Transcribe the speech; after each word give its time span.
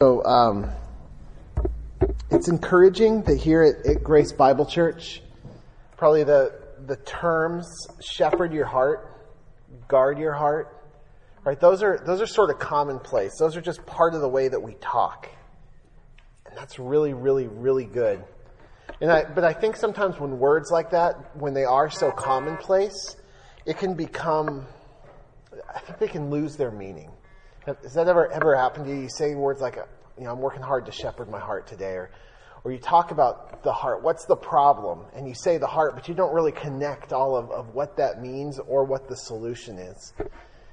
So 0.00 0.24
um, 0.24 0.70
it's 2.30 2.46
encouraging 2.46 3.22
that 3.22 3.36
here 3.36 3.64
at, 3.64 3.84
at, 3.84 4.04
Grace 4.04 4.30
Bible 4.30 4.64
Church, 4.64 5.20
probably 5.96 6.22
the 6.22 6.52
the 6.86 6.94
terms 6.98 7.66
"shepherd 8.00 8.52
your 8.52 8.64
heart," 8.64 9.12
"guard 9.88 10.20
your 10.20 10.34
heart," 10.34 10.72
right? 11.42 11.58
Those 11.58 11.82
are 11.82 11.98
those 12.06 12.20
are 12.20 12.28
sort 12.28 12.50
of 12.50 12.60
commonplace. 12.60 13.32
Those 13.40 13.56
are 13.56 13.60
just 13.60 13.84
part 13.86 14.14
of 14.14 14.20
the 14.20 14.28
way 14.28 14.46
that 14.46 14.60
we 14.60 14.74
talk, 14.74 15.28
and 16.46 16.56
that's 16.56 16.78
really, 16.78 17.12
really, 17.12 17.48
really 17.48 17.84
good. 17.84 18.22
And 19.00 19.10
I, 19.10 19.24
but 19.24 19.42
I 19.42 19.52
think 19.52 19.74
sometimes 19.74 20.20
when 20.20 20.38
words 20.38 20.70
like 20.70 20.90
that, 20.90 21.36
when 21.36 21.54
they 21.54 21.64
are 21.64 21.90
so 21.90 22.12
commonplace, 22.12 23.16
it 23.66 23.78
can 23.78 23.94
become. 23.94 24.64
I 25.74 25.80
think 25.80 25.98
they 25.98 26.06
can 26.06 26.30
lose 26.30 26.54
their 26.54 26.70
meaning. 26.70 27.10
Has 27.82 27.94
that 27.94 28.08
ever 28.08 28.32
ever 28.32 28.56
happened 28.56 28.86
to 28.86 28.90
you? 28.90 29.02
You 29.02 29.08
say 29.10 29.34
words 29.34 29.60
like, 29.60 29.76
you 30.16 30.24
know, 30.24 30.32
I'm 30.32 30.40
working 30.40 30.62
hard 30.62 30.86
to 30.86 30.92
shepherd 30.92 31.28
my 31.28 31.38
heart 31.38 31.66
today, 31.66 31.92
or, 31.92 32.10
or 32.64 32.72
you 32.72 32.78
talk 32.78 33.10
about 33.10 33.62
the 33.62 33.72
heart. 33.72 34.02
What's 34.02 34.24
the 34.24 34.36
problem? 34.36 35.04
And 35.14 35.28
you 35.28 35.34
say 35.34 35.58
the 35.58 35.66
heart, 35.66 35.94
but 35.94 36.08
you 36.08 36.14
don't 36.14 36.32
really 36.32 36.52
connect 36.52 37.12
all 37.12 37.36
of, 37.36 37.50
of 37.50 37.74
what 37.74 37.96
that 37.98 38.22
means 38.22 38.58
or 38.58 38.84
what 38.84 39.08
the 39.08 39.16
solution 39.16 39.78
is. 39.78 40.14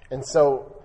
And 0.09 0.25
so 0.25 0.83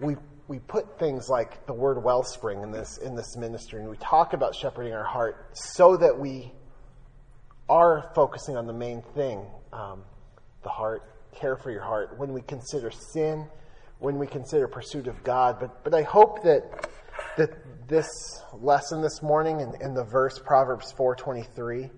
we 0.00 0.16
we 0.48 0.58
put 0.58 0.98
things 0.98 1.28
like 1.28 1.66
the 1.66 1.74
word 1.74 2.02
wellspring 2.02 2.62
in 2.62 2.72
this 2.72 2.98
in 2.98 3.14
this 3.14 3.36
ministry, 3.36 3.80
and 3.80 3.88
we 3.88 3.96
talk 3.98 4.32
about 4.32 4.56
shepherding 4.56 4.92
our 4.92 5.04
heart 5.04 5.50
so 5.52 5.96
that 5.96 6.18
we 6.18 6.52
are 7.68 8.10
focusing 8.14 8.56
on 8.56 8.66
the 8.66 8.72
main 8.72 9.02
thing, 9.14 9.44
um, 9.72 10.02
the 10.62 10.70
heart, 10.70 11.02
care 11.32 11.56
for 11.56 11.70
your 11.70 11.82
heart. 11.82 12.18
When 12.18 12.32
we 12.32 12.40
consider 12.40 12.90
sin 12.90 13.46
when 13.98 14.18
we 14.18 14.26
consider 14.26 14.68
pursuit 14.68 15.06
of 15.06 15.22
God. 15.24 15.58
But, 15.60 15.84
but 15.84 15.94
I 15.94 16.02
hope 16.02 16.42
that, 16.44 16.88
that 17.36 17.88
this 17.88 18.08
lesson 18.60 19.02
this 19.02 19.22
morning 19.22 19.60
in, 19.60 19.74
in 19.80 19.94
the 19.94 20.04
verse 20.04 20.38
Proverbs 20.38 20.92
4.23, 20.92 21.90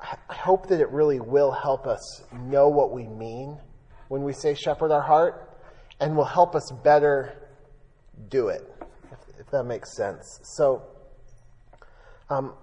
I 0.00 0.34
hope 0.34 0.68
that 0.68 0.80
it 0.80 0.90
really 0.90 1.20
will 1.20 1.52
help 1.52 1.86
us 1.86 2.22
know 2.32 2.68
what 2.68 2.90
we 2.90 3.06
mean 3.06 3.58
when 4.08 4.22
we 4.22 4.32
say 4.32 4.54
shepherd 4.54 4.90
our 4.90 5.02
heart 5.02 5.58
and 6.00 6.16
will 6.16 6.24
help 6.24 6.54
us 6.54 6.72
better 6.82 7.48
do 8.28 8.48
it, 8.48 8.62
if, 9.12 9.40
if 9.40 9.50
that 9.50 9.64
makes 9.64 9.94
sense. 9.94 10.40
So, 10.42 10.82
um, 12.30 12.54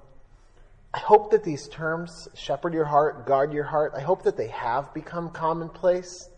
I 0.93 0.99
hope 0.99 1.31
that 1.31 1.43
these 1.43 1.67
terms, 1.67 2.27
shepherd 2.33 2.73
your 2.73 2.85
heart, 2.85 3.27
guard 3.27 3.53
your 3.53 3.65
heart, 3.65 3.93
I 3.95 4.01
hope 4.01 4.23
that 4.23 4.35
they 4.35 4.47
have 4.47 4.93
become 4.93 5.29
commonplace 5.29 6.29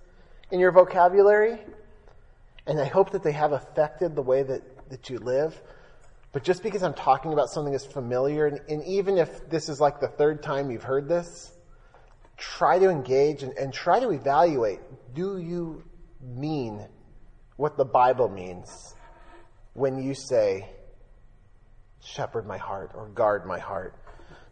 in 0.52 0.60
your 0.60 0.72
vocabulary. 0.72 1.60
And 2.70 2.80
I 2.80 2.86
hope 2.86 3.10
that 3.14 3.24
they 3.24 3.32
have 3.32 3.52
affected 3.52 4.16
the 4.16 4.22
way 4.22 4.44
that, 4.44 4.90
that 4.92 5.10
you 5.10 5.18
live. 5.18 5.60
But 6.32 6.44
just 6.44 6.62
because 6.62 6.84
I'm 6.84 6.94
talking 6.94 7.34
about 7.34 7.50
something 7.50 7.72
that's 7.72 7.84
familiar, 7.84 8.46
and, 8.46 8.60
and 8.70 8.86
even 8.86 9.18
if 9.18 9.50
this 9.50 9.70
is 9.70 9.82
like 9.82 10.00
the 10.00 10.08
third 10.08 10.44
time 10.44 10.70
you've 10.70 10.84
heard 10.84 11.10
this, 11.10 11.52
try 12.38 12.78
to 12.78 12.88
engage 12.90 13.42
and, 13.42 13.54
and 13.58 13.74
try 13.74 14.00
to 14.00 14.12
evaluate 14.12 14.80
do 15.16 15.40
you 15.40 15.84
mean 16.22 16.86
what 17.58 17.76
the 17.76 17.86
Bible 17.86 18.30
means 18.30 18.94
when 19.74 20.02
you 20.02 20.14
say, 20.14 20.70
shepherd 22.02 22.46
my 22.46 22.60
heart 22.60 22.92
or 22.94 23.08
guard 23.08 23.48
my 23.48 23.58
heart? 23.58 23.96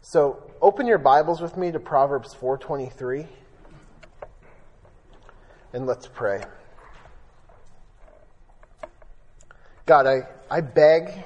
So 0.00 0.50
open 0.60 0.88
your 0.88 0.98
Bibles 0.98 1.40
with 1.40 1.56
me 1.56 1.70
to 1.70 1.78
Proverbs 1.78 2.34
423 2.34 3.26
and 5.72 5.86
let's 5.86 6.08
pray. 6.08 6.42
God, 9.88 10.06
I, 10.06 10.18
I 10.50 10.60
beg 10.60 11.24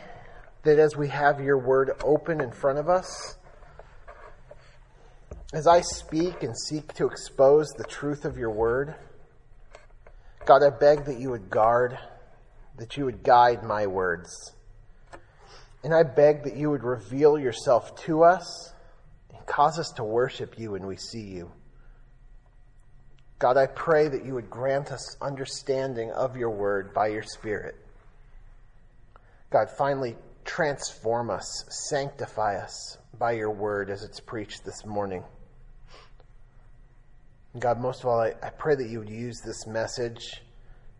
that 0.62 0.78
as 0.78 0.96
we 0.96 1.08
have 1.08 1.40
your 1.40 1.58
word 1.58 1.90
open 2.04 2.40
in 2.40 2.52
front 2.52 2.78
of 2.78 2.88
us, 2.88 3.36
as 5.52 5.66
I 5.66 5.80
speak 5.80 6.44
and 6.44 6.56
seek 6.56 6.94
to 6.94 7.06
expose 7.08 7.66
the 7.70 7.82
truth 7.82 8.24
of 8.24 8.38
your 8.38 8.52
word, 8.52 8.94
God, 10.46 10.62
I 10.62 10.70
beg 10.70 11.06
that 11.06 11.18
you 11.18 11.30
would 11.30 11.50
guard, 11.50 11.98
that 12.78 12.96
you 12.96 13.04
would 13.04 13.24
guide 13.24 13.64
my 13.64 13.88
words. 13.88 14.52
And 15.82 15.92
I 15.92 16.04
beg 16.04 16.44
that 16.44 16.54
you 16.54 16.70
would 16.70 16.84
reveal 16.84 17.40
yourself 17.40 17.96
to 18.04 18.22
us 18.22 18.72
and 19.34 19.44
cause 19.44 19.76
us 19.80 19.90
to 19.96 20.04
worship 20.04 20.56
you 20.56 20.70
when 20.70 20.86
we 20.86 20.96
see 20.96 21.24
you. 21.24 21.50
God, 23.40 23.56
I 23.56 23.66
pray 23.66 24.06
that 24.06 24.24
you 24.24 24.34
would 24.34 24.48
grant 24.48 24.92
us 24.92 25.16
understanding 25.20 26.12
of 26.12 26.36
your 26.36 26.50
word 26.50 26.94
by 26.94 27.08
your 27.08 27.24
Spirit. 27.24 27.81
God, 29.52 29.70
finally 29.70 30.16
transform 30.46 31.28
us, 31.28 31.64
sanctify 31.90 32.56
us 32.56 32.96
by 33.18 33.32
your 33.32 33.50
word 33.50 33.90
as 33.90 34.02
it's 34.02 34.18
preached 34.18 34.64
this 34.64 34.86
morning. 34.86 35.22
God, 37.58 37.78
most 37.78 38.00
of 38.00 38.06
all, 38.06 38.18
I, 38.18 38.32
I 38.42 38.48
pray 38.48 38.74
that 38.74 38.88
you 38.88 39.00
would 39.00 39.10
use 39.10 39.42
this 39.44 39.66
message 39.66 40.42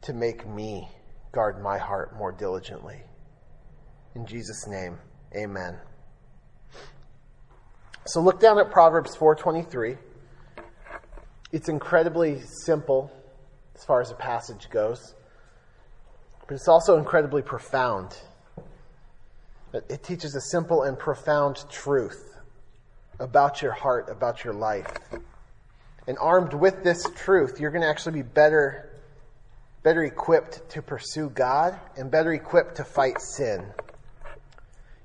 to 0.03 0.13
make 0.13 0.47
me 0.47 0.87
guard 1.33 1.63
my 1.63 1.79
heart 1.79 2.15
more 2.19 2.31
diligently. 2.31 3.01
In 4.15 4.27
Jesus' 4.27 4.67
name, 4.69 4.99
amen. 5.35 5.79
So 8.05 8.21
look 8.21 8.39
down 8.39 8.59
at 8.59 8.71
Proverbs 8.71 9.17
423. 9.17 9.97
It's 11.53 11.71
incredibly 11.71 12.43
simple 12.65 13.11
as 13.75 13.83
far 13.85 14.03
as 14.03 14.11
the 14.11 14.15
passage 14.15 14.69
goes, 14.69 15.15
but 16.47 16.55
it's 16.55 16.69
also 16.69 16.99
incredibly 16.99 17.41
profound. 17.41 18.15
It 19.73 20.03
teaches 20.03 20.35
a 20.35 20.41
simple 20.41 20.83
and 20.83 20.99
profound 20.99 21.65
truth 21.71 22.37
about 23.19 23.63
your 23.63 23.73
heart, 23.73 24.11
about 24.11 24.45
your 24.45 24.53
life. 24.53 24.93
And 26.07 26.19
armed 26.19 26.53
with 26.53 26.85
this 26.85 27.07
truth, 27.17 27.59
you're 27.59 27.71
going 27.71 27.83
to 27.83 27.89
actually 27.89 28.23
be 28.23 28.29
better, 28.29 28.91
better 29.83 30.05
equipped 30.05 30.69
to 30.71 30.83
pursue 30.83 31.31
God 31.31 31.79
and 31.97 32.11
better 32.11 32.33
equipped 32.35 32.77
to 32.77 32.85
fight 32.85 33.21
sin. 33.21 33.65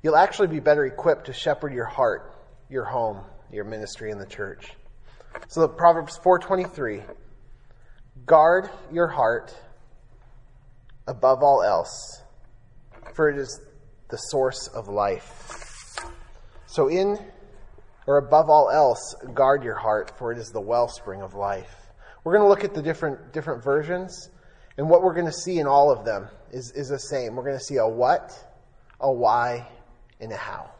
You'll 0.03 0.17
actually 0.17 0.47
be 0.47 0.59
better 0.59 0.85
equipped 0.85 1.27
to 1.27 1.33
shepherd 1.33 1.73
your 1.73 1.85
heart, 1.85 2.35
your 2.69 2.83
home, 2.83 3.21
your 3.51 3.63
ministry 3.63 4.11
in 4.11 4.19
the 4.19 4.25
church. 4.25 4.73
So 5.47 5.61
the 5.61 5.69
Proverbs 5.69 6.17
4:23 6.17 7.03
Guard 8.25 8.69
your 8.91 9.07
heart 9.07 9.55
above 11.07 11.41
all 11.41 11.63
else, 11.63 12.21
for 13.13 13.29
it 13.29 13.37
is 13.37 13.61
the 14.09 14.17
source 14.17 14.67
of 14.67 14.87
life. 14.87 15.97
So, 16.67 16.87
in 16.87 17.17
or 18.05 18.17
above 18.17 18.49
all 18.49 18.69
else, 18.69 19.15
guard 19.33 19.63
your 19.63 19.75
heart, 19.75 20.17
for 20.17 20.31
it 20.31 20.37
is 20.37 20.49
the 20.51 20.61
wellspring 20.61 21.21
of 21.21 21.33
life. 21.33 21.75
We're 22.23 22.33
going 22.33 22.45
to 22.45 22.49
look 22.49 22.63
at 22.63 22.73
the 22.73 22.81
different 22.81 23.33
different 23.33 23.63
versions, 23.63 24.29
and 24.77 24.89
what 24.89 25.01
we're 25.01 25.13
going 25.13 25.25
to 25.25 25.31
see 25.31 25.59
in 25.59 25.67
all 25.67 25.91
of 25.91 26.05
them 26.05 26.27
is, 26.51 26.71
is 26.71 26.89
the 26.89 26.99
same. 26.99 27.35
We're 27.35 27.43
going 27.43 27.57
to 27.57 27.63
see 27.63 27.77
a 27.77 27.87
what, 27.87 28.31
a 28.99 29.11
why, 29.11 29.67
and 30.19 30.31
a 30.31 30.37
how. 30.37 30.71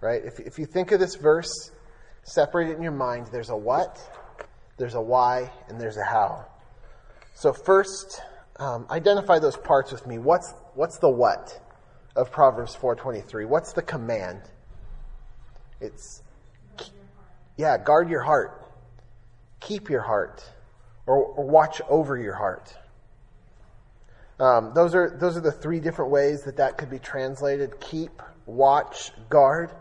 Right? 0.00 0.22
If, 0.24 0.38
if 0.40 0.58
you 0.58 0.66
think 0.66 0.92
of 0.92 1.00
this 1.00 1.16
verse, 1.16 1.70
separate 2.22 2.70
it 2.70 2.76
in 2.76 2.82
your 2.82 2.92
mind. 2.92 3.28
There's 3.32 3.50
a 3.50 3.56
what, 3.56 3.98
there's 4.76 4.94
a 4.94 5.00
why, 5.00 5.50
and 5.68 5.80
there's 5.80 5.96
a 5.96 6.04
how. 6.04 6.46
So 7.34 7.52
first, 7.52 8.20
um, 8.56 8.86
identify 8.90 9.38
those 9.38 9.56
parts 9.56 9.92
with 9.92 10.06
me. 10.06 10.18
What's 10.18 10.52
what's 10.74 10.98
the 10.98 11.08
what? 11.08 11.60
Of 12.16 12.30
Proverbs 12.30 12.74
4:23. 12.74 13.46
What's 13.46 13.72
the 13.72 13.82
command? 13.82 14.42
It's 15.80 16.22
yeah, 17.56 17.76
guard 17.76 18.08
your 18.08 18.22
heart. 18.22 18.64
Keep 19.60 19.90
your 19.90 20.02
heart 20.02 20.44
or, 21.06 21.16
or 21.16 21.44
watch 21.44 21.80
over 21.88 22.16
your 22.16 22.34
heart. 22.34 22.74
Um, 24.38 24.72
those 24.74 24.94
are 24.94 25.16
those 25.18 25.36
are 25.36 25.40
the 25.40 25.52
three 25.52 25.80
different 25.80 26.10
ways 26.12 26.44
that 26.44 26.56
that 26.58 26.78
could 26.78 26.90
be 26.90 26.98
translated: 26.98 27.80
keep, 27.80 28.22
watch, 28.46 29.10
guard. 29.28 29.72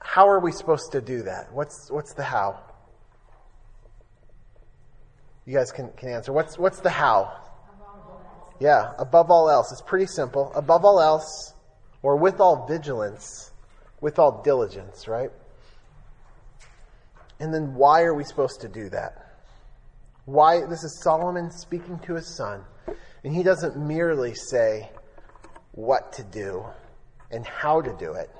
How 0.00 0.28
are 0.28 0.38
we 0.38 0.52
supposed 0.52 0.92
to 0.92 1.00
do 1.00 1.22
that? 1.22 1.52
What's 1.52 1.90
what's 1.90 2.14
the 2.14 2.22
how? 2.22 2.60
You 5.44 5.54
guys 5.54 5.72
can, 5.72 5.90
can 5.96 6.08
answer. 6.08 6.32
What's 6.32 6.56
what's 6.56 6.80
the 6.80 6.90
how? 6.90 7.41
Yeah, 8.62 8.92
above 8.96 9.28
all 9.28 9.50
else. 9.50 9.72
It's 9.72 9.82
pretty 9.82 10.06
simple. 10.06 10.52
Above 10.54 10.84
all 10.84 11.00
else, 11.00 11.52
or 12.00 12.14
with 12.14 12.38
all 12.38 12.64
vigilance, 12.64 13.50
with 14.00 14.20
all 14.20 14.40
diligence, 14.44 15.08
right? 15.08 15.32
And 17.40 17.52
then 17.52 17.74
why 17.74 18.02
are 18.02 18.14
we 18.14 18.22
supposed 18.22 18.60
to 18.60 18.68
do 18.68 18.88
that? 18.90 19.34
Why? 20.26 20.60
This 20.60 20.84
is 20.84 21.02
Solomon 21.02 21.50
speaking 21.50 21.98
to 22.06 22.14
his 22.14 22.36
son. 22.36 22.62
And 23.24 23.34
he 23.34 23.42
doesn't 23.42 23.76
merely 23.76 24.32
say 24.32 24.92
what 25.72 26.12
to 26.12 26.22
do 26.22 26.64
and 27.32 27.44
how 27.44 27.80
to 27.80 27.92
do 27.98 28.12
it, 28.12 28.30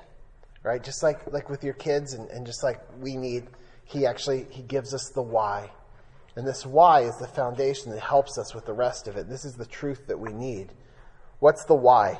right? 0.63 0.81
Just 0.81 1.03
like, 1.03 1.33
like 1.33 1.49
with 1.49 1.65
your 1.65 1.73
kids 1.73 2.13
and, 2.13 2.29
and 2.29 2.45
just 2.45 2.63
like 2.63 2.79
we 3.01 3.17
need, 3.17 3.47
he 3.83 4.05
actually, 4.05 4.47
he 4.51 4.61
gives 4.61 4.93
us 4.93 5.11
the 5.13 5.21
why. 5.21 5.69
And 6.35 6.47
this 6.47 6.65
why 6.65 7.01
is 7.01 7.15
the 7.17 7.27
foundation 7.27 7.91
that 7.91 7.99
helps 7.99 8.37
us 8.37 8.55
with 8.55 8.65
the 8.65 8.73
rest 8.73 9.07
of 9.07 9.17
it. 9.17 9.29
This 9.29 9.45
is 9.45 9.53
the 9.53 9.65
truth 9.65 10.07
that 10.07 10.19
we 10.19 10.33
need. 10.33 10.71
What's 11.39 11.65
the 11.65 11.75
why? 11.75 12.19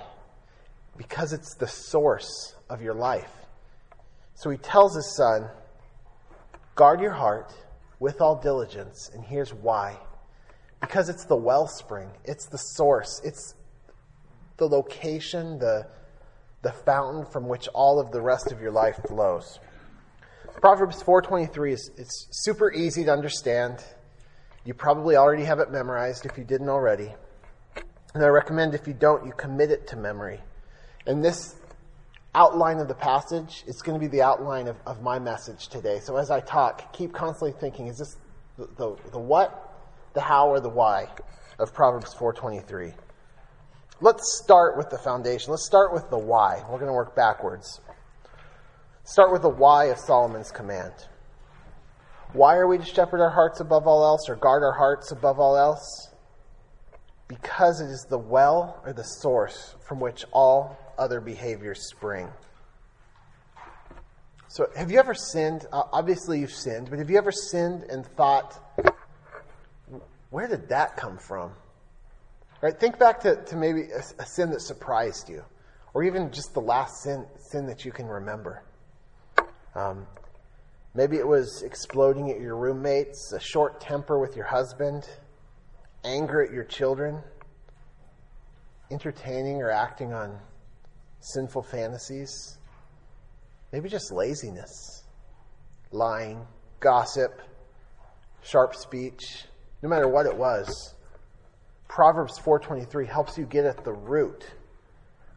because 0.98 1.34
it's 1.34 1.56
the 1.56 1.68
source 1.68 2.56
of 2.70 2.82
your 2.82 2.94
life. 2.94 3.32
So 4.36 4.50
he 4.50 4.58
tells 4.58 4.96
his 4.96 5.16
son, 5.16 5.50
Guard 6.76 7.02
your 7.02 7.12
heart 7.12 7.54
with 8.00 8.20
all 8.20 8.36
diligence, 8.36 9.12
and 9.14 9.24
here's 9.24 9.54
why. 9.54 9.98
Because 10.82 11.08
it's 11.08 11.26
the 11.26 11.36
wellspring, 11.36 12.10
it's 12.26 12.48
the 12.48 12.58
source, 12.58 13.22
it's 13.24 13.56
the 14.58 14.68
location, 14.68 15.60
the, 15.60 15.88
the 16.64 16.72
fountain 16.72 17.26
from 17.26 17.48
which 17.48 17.68
all 17.70 18.00
of 18.00 18.12
the 18.12 18.22
rest 18.22 18.52
of 18.52 18.60
your 18.60 18.72
life 18.72 19.00
flows. 19.08 19.60
Proverbs 20.62 21.02
4:23 21.04 21.74
is 21.74 21.92
it's 21.98 22.28
super 22.32 22.72
easy 22.72 23.06
to 23.06 23.12
understand. 23.12 23.84
You 24.66 24.74
probably 24.74 25.16
already 25.16 25.44
have 25.44 25.60
it 25.60 25.72
memorized 25.72 26.26
if 26.26 26.38
you 26.38 26.44
didn't 26.44 26.70
already. 26.70 27.14
And 28.14 28.24
I 28.24 28.28
recommend 28.28 28.74
if 28.74 28.88
you 28.88 28.94
don't, 28.94 29.26
you 29.26 29.34
commit 29.34 29.72
it 29.72 29.88
to 29.88 29.96
memory. 29.96 30.40
And 31.06 31.24
this 31.24 31.56
outline 32.36 32.80
of 32.80 32.88
the 32.88 32.96
passage, 32.96 33.64
it's 33.68 33.82
going 33.82 34.00
to 34.00 34.00
be 34.00 34.10
the 34.10 34.22
outline 34.22 34.68
of, 34.68 34.78
of 34.86 35.02
my 35.02 35.20
message 35.20 35.68
today. 35.68 36.00
So 36.00 36.18
as 36.18 36.32
I 36.32 36.40
talk, 36.40 36.94
keep 36.94 37.14
constantly 37.14 37.60
thinking, 37.60 37.88
is 37.88 37.98
this 37.98 38.16
the, 38.58 38.68
the, 38.78 38.96
the 39.12 39.20
what, 39.20 39.74
the 40.14 40.22
how, 40.22 40.48
or 40.48 40.60
the 40.60 40.70
why 40.70 41.08
of 41.60 41.74
Proverbs 41.74 42.14
423? 42.14 42.94
Let's 44.00 44.40
start 44.44 44.78
with 44.78 44.90
the 44.90 44.98
foundation. 44.98 45.52
Let's 45.52 45.66
start 45.66 45.94
with 45.94 46.10
the 46.10 46.18
why. 46.18 46.64
We're 46.70 46.80
going 46.80 46.88
to 46.88 46.94
work 46.94 47.16
backwards. 47.16 47.82
Start 49.04 49.32
with 49.32 49.42
the 49.42 49.50
why 49.50 49.86
of 49.86 49.98
Solomon's 50.00 50.52
command. 50.52 50.94
Why 52.34 52.56
are 52.56 52.68
we 52.68 52.80
to 52.80 52.86
shepherd 52.86 53.22
our 53.22 53.30
hearts 53.30 53.60
above 53.60 53.86
all 53.86 54.04
else 54.04 54.28
or 54.28 54.36
guard 54.36 54.64
our 54.64 54.74
hearts 54.74 55.12
above 55.12 55.40
all 55.40 55.56
else? 55.56 56.10
Because 57.28 57.80
it 57.80 57.92
is 57.92 58.08
the 58.10 58.18
well 58.18 58.82
or 58.84 58.92
the 58.92 59.04
source 59.04 59.76
from 59.88 60.00
which 60.00 60.26
all 60.32 60.78
other 60.98 61.22
behaviors 61.22 61.88
spring. 61.90 62.28
So, 64.48 64.68
have 64.76 64.92
you 64.92 65.00
ever 65.00 65.14
sinned? 65.14 65.66
Uh, 65.72 65.84
obviously, 65.92 66.40
you've 66.40 66.52
sinned, 66.52 66.90
but 66.90 67.00
have 67.00 67.10
you 67.10 67.18
ever 67.18 67.32
sinned 67.32 67.84
and 67.84 68.06
thought, 68.06 68.60
where 70.32 70.48
did 70.48 70.70
that 70.70 70.98
come 70.98 71.18
from? 71.18 71.52
Right? 72.62 72.80
Think 72.80 72.98
back 72.98 73.20
to, 73.22 73.44
to 73.46 73.56
maybe 73.56 73.82
a, 73.92 74.22
a 74.22 74.26
sin 74.26 74.50
that 74.52 74.62
surprised 74.62 75.30
you, 75.30 75.44
or 75.94 76.04
even 76.04 76.32
just 76.32 76.54
the 76.54 76.62
last 76.62 77.04
sin, 77.04 77.26
sin 77.38 77.68
that 77.68 77.86
you 77.86 77.92
can 77.92 78.08
remember. 78.08 78.64
Um, 79.76 80.08
maybe 80.96 81.18
it 81.18 81.28
was 81.28 81.64
exploding 81.64 82.30
at 82.30 82.40
your 82.40 82.56
roommates, 82.56 83.32
a 83.34 83.40
short 83.40 83.82
temper 83.82 84.20
with 84.20 84.36
your 84.36 84.46
husband, 84.46 85.08
anger 86.04 86.44
at 86.44 86.52
your 86.52 86.64
children, 86.64 87.20
entertaining 88.92 89.62
or 89.62 89.72
acting 89.72 90.14
on 90.14 90.38
sinful 91.20 91.64
fantasies, 91.64 92.58
maybe 93.72 93.90
just 93.90 94.12
laziness, 94.12 95.04
lying, 95.92 96.46
gossip, 96.80 97.42
sharp 98.44 98.76
speech, 98.76 99.46
no 99.82 99.90
matter 99.90 100.08
what 100.08 100.26
it 100.26 100.36
was. 100.36 100.94
Proverbs 101.88 102.38
4:23 102.40 103.06
helps 103.08 103.38
you 103.38 103.46
get 103.46 103.66
at 103.66 103.84
the 103.84 103.94
root 103.94 104.46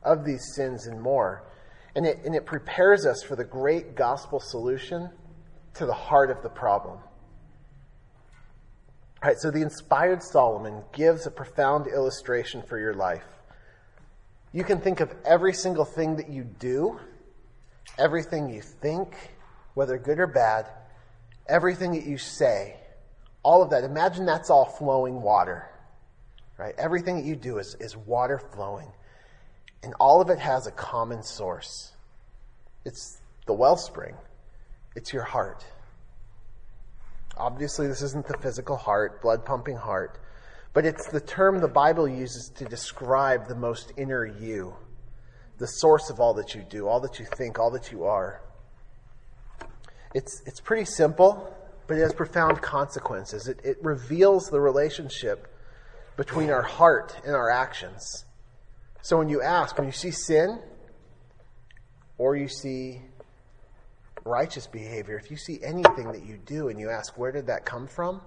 of 0.03 0.25
these 0.25 0.55
sins 0.55 0.87
and 0.87 1.00
more. 1.00 1.43
And 1.94 2.05
it, 2.05 2.19
and 2.25 2.35
it 2.35 2.44
prepares 2.44 3.06
us 3.06 3.23
for 3.23 3.37
the 3.37 3.44
great 3.44 3.94
gospel 3.94 4.41
solution 4.41 5.11
to 5.78 5.87
the 5.87 5.94
heart 5.94 6.31
of 6.31 6.43
the 6.43 6.49
problem. 6.49 6.99
All 9.23 9.31
right, 9.31 9.38
so 9.38 9.50
the 9.50 9.62
inspired 9.62 10.23
Solomon 10.23 10.82
gives 10.93 11.26
a 11.26 11.31
profound 11.31 11.87
illustration 11.87 12.62
for 12.62 12.78
your 12.78 12.94
life. 12.94 13.25
You 14.52 14.64
can 14.64 14.81
think 14.81 15.00
of 15.00 15.14
every 15.25 15.52
single 15.52 15.84
thing 15.84 16.17
that 16.17 16.28
you 16.28 16.44
do, 16.44 16.99
everything 17.99 18.49
you 18.50 18.61
think, 18.61 19.14
whether 19.75 19.99
good 19.99 20.19
or 20.19 20.26
bad, 20.26 20.67
everything 21.49 21.93
that 21.93 22.06
you 22.06 22.19
say, 22.19 22.76
all 23.43 23.62
of 23.62 23.70
that. 23.70 23.84
Imagine 23.84 24.26
that's 24.26 24.50
all 24.50 24.64
flowing 24.64 25.20
water, 25.22 25.69
right? 26.58 26.75
Everything 26.79 27.17
that 27.17 27.25
you 27.25 27.37
do 27.37 27.58
is, 27.58 27.76
is 27.81 27.96
water 27.96 28.38
flowing. 28.38 28.90
And 29.82 29.94
all 30.00 30.20
of 30.20 30.31
it 30.31 30.38
has 30.38 30.67
a 30.67 30.72
common 30.72 31.22
source 31.22 31.93
it's 32.87 33.20
the 33.46 33.52
wellspring, 33.52 34.14
it's 34.96 35.12
your 35.12 35.22
heart. 35.22 35.64
Obviously, 37.37 37.87
this 37.87 38.02
isn't 38.02 38.26
the 38.26 38.38
physical 38.38 38.76
heart, 38.76 39.20
blood 39.20 39.44
pumping 39.44 39.76
heart. 39.76 40.19
But 40.72 40.84
it's 40.84 41.06
the 41.08 41.20
term 41.20 41.60
the 41.60 41.69
Bible 41.69 42.08
uses 42.08 42.50
to 42.56 42.64
describe 42.64 43.46
the 43.46 43.54
most 43.54 43.93
inner 43.96 44.26
you, 44.26 44.75
the 45.58 45.66
source 45.66 46.10
of 46.10 46.19
all 46.19 46.34
that 46.34 46.54
you 46.54 46.62
do, 46.62 46.88
all 46.88 47.00
that 47.00 47.19
you 47.19 47.26
think, 47.37 47.58
all 47.58 47.70
that 47.70 47.93
you 47.93 48.04
are. 48.04 48.43
It's, 50.14 50.43
it's 50.46 50.60
pretty 50.60 50.87
simple, 50.87 51.54
but 51.87 51.98
it 51.98 52.00
has 52.00 52.14
profound 52.14 52.62
consequences. 52.62 53.48
It, 53.48 53.60
it 53.64 53.76
reveals 53.82 54.48
the 54.48 54.60
relationship 54.60 55.46
between 56.16 56.50
our 56.50 56.62
heart 56.62 57.14
and 57.25 57.34
our 57.34 57.50
actions. 57.50 58.25
So 59.02 59.19
when 59.19 59.28
you 59.28 59.43
ask, 59.43 59.76
when 59.76 59.87
you 59.87 59.93
see 59.93 60.10
sin, 60.10 60.58
or 62.19 62.34
you 62.34 62.48
see 62.48 63.02
righteous 64.26 64.67
behavior, 64.67 65.17
if 65.17 65.31
you 65.31 65.37
see 65.37 65.61
anything 65.62 66.12
that 66.12 66.25
you 66.25 66.38
do 66.44 66.69
and 66.69 66.78
you 66.78 66.90
ask, 66.90 67.17
where 67.17 67.32
did 67.32 67.46
that 67.46 67.64
come 67.64 67.87
from? 67.87 68.20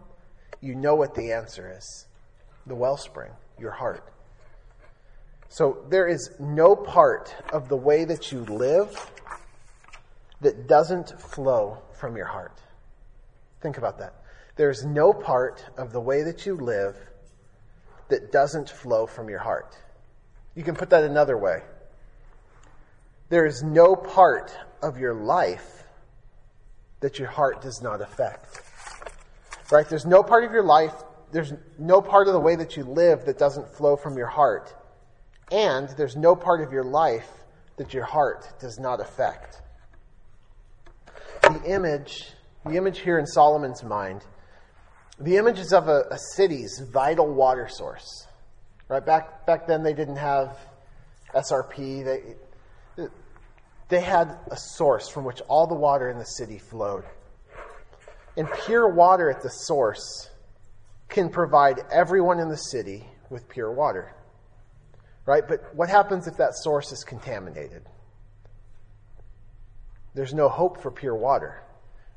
You 0.61 0.75
know 0.75 0.95
what 0.95 1.15
the 1.15 1.31
answer 1.31 1.73
is 1.77 2.07
the 2.65 2.75
wellspring, 2.75 3.31
your 3.57 3.71
heart. 3.71 4.11
So 5.49 5.83
there 5.89 6.07
is 6.07 6.29
no 6.39 6.75
part 6.75 7.35
of 7.51 7.69
the 7.69 7.75
way 7.75 8.05
that 8.05 8.31
you 8.31 8.41
live 8.41 9.11
that 10.41 10.67
doesn't 10.67 11.19
flow 11.19 11.79
from 11.93 12.15
your 12.15 12.27
heart. 12.27 12.61
Think 13.61 13.77
about 13.77 13.97
that. 13.99 14.13
There's 14.55 14.85
no 14.85 15.11
part 15.11 15.65
of 15.77 15.91
the 15.91 15.99
way 15.99 16.23
that 16.23 16.45
you 16.45 16.55
live 16.55 16.95
that 18.09 18.31
doesn't 18.31 18.69
flow 18.69 19.07
from 19.07 19.29
your 19.29 19.39
heart. 19.39 19.75
You 20.55 20.63
can 20.63 20.75
put 20.75 20.91
that 20.91 21.03
another 21.03 21.37
way. 21.37 21.61
There 23.29 23.45
is 23.45 23.63
no 23.63 23.95
part 23.95 24.55
of 24.81 24.97
your 24.97 25.13
life 25.13 25.78
that 27.01 27.19
your 27.19 27.29
heart 27.29 27.61
does 27.61 27.81
not 27.81 28.01
affect. 28.01 28.61
Right? 29.71 29.87
There's 29.87 30.05
no 30.05 30.23
part 30.23 30.43
of 30.43 30.51
your 30.51 30.63
life 30.63 30.93
there's 31.31 31.53
no 31.77 32.01
part 32.01 32.27
of 32.27 32.33
the 32.33 32.39
way 32.39 32.55
that 32.55 32.75
you 32.75 32.83
live 32.83 33.25
that 33.25 33.37
doesn't 33.37 33.67
flow 33.75 33.95
from 33.95 34.17
your 34.17 34.27
heart. 34.27 34.73
And 35.51 35.89
there's 35.89 36.15
no 36.15 36.35
part 36.35 36.61
of 36.61 36.71
your 36.71 36.83
life 36.83 37.29
that 37.77 37.93
your 37.93 38.03
heart 38.03 38.59
does 38.59 38.79
not 38.79 38.99
affect. 38.99 39.61
The 41.43 41.61
image, 41.65 42.31
the 42.65 42.75
image 42.75 42.99
here 42.99 43.19
in 43.19 43.25
Solomon's 43.25 43.83
mind, 43.83 44.23
the 45.19 45.37
image 45.37 45.59
is 45.59 45.73
of 45.73 45.87
a, 45.87 46.05
a 46.11 46.17
city's 46.35 46.81
vital 46.91 47.27
water 47.27 47.67
source. 47.69 48.27
Right? 48.87 49.05
Back, 49.05 49.45
back 49.45 49.67
then 49.67 49.83
they 49.83 49.93
didn't 49.93 50.17
have 50.17 50.57
SRP. 51.35 52.03
They, 52.03 52.35
they 53.89 54.01
had 54.01 54.37
a 54.51 54.55
source 54.57 55.09
from 55.09 55.25
which 55.25 55.41
all 55.41 55.65
the 55.65 55.75
water 55.75 56.09
in 56.09 56.19
the 56.19 56.25
city 56.25 56.59
flowed. 56.59 57.03
And 58.37 58.47
pure 58.65 58.87
water 58.87 59.29
at 59.29 59.41
the 59.41 59.49
source 59.49 60.29
can 61.09 61.29
provide 61.29 61.81
everyone 61.91 62.39
in 62.39 62.49
the 62.49 62.57
city 62.57 63.03
with 63.31 63.49
pure 63.49 63.71
water. 63.71 64.13
Right? 65.25 65.43
But 65.47 65.75
what 65.75 65.89
happens 65.89 66.27
if 66.27 66.37
that 66.37 66.55
source 66.55 66.91
is 66.91 67.03
contaminated? 67.03 67.83
There's 70.13 70.33
no 70.33 70.49
hope 70.49 70.81
for 70.81 70.91
pure 70.91 71.15
water. 71.15 71.63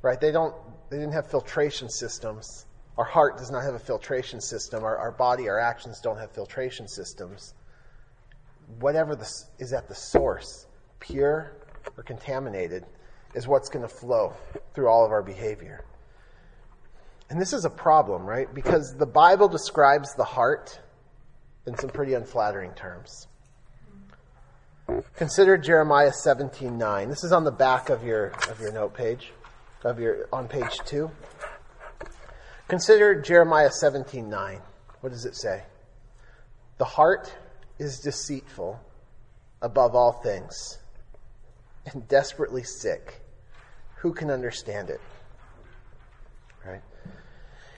Right? 0.03 0.21
They 0.21 0.31
don't 0.31 0.55
they 0.91 0.99
didn't 0.99 1.15
have 1.15 1.31
filtration 1.31 1.89
systems. 1.89 2.67
Our 2.99 3.05
heart 3.05 3.39
does 3.39 3.51
not 3.51 3.63
have 3.65 3.75
a 3.75 3.79
filtration 3.79 4.43
system. 4.43 4.85
Our, 4.85 4.99
our 4.99 5.13
body, 5.13 5.49
our 5.49 5.59
actions 5.59 6.01
don't 6.01 6.19
have 6.19 6.31
filtration 6.33 6.87
systems. 6.87 7.55
Whatever 8.79 9.17
the, 9.17 9.27
is 9.59 9.73
at 9.73 9.89
the 9.89 9.95
source, 9.95 10.67
pure 11.01 11.62
or 11.97 12.03
contaminated, 12.03 12.85
is 13.35 13.47
what's 13.47 13.69
going 13.69 13.83
to 13.87 13.95
flow 13.95 14.35
through 14.75 14.89
all 14.89 15.05
of 15.05 15.13
our 15.13 15.23
behavior. 15.23 15.85
And 17.31 17.41
this 17.41 17.53
is 17.53 17.65
a 17.65 17.71
problem, 17.71 18.27
right? 18.27 18.53
Because 18.53 18.95
the 18.95 19.07
Bible 19.07 19.49
describes 19.49 20.15
the 20.15 20.25
heart 20.25 20.79
in 21.67 21.77
some 21.79 21.91
pretty 21.91 22.15
unflattering 22.15 22.73
terms. 22.73 23.27
Consider 25.17 25.57
Jeremiah 25.57 26.13
17:9. 26.13 27.09
This 27.09 27.25
is 27.25 27.33
on 27.33 27.45
the 27.45 27.53
back 27.53 27.89
of 27.89 28.05
your 28.05 28.33
of 28.51 28.61
your 28.61 28.73
note 28.73 28.95
page, 28.95 29.33
of 29.85 29.99
your 29.99 30.29
on 30.33 30.49
page 30.49 30.79
2. 30.85 31.11
Consider 32.69 33.21
Jeremiah 33.21 33.71
17:9. 33.71 34.61
What 35.01 35.11
does 35.11 35.25
it 35.25 35.37
say? 35.37 35.63
The 36.79 36.85
heart 36.85 37.33
is 37.79 38.01
deceitful 38.01 38.81
above 39.63 39.95
all 39.95 40.13
things 40.13 40.79
and 41.87 42.07
desperately 42.09 42.63
sick. 42.63 43.21
Who 43.97 44.13
can 44.13 44.31
understand 44.31 44.91
it? 44.91 45.01
Right? 46.65 46.83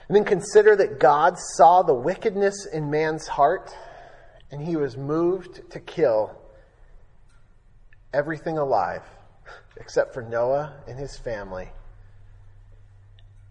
And 0.07 0.15
then 0.15 0.25
consider 0.25 0.75
that 0.75 0.99
God 0.99 1.37
saw 1.37 1.81
the 1.81 1.93
wickedness 1.93 2.67
in 2.71 2.89
man's 2.89 3.27
heart 3.27 3.75
and 4.51 4.61
he 4.61 4.75
was 4.75 4.95
moved 4.95 5.71
to 5.71 5.79
kill 5.79 6.35
everything 8.13 8.57
alive 8.57 9.01
except 9.77 10.13
for 10.13 10.21
Noah 10.21 10.73
and 10.87 10.97
his 10.97 11.17
family 11.17 11.69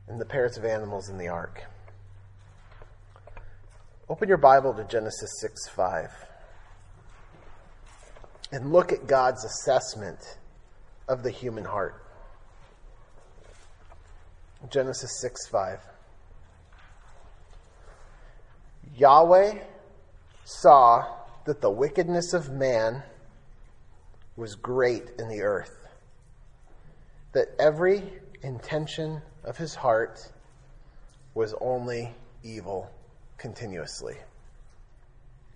and 0.08 0.20
the 0.20 0.24
pairs 0.24 0.56
of 0.56 0.64
animals 0.64 1.08
in 1.08 1.18
the 1.18 1.28
ark. 1.28 1.62
Open 4.08 4.28
your 4.28 4.38
Bible 4.38 4.74
to 4.74 4.84
Genesis 4.84 5.30
6 5.40 5.68
5 5.68 6.10
and 8.52 8.72
look 8.72 8.92
at 8.92 9.06
God's 9.06 9.44
assessment 9.44 10.38
of 11.08 11.22
the 11.22 11.30
human 11.30 11.64
heart. 11.64 12.04
Genesis 14.70 15.20
6 15.20 15.46
5. 15.48 15.80
Yahweh 18.96 19.58
saw 20.44 21.04
that 21.44 21.60
the 21.60 21.70
wickedness 21.70 22.32
of 22.32 22.50
man 22.50 23.02
was 24.36 24.54
great 24.54 25.10
in 25.18 25.28
the 25.28 25.42
earth, 25.42 25.86
that 27.32 27.48
every 27.58 28.02
intention 28.42 29.20
of 29.44 29.56
his 29.56 29.74
heart 29.74 30.30
was 31.34 31.54
only 31.60 32.14
evil 32.42 32.90
continuously. 33.36 34.16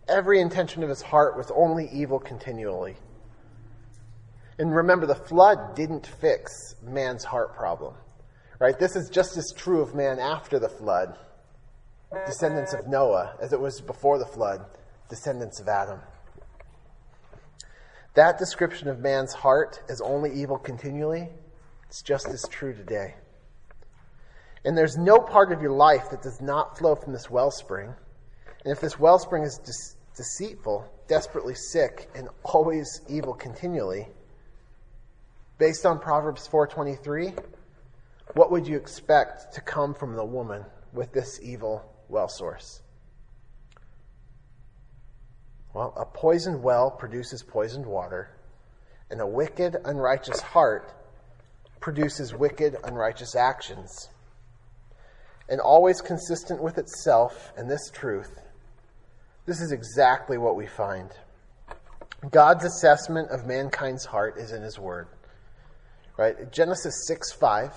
Every 0.08 0.40
intention 0.40 0.82
of 0.82 0.88
his 0.88 1.02
heart 1.02 1.36
was 1.36 1.50
only 1.54 1.88
evil 1.90 2.18
continually. 2.18 2.96
And 4.58 4.74
remember, 4.74 5.06
the 5.06 5.14
flood 5.14 5.76
didn't 5.76 6.06
fix 6.06 6.74
man's 6.82 7.24
heart 7.24 7.54
problem. 7.54 7.94
Right? 8.58 8.78
This 8.78 8.96
is 8.96 9.08
just 9.08 9.36
as 9.36 9.52
true 9.56 9.80
of 9.80 9.94
man 9.94 10.18
after 10.18 10.58
the 10.58 10.68
flood, 10.68 11.16
descendants 12.26 12.72
of 12.74 12.88
Noah, 12.88 13.36
as 13.40 13.52
it 13.52 13.60
was 13.60 13.80
before 13.80 14.18
the 14.18 14.26
flood, 14.26 14.64
descendants 15.08 15.60
of 15.60 15.68
Adam. 15.68 16.00
That 18.14 18.36
description 18.36 18.88
of 18.88 18.98
man's 18.98 19.32
heart 19.32 19.80
as 19.88 20.00
only 20.00 20.32
evil 20.32 20.58
continually, 20.58 21.28
it's 21.86 22.02
just 22.02 22.26
as 22.26 22.44
true 22.50 22.74
today. 22.74 23.14
And 24.64 24.76
there's 24.76 24.96
no 24.96 25.20
part 25.20 25.52
of 25.52 25.62
your 25.62 25.70
life 25.70 26.10
that 26.10 26.22
does 26.22 26.40
not 26.40 26.76
flow 26.76 26.96
from 26.96 27.12
this 27.12 27.30
wellspring. 27.30 27.94
And 28.64 28.72
if 28.72 28.80
this 28.80 28.98
wellspring 28.98 29.44
is 29.44 29.58
de- 29.58 30.16
deceitful, 30.16 30.92
desperately 31.06 31.54
sick, 31.54 32.10
and 32.16 32.28
always 32.42 33.02
evil 33.08 33.34
continually, 33.34 34.08
based 35.58 35.84
on 35.84 35.98
Proverbs 35.98 36.48
4:23, 36.48 37.34
what 38.34 38.50
would 38.50 38.66
you 38.66 38.76
expect 38.76 39.52
to 39.54 39.60
come 39.60 39.94
from 39.94 40.14
the 40.14 40.24
woman 40.24 40.64
with 40.92 41.12
this 41.12 41.40
evil 41.40 41.84
well 42.08 42.28
source? 42.28 42.80
Well, 45.74 45.92
a 45.96 46.06
poisoned 46.06 46.62
well 46.62 46.90
produces 46.90 47.42
poisoned 47.42 47.86
water, 47.86 48.30
and 49.10 49.20
a 49.20 49.26
wicked, 49.26 49.76
unrighteous 49.84 50.40
heart 50.40 50.92
produces 51.80 52.34
wicked, 52.34 52.76
unrighteous 52.84 53.34
actions. 53.34 54.08
And 55.48 55.60
always 55.60 56.00
consistent 56.00 56.62
with 56.62 56.78
itself 56.78 57.52
and 57.56 57.70
this 57.70 57.90
truth, 57.90 58.38
this 59.46 59.60
is 59.60 59.72
exactly 59.72 60.36
what 60.36 60.56
we 60.56 60.66
find. 60.66 61.10
God's 62.30 62.64
assessment 62.64 63.30
of 63.30 63.46
mankind's 63.46 64.04
heart 64.04 64.36
is 64.36 64.52
in 64.52 64.62
His 64.62 64.78
Word. 64.78 65.08
Right? 66.18 66.50
Genesis 66.50 67.06
6 67.06 67.30
5 67.32 67.72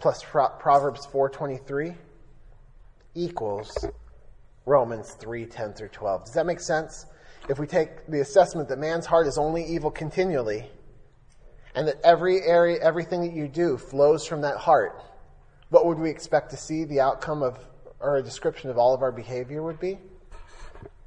plus 0.00 0.24
Proverbs 0.24 1.06
4:23 1.06 1.96
equals 3.14 3.86
Romans 4.66 5.14
3:10 5.20 5.72
through 5.72 5.90
12. 5.90 6.24
Does 6.24 6.34
that 6.34 6.44
make 6.44 6.58
sense? 6.58 7.06
If 7.48 7.60
we 7.60 7.68
take 7.68 8.08
the 8.08 8.20
assessment 8.20 8.68
that 8.68 8.80
man's 8.80 9.06
heart 9.06 9.28
is 9.28 9.38
only 9.38 9.62
evil 9.64 9.92
continually 9.92 10.72
and 11.76 11.86
that 11.86 12.00
every 12.02 12.42
area 12.42 12.80
everything 12.82 13.20
that 13.20 13.32
you 13.32 13.46
do 13.46 13.78
flows 13.78 14.26
from 14.26 14.40
that 14.40 14.56
heart, 14.56 15.00
what 15.70 15.86
would 15.86 16.00
we 16.00 16.10
expect 16.10 16.50
to 16.50 16.56
see 16.56 16.84
the 16.84 17.00
outcome 17.00 17.44
of 17.44 17.64
or 18.00 18.16
a 18.16 18.22
description 18.24 18.70
of 18.70 18.76
all 18.76 18.92
of 18.92 19.02
our 19.02 19.12
behavior 19.12 19.62
would 19.62 19.78
be? 19.78 20.00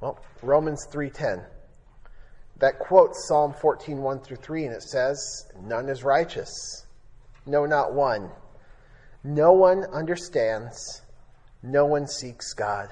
Well, 0.00 0.18
Romans 0.42 0.86
3:10. 0.86 1.44
That 2.58 2.78
quotes 2.78 3.28
Psalm 3.28 3.52
14:1 3.52 4.24
through 4.24 4.36
3 4.38 4.66
and 4.66 4.74
it 4.74 4.82
says, 4.82 5.46
"None 5.60 5.88
is 5.88 6.04
righteous, 6.04 6.86
no 7.44 7.66
not 7.66 7.92
one." 7.92 8.30
No 9.26 9.52
one 9.52 9.84
understands. 9.86 11.02
No 11.60 11.84
one 11.84 12.06
seeks 12.06 12.52
God. 12.52 12.88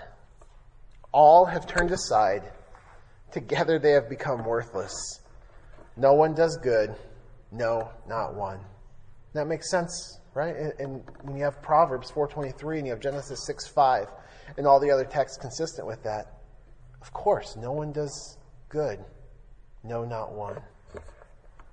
All 1.12 1.44
have 1.44 1.64
turned 1.64 1.92
aside. 1.92 2.50
Together 3.30 3.78
they 3.78 3.92
have 3.92 4.08
become 4.08 4.44
worthless. 4.44 5.20
No 5.96 6.14
one 6.14 6.34
does 6.34 6.56
good. 6.56 6.96
No, 7.52 7.88
not 8.08 8.34
one. 8.34 8.58
That 9.32 9.46
makes 9.46 9.70
sense, 9.70 10.18
right? 10.34 10.56
And, 10.56 10.72
and 10.80 11.04
when 11.22 11.36
you 11.36 11.44
have 11.44 11.62
Proverbs 11.62 12.10
4.23 12.10 12.78
and 12.78 12.86
you 12.88 12.92
have 12.92 13.00
Genesis 13.00 13.48
6.5 13.48 14.08
and 14.58 14.66
all 14.66 14.80
the 14.80 14.90
other 14.90 15.04
texts 15.04 15.38
consistent 15.38 15.86
with 15.86 16.02
that, 16.02 16.40
of 17.00 17.12
course, 17.12 17.54
no 17.54 17.70
one 17.70 17.92
does 17.92 18.38
good. 18.68 19.04
No, 19.84 20.04
not 20.04 20.32
one. 20.32 20.60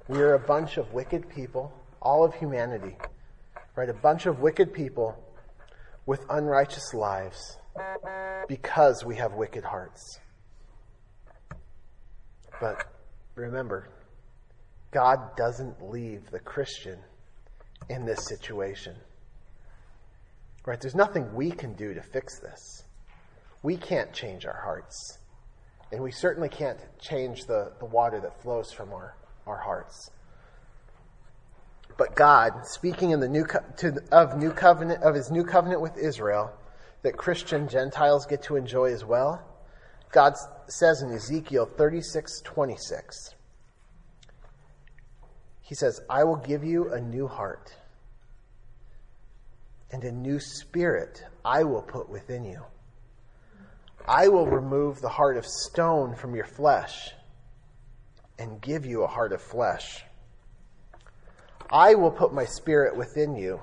We 0.08 0.20
are 0.20 0.34
a 0.34 0.40
bunch 0.40 0.78
of 0.78 0.94
wicked 0.94 1.30
people, 1.30 1.74
all 2.02 2.24
of 2.24 2.36
humanity 2.36 2.96
right? 3.76 3.90
A 3.90 3.94
bunch 3.94 4.26
of 4.26 4.40
wicked 4.40 4.74
people 4.74 5.18
with 6.06 6.26
unrighteous 6.30 6.94
lives 6.94 7.58
because 8.48 9.06
we 9.06 9.16
have 9.16 9.34
wicked 9.34 9.64
hearts. 9.64 10.20
But 12.60 12.86
remember, 13.36 13.90
God 14.92 15.36
doesn't 15.36 15.90
leave 15.90 16.30
the 16.32 16.40
Christian 16.40 17.00
in 17.90 18.06
this 18.06 18.26
situation. 18.26 18.96
Right? 20.66 20.80
There's 20.80 20.96
nothing 20.96 21.34
we 21.34 21.50
can 21.50 21.74
do 21.74 21.94
to 21.94 22.02
fix 22.02 22.40
this. 22.40 22.84
We 23.64 23.78
can't 23.78 24.14
change 24.14 24.46
our 24.46 24.62
hearts. 24.64 25.18
And 25.92 26.02
we 26.02 26.12
certainly 26.12 26.50
can't 26.50 26.80
change 27.00 27.46
the, 27.46 27.72
the 27.80 27.86
water 27.86 28.20
that 28.22 28.42
flows 28.42 28.72
from 28.72 28.94
our, 28.94 29.16
our 29.46 29.58
hearts. 29.58 30.10
But 31.98 32.16
God, 32.16 32.66
speaking 32.66 33.12
in 33.12 33.20
the 33.20 33.28
new 33.28 33.46
to, 33.78 34.02
of 34.12 34.38
new 34.38 34.52
covenant 34.52 35.04
of 35.04 35.14
his 35.14 35.30
new 35.30 35.44
covenant 35.44 35.82
with 35.82 35.98
Israel, 35.98 36.52
that 37.04 37.18
Christian 37.18 37.68
Gentiles 37.68 38.26
get 38.26 38.44
to 38.44 38.56
enjoy 38.56 38.94
as 38.94 39.04
well, 39.04 39.44
God 40.12 40.36
says 40.68 41.02
in 41.02 41.12
Ezekiel 41.12 41.66
36, 41.66 42.42
26, 42.42 43.36
He 45.62 45.76
says, 45.76 46.02
I 46.10 46.24
will 46.24 46.38
give 46.38 46.64
you 46.64 46.92
a 46.92 47.00
new 47.00 47.28
heart, 47.28 47.74
and 49.92 50.04
a 50.04 50.12
new 50.12 50.40
spirit 50.40 51.24
I 51.46 51.64
will 51.64 51.82
put 51.82 52.10
within 52.10 52.46
you. 52.46 52.62
I 54.08 54.28
will 54.28 54.48
remove 54.48 55.02
the 55.02 55.10
heart 55.10 55.38
of 55.38 55.46
stone 55.46 56.16
from 56.16 56.36
your 56.36 56.46
flesh 56.46 57.12
and 58.40 58.62
give 58.62 58.86
you 58.86 59.04
a 59.04 59.08
heart 59.08 59.34
of 59.34 59.42
flesh. 59.42 60.04
I 61.70 61.96
will 61.96 62.12
put 62.12 62.34
my 62.34 62.46
spirit 62.46 62.98
within 62.98 63.36
you 63.36 63.62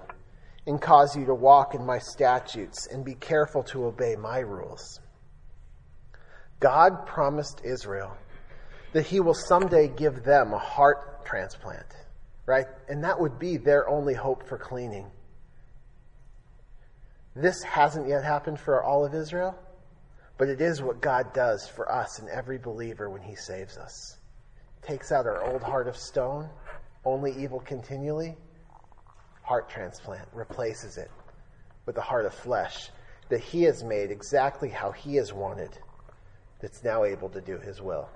and 0.66 0.80
cause 0.80 1.16
you 1.16 1.26
to 1.26 1.34
walk 1.34 1.74
in 1.74 1.84
my 1.84 1.98
statutes 1.98 2.86
and 2.86 3.04
be 3.04 3.14
careful 3.14 3.62
to 3.64 3.86
obey 3.86 4.16
my 4.16 4.38
rules. 4.38 5.00
God 6.60 7.06
promised 7.06 7.62
Israel 7.64 8.16
that 8.92 9.06
he 9.06 9.20
will 9.20 9.34
someday 9.34 9.88
give 9.88 10.24
them 10.24 10.52
a 10.52 10.58
heart 10.58 11.24
transplant, 11.24 11.86
right? 12.46 12.66
And 12.88 13.04
that 13.04 13.20
would 13.20 13.38
be 13.38 13.56
their 13.56 13.88
only 13.88 14.14
hope 14.14 14.48
for 14.48 14.58
cleaning. 14.58 15.10
This 17.36 17.62
hasn't 17.62 18.08
yet 18.08 18.24
happened 18.24 18.58
for 18.58 18.82
all 18.82 19.04
of 19.04 19.14
Israel, 19.14 19.58
but 20.38 20.48
it 20.48 20.60
is 20.60 20.80
what 20.80 21.00
God 21.00 21.34
does 21.34 21.68
for 21.68 21.90
us 21.90 22.20
and 22.20 22.28
every 22.28 22.58
believer 22.58 23.10
when 23.10 23.22
he 23.22 23.34
saves 23.34 23.76
us. 23.76 24.16
Takes 24.82 25.12
out 25.12 25.26
our 25.26 25.44
old 25.44 25.62
heart 25.62 25.88
of 25.88 25.96
stone 25.96 26.48
only 27.04 27.32
evil 27.32 27.60
continually, 27.60 28.36
heart 29.42 29.68
transplant 29.68 30.28
replaces 30.32 30.98
it 30.98 31.10
with 31.86 31.96
a 31.96 32.02
heart 32.02 32.26
of 32.26 32.34
flesh 32.34 32.90
that 33.28 33.40
he 33.40 33.62
has 33.62 33.82
made 33.82 34.10
exactly 34.10 34.68
how 34.68 34.90
he 34.90 35.16
has 35.16 35.32
wanted, 35.32 35.70
that's 36.60 36.82
now 36.82 37.04
able 37.04 37.28
to 37.30 37.40
do 37.40 37.58
his 37.58 37.80
will. 37.80 38.08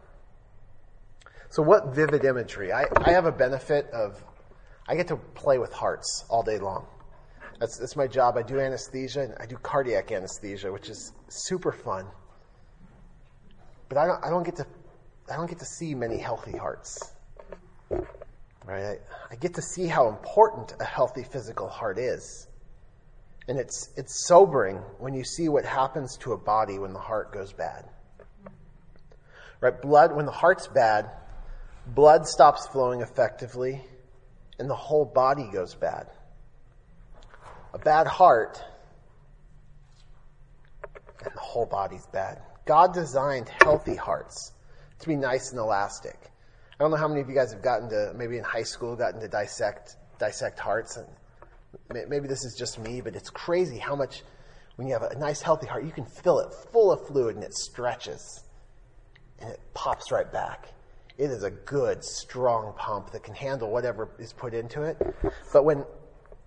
So, 1.49 1.63
what 1.63 1.95
vivid 1.95 2.25
imagery? 2.25 2.73
I, 2.73 2.87
I 3.05 3.11
have 3.11 3.27
a 3.27 3.33
benefit 3.33 3.89
of, 3.91 4.23
I 4.89 4.95
get 4.95 5.09
to 5.09 5.17
play 5.17 5.59
with 5.59 5.73
hearts 5.73 6.25
all 6.29 6.43
day 6.43 6.59
long. 6.59 6.87
That's, 7.63 7.79
that's 7.79 7.95
my 7.95 8.09
job. 8.09 8.37
I 8.37 8.43
do 8.43 8.59
anesthesia 8.59 9.21
and 9.21 9.35
I 9.39 9.47
do 9.47 9.55
cardiac 9.55 10.11
anesthesia, 10.11 10.73
which 10.73 10.89
is 10.89 11.13
super 11.29 11.71
fun. 11.71 12.07
But 13.89 13.99
I 13.99 14.07
don't, 14.07 14.25
I 14.25 14.31
don't 14.31 14.43
get 14.43 14.57
to, 14.57 14.67
I 15.31 15.37
don't 15.37 15.49
get 15.49 15.61
to 15.61 15.65
see 15.65 15.95
many 15.95 16.19
healthy 16.19 16.59
hearts. 16.59 17.13
Right? 17.89 18.83
I, 18.83 18.97
I 19.31 19.37
get 19.37 19.55
to 19.55 19.63
see 19.63 19.87
how 19.87 20.09
important 20.09 20.75
a 20.81 20.85
healthy 20.85 21.23
physical 21.23 21.69
heart 21.69 22.01
is. 22.01 22.49
And 23.47 23.61
it's, 23.61 23.91
it's 23.97 24.27
sobering 24.27 24.79
when 24.99 25.15
you 25.15 25.23
see 25.23 25.49
what 25.49 25.65
happens 25.65 26.17
to 26.23 26.33
a 26.33 26.37
body 26.37 26.81
when 26.81 26.93
the 26.93 26.99
heart 26.99 27.33
goes 27.33 27.53
bad. 27.53 27.85
Right? 29.61 29.81
Blood, 29.81 30.17
when 30.17 30.27
the 30.27 30.33
heart's 30.33 30.67
bad, 30.67 31.09
blood 31.87 32.27
stops 32.27 32.67
flowing 32.67 33.03
effectively, 33.03 33.81
and 34.59 34.69
the 34.69 34.75
whole 34.75 35.05
body 35.05 35.49
goes 35.53 35.77
bad. 35.77 36.09
A 37.75 37.79
bad 37.79 38.07
heart, 38.07 38.63
and 41.25 41.35
the 41.35 41.41
whole 41.41 41.67
body's 41.67 42.07
bad. 42.07 42.43
God 42.67 42.93
designed 42.93 43.49
healthy 43.49 43.97
hearts 43.97 44.53
to 45.01 45.09
be 45.09 45.17
nice 45.17 45.51
and 45.51 45.59
elastic. 45.59 46.19
I 46.75 46.85
don't 46.85 46.91
know 46.91 46.97
how 46.97 47.09
many 47.09 47.21
of 47.21 47.29
you 47.29 47.35
guys 47.35 47.53
have 47.53 47.63
gotten 47.63 47.89
to, 47.91 48.13
maybe 48.15 48.37
in 48.37 48.45
high 48.45 48.63
school, 48.63 48.95
gotten 48.95 49.21
to 49.21 49.29
dissect, 49.29 49.97
dissect 50.19 50.59
hearts. 50.59 50.99
And 50.99 51.07
maybe 52.09 52.29
this 52.29 52.45
is 52.45 52.55
just 52.59 52.79
me, 52.79 53.01
but 53.01 53.17
it's 53.17 53.31
crazy 53.31 53.79
how 53.79 53.97
much, 53.97 54.23
when 54.77 54.87
you 54.87 54.93
have 54.93 55.03
a 55.03 55.19
nice, 55.19 55.41
healthy 55.41 55.67
heart, 55.67 55.85
you 55.85 55.93
can 55.93 56.05
fill 56.05 56.41
it 56.41 56.53
full 56.73 56.93
of 56.93 57.07
fluid 57.07 57.37
and 57.37 57.45
it 57.45 57.55
stretches 57.55 58.45
and 59.39 59.51
it 59.51 59.61
pops 59.75 60.11
right 60.13 60.31
back. 60.31 60.69
It 61.19 61.31
is 61.31 61.43
a 61.43 61.51
good, 61.51 62.05
strong 62.05 62.75
pump 62.77 63.13
that 63.13 63.23
can 63.23 63.35
handle 63.35 63.71
whatever 63.71 64.11
is 64.19 64.33
put 64.33 64.55
into 64.55 64.83
it. 64.83 64.97
But 65.53 65.65
when, 65.65 65.85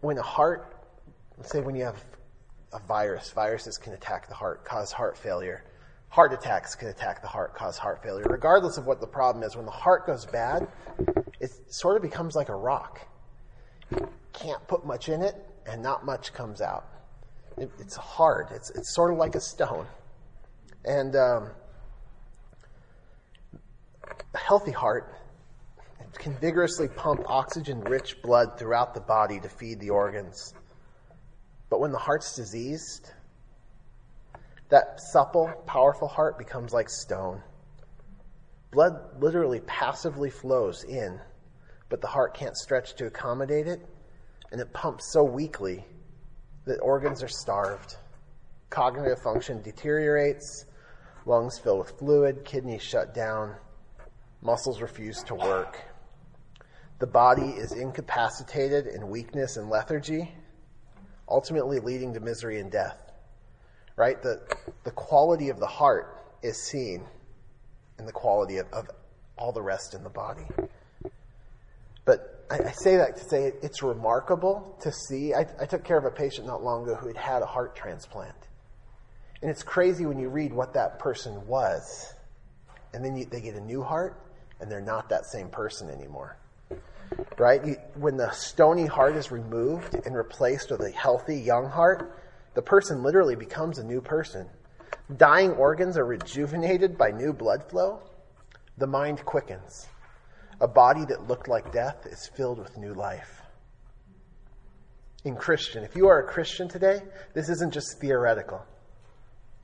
when 0.01 0.17
a 0.17 0.23
heart, 0.23 0.74
let's 1.37 1.51
say 1.51 1.61
when 1.61 1.75
you 1.75 1.83
have 1.83 2.03
a 2.73 2.79
virus, 2.79 3.31
viruses 3.31 3.77
can 3.77 3.93
attack 3.93 4.27
the 4.27 4.35
heart, 4.35 4.65
cause 4.65 4.91
heart 4.91 5.17
failure 5.17 5.63
Heart 6.15 6.31
attacks 6.31 6.75
can 6.75 6.87
attack 6.87 7.21
the 7.21 7.27
heart, 7.27 7.53
cause 7.55 7.77
heart 7.77 8.01
failure. 8.01 8.25
Regardless 8.29 8.77
of 8.77 8.85
what 8.85 9.01
the 9.01 9.07
problem 9.07 9.43
is, 9.43 9.57
when 9.57 9.65
the 9.65 9.71
heart 9.71 10.07
goes 10.07 10.25
bad, 10.25 10.65
it 11.41 11.51
sort 11.67 11.97
of 11.97 12.01
becomes 12.01 12.35
like 12.35 12.47
a 12.47 12.55
rock. 12.55 13.05
You 13.91 14.07
can't 14.31 14.65
put 14.69 14.85
much 14.85 15.09
in 15.09 15.21
it, 15.21 15.35
and 15.65 15.83
not 15.83 16.05
much 16.05 16.31
comes 16.31 16.61
out. 16.61 16.87
It, 17.57 17.69
it's 17.79 17.97
hard. 17.97 18.47
It's, 18.51 18.69
it's 18.69 18.95
sort 18.95 19.11
of 19.11 19.17
like 19.17 19.35
a 19.35 19.41
stone. 19.41 19.87
And 20.85 21.17
um, 21.17 21.49
a 24.33 24.37
healthy 24.37 24.71
heart 24.71 25.13
can 26.13 26.33
vigorously 26.37 26.87
pump 26.87 27.29
oxygen 27.29 27.81
rich 27.81 28.21
blood 28.21 28.57
throughout 28.57 28.93
the 28.93 29.01
body 29.01 29.41
to 29.41 29.49
feed 29.49 29.81
the 29.81 29.89
organs. 29.89 30.53
But 31.69 31.79
when 31.79 31.91
the 31.91 31.97
heart's 31.97 32.35
diseased, 32.35 33.11
that 34.69 34.99
supple, 34.99 35.47
powerful 35.65 36.07
heart 36.07 36.37
becomes 36.37 36.73
like 36.73 36.89
stone. 36.89 37.41
Blood 38.71 39.21
literally 39.21 39.61
passively 39.61 40.29
flows 40.29 40.83
in, 40.83 41.19
but 41.89 42.01
the 42.01 42.07
heart 42.07 42.33
can't 42.33 42.57
stretch 42.57 42.95
to 42.95 43.05
accommodate 43.05 43.67
it, 43.67 43.85
and 44.51 44.59
it 44.59 44.73
pumps 44.73 45.11
so 45.11 45.23
weakly 45.23 45.85
that 46.65 46.79
organs 46.79 47.23
are 47.23 47.27
starved. 47.27 47.95
Cognitive 48.69 49.21
function 49.21 49.61
deteriorates, 49.61 50.65
lungs 51.25 51.57
fill 51.57 51.77
with 51.77 51.97
fluid, 51.97 52.43
kidneys 52.43 52.81
shut 52.81 53.13
down, 53.13 53.55
muscles 54.41 54.81
refuse 54.81 55.23
to 55.23 55.35
work. 55.35 55.79
The 56.99 57.07
body 57.07 57.49
is 57.49 57.71
incapacitated 57.71 58.87
in 58.87 59.09
weakness 59.09 59.57
and 59.57 59.69
lethargy, 59.69 60.33
ultimately 61.29 61.79
leading 61.79 62.13
to 62.13 62.19
misery 62.19 62.59
and 62.59 62.71
death 62.71 63.05
right? 63.95 64.21
The, 64.21 64.41
the 64.83 64.91
quality 64.91 65.49
of 65.49 65.59
the 65.59 65.67
heart 65.67 66.23
is 66.43 66.61
seen 66.61 67.03
in 67.97 68.05
the 68.05 68.11
quality 68.11 68.57
of, 68.57 68.67
of 68.73 68.89
all 69.37 69.51
the 69.51 69.61
rest 69.61 69.93
in 69.93 70.03
the 70.03 70.09
body. 70.09 70.45
But 72.03 72.45
I, 72.49 72.59
I 72.67 72.71
say 72.71 72.97
that 72.97 73.17
to 73.17 73.23
say 73.23 73.45
it, 73.45 73.59
it's 73.61 73.81
remarkable 73.81 74.77
to 74.81 74.91
see. 74.91 75.33
I, 75.33 75.45
I 75.59 75.65
took 75.65 75.83
care 75.83 75.97
of 75.97 76.05
a 76.05 76.11
patient 76.11 76.47
not 76.47 76.61
long 76.61 76.83
ago 76.83 76.95
who 76.95 77.07
had 77.07 77.17
had 77.17 77.41
a 77.41 77.45
heart 77.45 77.75
transplant. 77.75 78.35
And 79.41 79.49
it's 79.49 79.63
crazy 79.63 80.05
when 80.05 80.19
you 80.19 80.29
read 80.29 80.53
what 80.53 80.73
that 80.73 80.99
person 80.99 81.45
was, 81.47 82.13
and 82.93 83.03
then 83.03 83.15
you, 83.15 83.25
they 83.25 83.41
get 83.41 83.55
a 83.55 83.61
new 83.61 83.83
heart, 83.83 84.19
and 84.59 84.71
they're 84.71 84.81
not 84.81 85.09
that 85.09 85.25
same 85.25 85.49
person 85.49 85.89
anymore. 85.89 86.37
Right? 87.37 87.65
You, 87.65 87.75
when 87.95 88.17
the 88.17 88.31
stony 88.31 88.85
heart 88.85 89.15
is 89.15 89.31
removed 89.31 89.95
and 89.95 90.15
replaced 90.15 90.71
with 90.71 90.81
a 90.81 90.91
healthy 90.91 91.37
young 91.37 91.69
heart, 91.69 92.19
the 92.53 92.61
person 92.61 93.03
literally 93.03 93.35
becomes 93.35 93.77
a 93.77 93.83
new 93.83 94.01
person. 94.01 94.47
Dying 95.17 95.51
organs 95.51 95.97
are 95.97 96.05
rejuvenated 96.05 96.97
by 96.97 97.11
new 97.11 97.33
blood 97.33 97.69
flow. 97.69 98.01
The 98.77 98.87
mind 98.87 99.23
quickens. 99.25 99.87
A 100.61 100.67
body 100.67 101.05
that 101.05 101.27
looked 101.27 101.47
like 101.47 101.71
death 101.71 102.05
is 102.05 102.29
filled 102.35 102.59
with 102.59 102.77
new 102.77 102.93
life. 102.93 103.41
In 105.25 105.35
Christian, 105.35 105.83
if 105.83 105.95
you 105.95 106.07
are 106.07 106.19
a 106.19 106.27
Christian 106.27 106.67
today, 106.67 107.01
this 107.33 107.49
isn't 107.49 107.73
just 107.73 107.99
theoretical. 107.99 108.63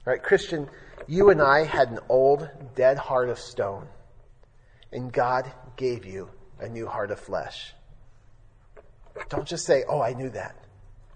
Right? 0.06 0.22
Christian, 0.22 0.68
you 1.08 1.30
and 1.30 1.42
I 1.42 1.64
had 1.64 1.90
an 1.90 2.00
old, 2.10 2.50
dead 2.76 2.98
heart 2.98 3.30
of 3.30 3.40
stone, 3.40 3.88
and 4.92 5.14
God 5.14 5.52
gave 5.78 6.06
you 6.06 6.30
a 6.62 6.70
new 6.70 6.88
heart 6.88 7.12
of 7.12 7.20
flesh. 7.20 7.74
Don't 9.30 9.48
just 9.48 9.66
say, 9.66 9.84
Oh, 9.88 10.02
I 10.02 10.14
knew 10.14 10.30
that. 10.30 10.56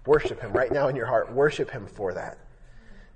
Worship 0.04 0.40
Him 0.40 0.52
right 0.52 0.70
now 0.70 0.88
in 0.88 0.96
your 0.96 1.06
heart. 1.06 1.32
Worship 1.32 1.70
Him 1.70 1.86
for 1.86 2.14
that. 2.14 2.38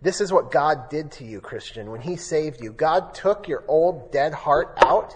This 0.02 0.20
is 0.20 0.32
what 0.32 0.50
God 0.50 0.88
did 0.88 1.12
to 1.12 1.24
you, 1.24 1.40
Christian, 1.40 1.90
when 1.90 2.00
He 2.00 2.16
saved 2.16 2.62
you. 2.62 2.72
God 2.72 3.14
took 3.14 3.48
your 3.48 3.64
old 3.68 4.10
dead 4.10 4.32
heart 4.32 4.74
out. 4.78 5.14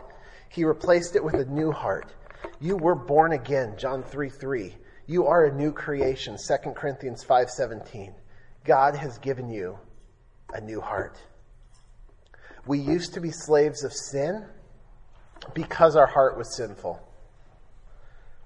He 0.50 0.64
replaced 0.64 1.16
it 1.16 1.24
with 1.24 1.34
a 1.34 1.46
new 1.46 1.72
heart. 1.72 2.12
You 2.60 2.76
were 2.76 2.94
born 2.94 3.32
again, 3.32 3.74
John 3.78 4.02
3 4.02 4.28
3. 4.28 4.74
You 5.06 5.26
are 5.26 5.44
a 5.44 5.54
new 5.54 5.72
creation, 5.72 6.36
2 6.36 6.70
Corinthians 6.72 7.24
5 7.24 7.50
17. 7.50 8.14
God 8.64 8.94
has 8.94 9.18
given 9.18 9.50
you 9.50 9.78
a 10.52 10.60
new 10.60 10.80
heart. 10.80 11.18
We 12.66 12.78
used 12.78 13.14
to 13.14 13.20
be 13.20 13.30
slaves 13.30 13.84
of 13.84 13.92
sin 13.92 14.46
because 15.54 15.96
our 15.96 16.06
heart 16.06 16.36
was 16.36 16.56
sinful. 16.56 17.00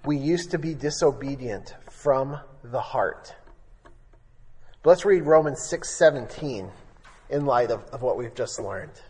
We 0.04 0.16
used 0.16 0.50
to 0.52 0.58
be 0.58 0.74
disobedient 0.74 1.74
from 1.90 2.38
the 2.62 2.80
heart. 2.80 3.34
But 4.82 4.90
let's 4.90 5.04
read 5.04 5.24
Romans 5.24 5.68
6:17 5.70 6.70
in 7.30 7.46
light 7.46 7.70
of, 7.70 7.84
of 7.86 8.02
what 8.02 8.16
we've 8.16 8.34
just 8.34 8.60
learned. 8.60 9.02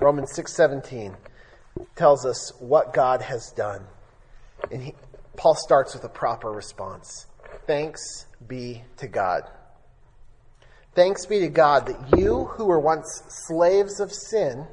Romans 0.00 0.32
6:17 0.32 1.16
tells 1.94 2.26
us 2.26 2.52
what 2.58 2.92
God 2.92 3.22
has 3.22 3.52
done. 3.52 3.86
And 4.70 4.82
he, 4.82 4.94
Paul 5.36 5.54
starts 5.54 5.94
with 5.94 6.04
a 6.04 6.08
proper 6.08 6.50
response. 6.50 7.26
Thanks 7.66 8.26
be 8.46 8.84
to 8.96 9.06
God. 9.06 9.42
Thanks 10.94 11.26
be 11.26 11.40
to 11.40 11.48
God 11.48 11.86
that 11.86 12.18
you 12.18 12.44
who 12.44 12.64
were 12.64 12.80
once 12.80 13.22
slaves 13.28 14.00
of 14.00 14.12
sin 14.12 14.66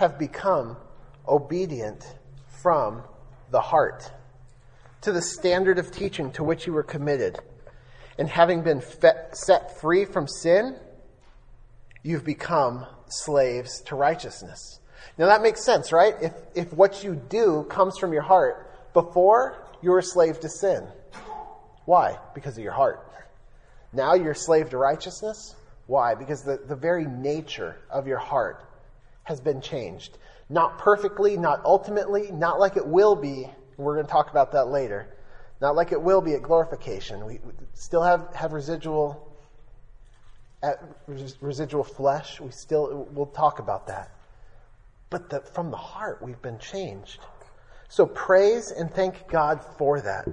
have 0.00 0.18
become 0.18 0.78
obedient 1.28 2.02
from 2.62 3.02
the 3.50 3.60
heart 3.60 4.10
to 5.02 5.12
the 5.12 5.20
standard 5.20 5.78
of 5.78 5.92
teaching 5.92 6.32
to 6.32 6.42
which 6.42 6.66
you 6.66 6.72
were 6.72 6.82
committed. 6.82 7.38
And 8.16 8.26
having 8.26 8.62
been 8.62 8.82
set 9.32 9.78
free 9.78 10.06
from 10.06 10.26
sin, 10.26 10.74
you've 12.02 12.24
become 12.24 12.86
slaves 13.08 13.82
to 13.82 13.94
righteousness. 13.94 14.80
Now 15.18 15.26
that 15.26 15.42
makes 15.42 15.62
sense, 15.62 15.92
right? 15.92 16.14
If, 16.22 16.32
if 16.54 16.72
what 16.72 17.04
you 17.04 17.14
do 17.14 17.66
comes 17.68 17.98
from 17.98 18.14
your 18.14 18.22
heart, 18.22 18.94
before 18.94 19.62
you 19.82 19.90
were 19.90 19.98
a 19.98 20.02
slave 20.02 20.40
to 20.40 20.48
sin. 20.48 20.88
Why? 21.84 22.18
Because 22.34 22.56
of 22.56 22.64
your 22.64 22.72
heart. 22.72 23.06
Now 23.92 24.14
you're 24.14 24.32
a 24.32 24.34
slave 24.34 24.70
to 24.70 24.78
righteousness. 24.78 25.54
Why? 25.86 26.14
Because 26.14 26.42
the, 26.42 26.58
the 26.66 26.76
very 26.76 27.04
nature 27.04 27.76
of 27.90 28.06
your 28.06 28.18
heart 28.18 28.64
has 29.30 29.40
been 29.40 29.60
changed. 29.60 30.18
Not 30.48 30.78
perfectly, 30.78 31.36
not 31.36 31.64
ultimately, 31.64 32.32
not 32.32 32.58
like 32.58 32.76
it 32.76 32.86
will 32.86 33.14
be 33.14 33.48
we're 33.78 33.94
going 33.94 34.04
to 34.04 34.12
talk 34.12 34.30
about 34.30 34.52
that 34.52 34.68
later. 34.68 35.08
Not 35.60 35.74
like 35.74 35.92
it 35.92 36.02
will 36.02 36.20
be 36.20 36.34
at 36.34 36.42
glorification. 36.42 37.24
We 37.24 37.38
still 37.72 38.02
have, 38.02 38.28
have 38.34 38.52
residual 38.52 39.26
residual 41.40 41.84
flesh. 41.84 42.38
We 42.38 42.50
still 42.50 43.08
we'll 43.12 43.26
talk 43.26 43.60
about 43.60 43.86
that. 43.86 44.10
But 45.08 45.30
the, 45.30 45.40
from 45.40 45.70
the 45.70 45.78
heart, 45.78 46.20
we've 46.20 46.42
been 46.42 46.58
changed. 46.58 47.20
So 47.88 48.04
praise 48.04 48.70
and 48.70 48.90
thank 48.92 49.28
God 49.28 49.64
for 49.78 50.00
that. 50.02 50.26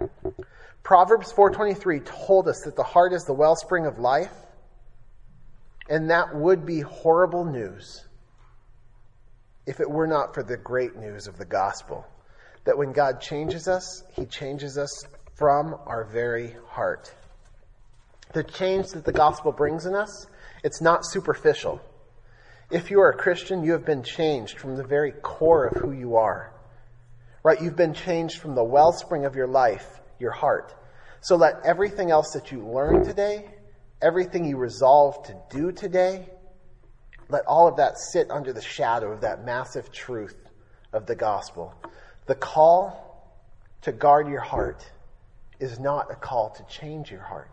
Proverbs 0.84 1.32
4:23 1.32 2.04
told 2.06 2.50
us 2.50 2.62
that 2.66 2.76
the 2.76 2.84
heart 2.84 3.14
is 3.14 3.24
the 3.24 3.34
wellspring 3.34 3.86
of 3.86 4.00
life, 4.00 4.34
and 5.90 6.10
that 6.10 6.36
would 6.36 6.66
be 6.66 6.82
horrible 6.82 7.46
news 7.46 8.07
if 9.68 9.82
it 9.82 9.90
were 9.90 10.08
not 10.08 10.34
for 10.34 10.42
the 10.42 10.58
great 10.58 10.96
news 10.96 11.28
of 11.28 11.38
the 11.38 11.46
gospel 11.46 12.08
that 12.64 12.78
when 12.78 12.92
God 12.92 13.22
changes 13.22 13.68
us, 13.68 14.04
He 14.14 14.26
changes 14.26 14.78
us 14.78 15.06
from 15.36 15.76
our 15.86 16.04
very 16.04 16.56
heart. 16.70 17.14
The 18.34 18.44
change 18.44 18.90
that 18.90 19.06
the 19.06 19.14
gospel 19.14 19.52
brings 19.52 19.86
in 19.86 19.94
us, 19.94 20.28
it's 20.64 20.82
not 20.82 21.06
superficial. 21.06 21.82
If 22.72 22.92
you 22.92 23.00
are 23.00 23.12
a 23.12 23.18
Christian, 23.18 23.64
you 23.64 23.72
have 23.74 23.86
been 23.86 24.04
changed 24.04 24.60
from 24.60 24.76
the 24.76 24.84
very 24.84 25.14
core 25.14 25.68
of 25.68 25.78
who 25.82 25.94
you 25.94 26.18
are. 26.18 26.54
Right? 27.44 27.62
You've 27.62 27.78
been 27.78 27.94
changed 27.94 28.40
from 28.40 28.56
the 28.56 28.64
wellspring 28.64 29.24
of 29.24 29.36
your 29.36 29.48
life, 29.48 30.02
your 30.20 30.32
heart. 30.32 30.74
So 31.22 31.38
let 31.38 31.66
everything 31.66 32.12
else 32.12 32.32
that 32.34 32.52
you 32.52 32.68
learn 32.68 33.06
today, 33.06 33.46
everything 34.02 34.44
you 34.44 34.58
resolve 34.58 35.24
to 35.28 35.36
do 35.50 35.72
today, 35.72 36.28
let 37.30 37.46
all 37.46 37.68
of 37.68 37.78
that 37.78 37.98
sit 37.98 38.32
under 38.32 38.54
the 38.54 38.62
shadow 38.62 39.12
of 39.12 39.22
that 39.22 39.46
massive 39.46 39.92
truth 39.92 40.36
of 40.94 41.06
the 41.06 41.16
gospel. 41.16 41.74
The 42.26 42.36
call 42.36 43.08
to 43.82 43.92
guard 43.92 44.28
your 44.28 44.42
heart 44.42 44.90
is 45.60 45.80
not 45.80 46.12
a 46.12 46.16
call 46.16 46.50
to 46.52 46.64
change 46.66 47.12
your 47.12 47.22
heart. 47.22 47.52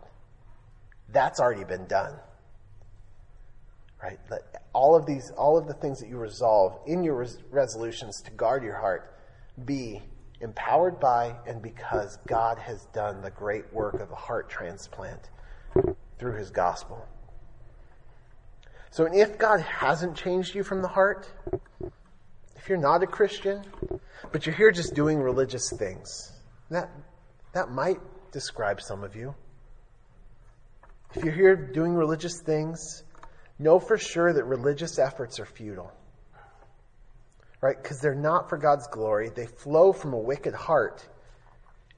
That's 1.09 1.39
already 1.39 1.63
been 1.63 1.85
done. 1.87 2.13
Right? 4.01 4.19
Let 4.29 4.63
all 4.73 4.95
of 4.95 5.05
these, 5.05 5.31
all 5.31 5.57
of 5.57 5.67
the 5.67 5.73
things 5.73 5.99
that 5.99 6.09
you 6.09 6.17
resolve 6.17 6.79
in 6.85 7.03
your 7.03 7.15
res- 7.15 7.39
resolutions 7.49 8.21
to 8.23 8.31
guard 8.31 8.63
your 8.63 8.75
heart 8.75 9.13
be 9.65 10.01
empowered 10.41 10.99
by 10.99 11.35
and 11.47 11.61
because 11.61 12.17
God 12.27 12.59
has 12.59 12.85
done 12.93 13.21
the 13.21 13.31
great 13.31 13.71
work 13.73 13.95
of 13.95 14.11
a 14.11 14.15
heart 14.15 14.49
transplant 14.49 15.29
through 16.19 16.37
his 16.37 16.51
gospel. 16.51 17.07
So, 18.91 19.07
if 19.11 19.37
God 19.37 19.61
hasn't 19.61 20.15
changed 20.15 20.55
you 20.55 20.63
from 20.63 20.81
the 20.81 20.87
heart, 20.87 21.27
if 22.55 22.69
you're 22.69 22.77
not 22.77 23.03
a 23.03 23.07
Christian, 23.07 23.63
but 24.31 24.45
you're 24.45 24.55
here 24.55 24.71
just 24.71 24.93
doing 24.93 25.19
religious 25.19 25.71
things, 25.77 26.31
that, 26.69 26.89
that 27.53 27.69
might 27.69 27.99
describe 28.31 28.81
some 28.81 29.03
of 29.03 29.15
you. 29.15 29.35
If 31.13 31.23
you're 31.23 31.33
here 31.33 31.55
doing 31.55 31.93
religious 31.93 32.41
things, 32.41 33.03
know 33.59 33.79
for 33.79 33.97
sure 33.97 34.33
that 34.33 34.43
religious 34.45 34.99
efforts 34.99 35.39
are 35.39 35.45
futile 35.45 35.91
right? 37.65 37.81
Because 37.81 37.99
they're 37.99 38.13
not 38.13 38.47
for 38.47 38.59
God's 38.59 38.87
glory. 38.89 39.29
They 39.29 39.47
flow 39.47 39.91
from 39.91 40.13
a 40.13 40.19
wicked 40.19 40.53
heart, 40.53 41.03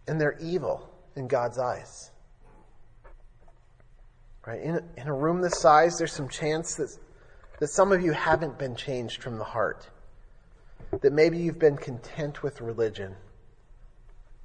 and 0.08 0.19
they're 0.19 0.38
evil 0.39 0.89
in 1.17 1.28
God's 1.28 1.60
eyes. 1.60 2.10
Right? 4.47 4.62
In 4.62 4.81
in 4.95 5.07
a 5.07 5.13
room 5.13 5.41
this 5.41 5.60
size, 5.60 5.97
there's 5.97 6.13
some 6.13 6.29
chance 6.29 6.75
that, 6.75 6.97
that 7.60 7.67
some 7.67 7.91
of 7.91 8.01
you 8.01 8.13
haven't 8.13 8.57
been 8.57 8.77
changed 8.77 9.21
from 9.21 9.38
the 9.38 9.43
heart, 9.43 9.89
that 11.01 11.12
maybe 11.12 11.38
you've 11.38 11.60
been 11.60 11.75
content 11.75 12.41
with 12.43 12.62
religion. 12.62 13.13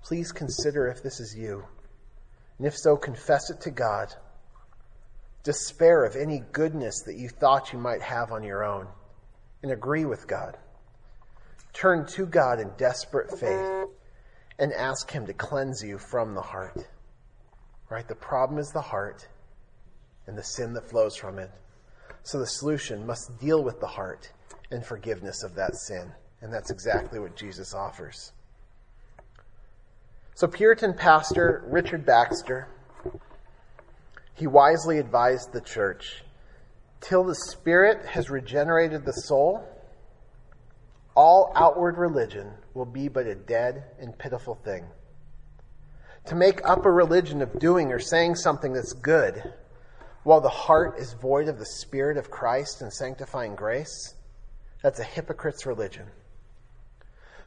Please 0.03 0.33
consider 0.33 0.89
if 0.89 1.05
this 1.05 1.21
is 1.21 1.37
you. 1.39 1.65
And 2.59 2.67
if 2.67 2.77
so, 2.77 2.97
confess 2.97 3.49
it 3.49 3.61
to 3.61 3.71
God. 3.71 4.13
Despair 5.45 6.05
of 6.05 6.17
any 6.17 6.43
goodness 6.51 7.03
that 7.07 7.15
you 7.15 7.29
thought 7.29 7.73
you 7.73 7.79
might 7.79 8.03
have 8.03 8.33
on 8.33 8.43
your 8.43 8.65
own 8.65 8.89
and 9.63 9.71
agree 9.71 10.05
with 10.05 10.27
God. 10.27 10.57
Turn 11.73 12.07
to 12.07 12.27
God 12.27 12.59
in 12.59 12.73
desperate 12.77 13.39
faith 13.39 13.89
and 14.59 14.73
ask 14.73 15.13
Him 15.13 15.27
to 15.27 15.33
cleanse 15.33 15.81
you 15.81 15.99
from 15.99 16.35
the 16.35 16.43
heart. 16.43 16.89
Right? 17.89 18.07
The 18.09 18.17
problem 18.17 18.59
is 18.59 18.71
the 18.71 18.81
heart 18.81 19.29
and 20.27 20.37
the 20.37 20.43
sin 20.43 20.73
that 20.75 20.89
flows 20.89 21.17
from 21.17 21.39
it. 21.39 21.51
So 22.23 22.39
the 22.39 22.47
solution 22.47 23.07
must 23.07 23.39
deal 23.39 23.63
with 23.63 23.81
the 23.81 23.87
heart 23.87 24.31
and 24.71 24.85
forgiveness 24.85 25.43
of 25.43 25.55
that 25.57 25.77
sin. 25.77 26.13
And 26.41 26.53
that's 26.53 26.71
exactly 26.71 27.19
what 27.19 27.37
Jesus 27.37 27.75
offers. 27.75 28.33
So, 30.35 30.49
Puritan 30.49 30.95
pastor 30.95 31.63
Richard 31.67 32.07
Baxter, 32.07 32.67
he 34.35 34.47
wisely 34.47 34.99
advised 34.99 35.53
the 35.53 35.61
church 35.61 36.25
till 37.01 37.23
the 37.23 37.35
Spirit 37.35 38.07
has 38.07 38.31
regenerated 38.31 39.05
the 39.05 39.13
soul 39.13 39.63
all 41.15 41.53
outward 41.55 41.99
religion 41.99 42.53
will 42.75 42.87
be 42.87 43.09
but 43.09 43.27
a 43.27 43.35
dead 43.35 43.85
and 44.01 44.19
pitiful 44.19 44.55
thing. 44.55 44.85
To 46.27 46.35
make 46.35 46.61
up 46.65 46.87
a 46.87 46.91
religion 46.91 47.43
of 47.43 47.59
doing 47.59 47.93
or 47.93 47.99
saying 47.99 48.37
something 48.37 48.73
that's 48.73 48.93
good, 48.93 49.53
while 50.25 50.41
the 50.41 50.49
heart 50.49 50.99
is 50.99 51.15
void 51.15 51.49
of 51.49 51.59
the 51.59 51.67
Spirit 51.67 52.17
of 52.17 52.31
Christ 52.31 52.83
and 52.83 52.93
sanctifying 52.93 53.55
grace, 53.55 54.15
that's 54.83 55.01
a 55.01 55.05
hypocrite's 55.05 55.67
religion. 55.67 56.07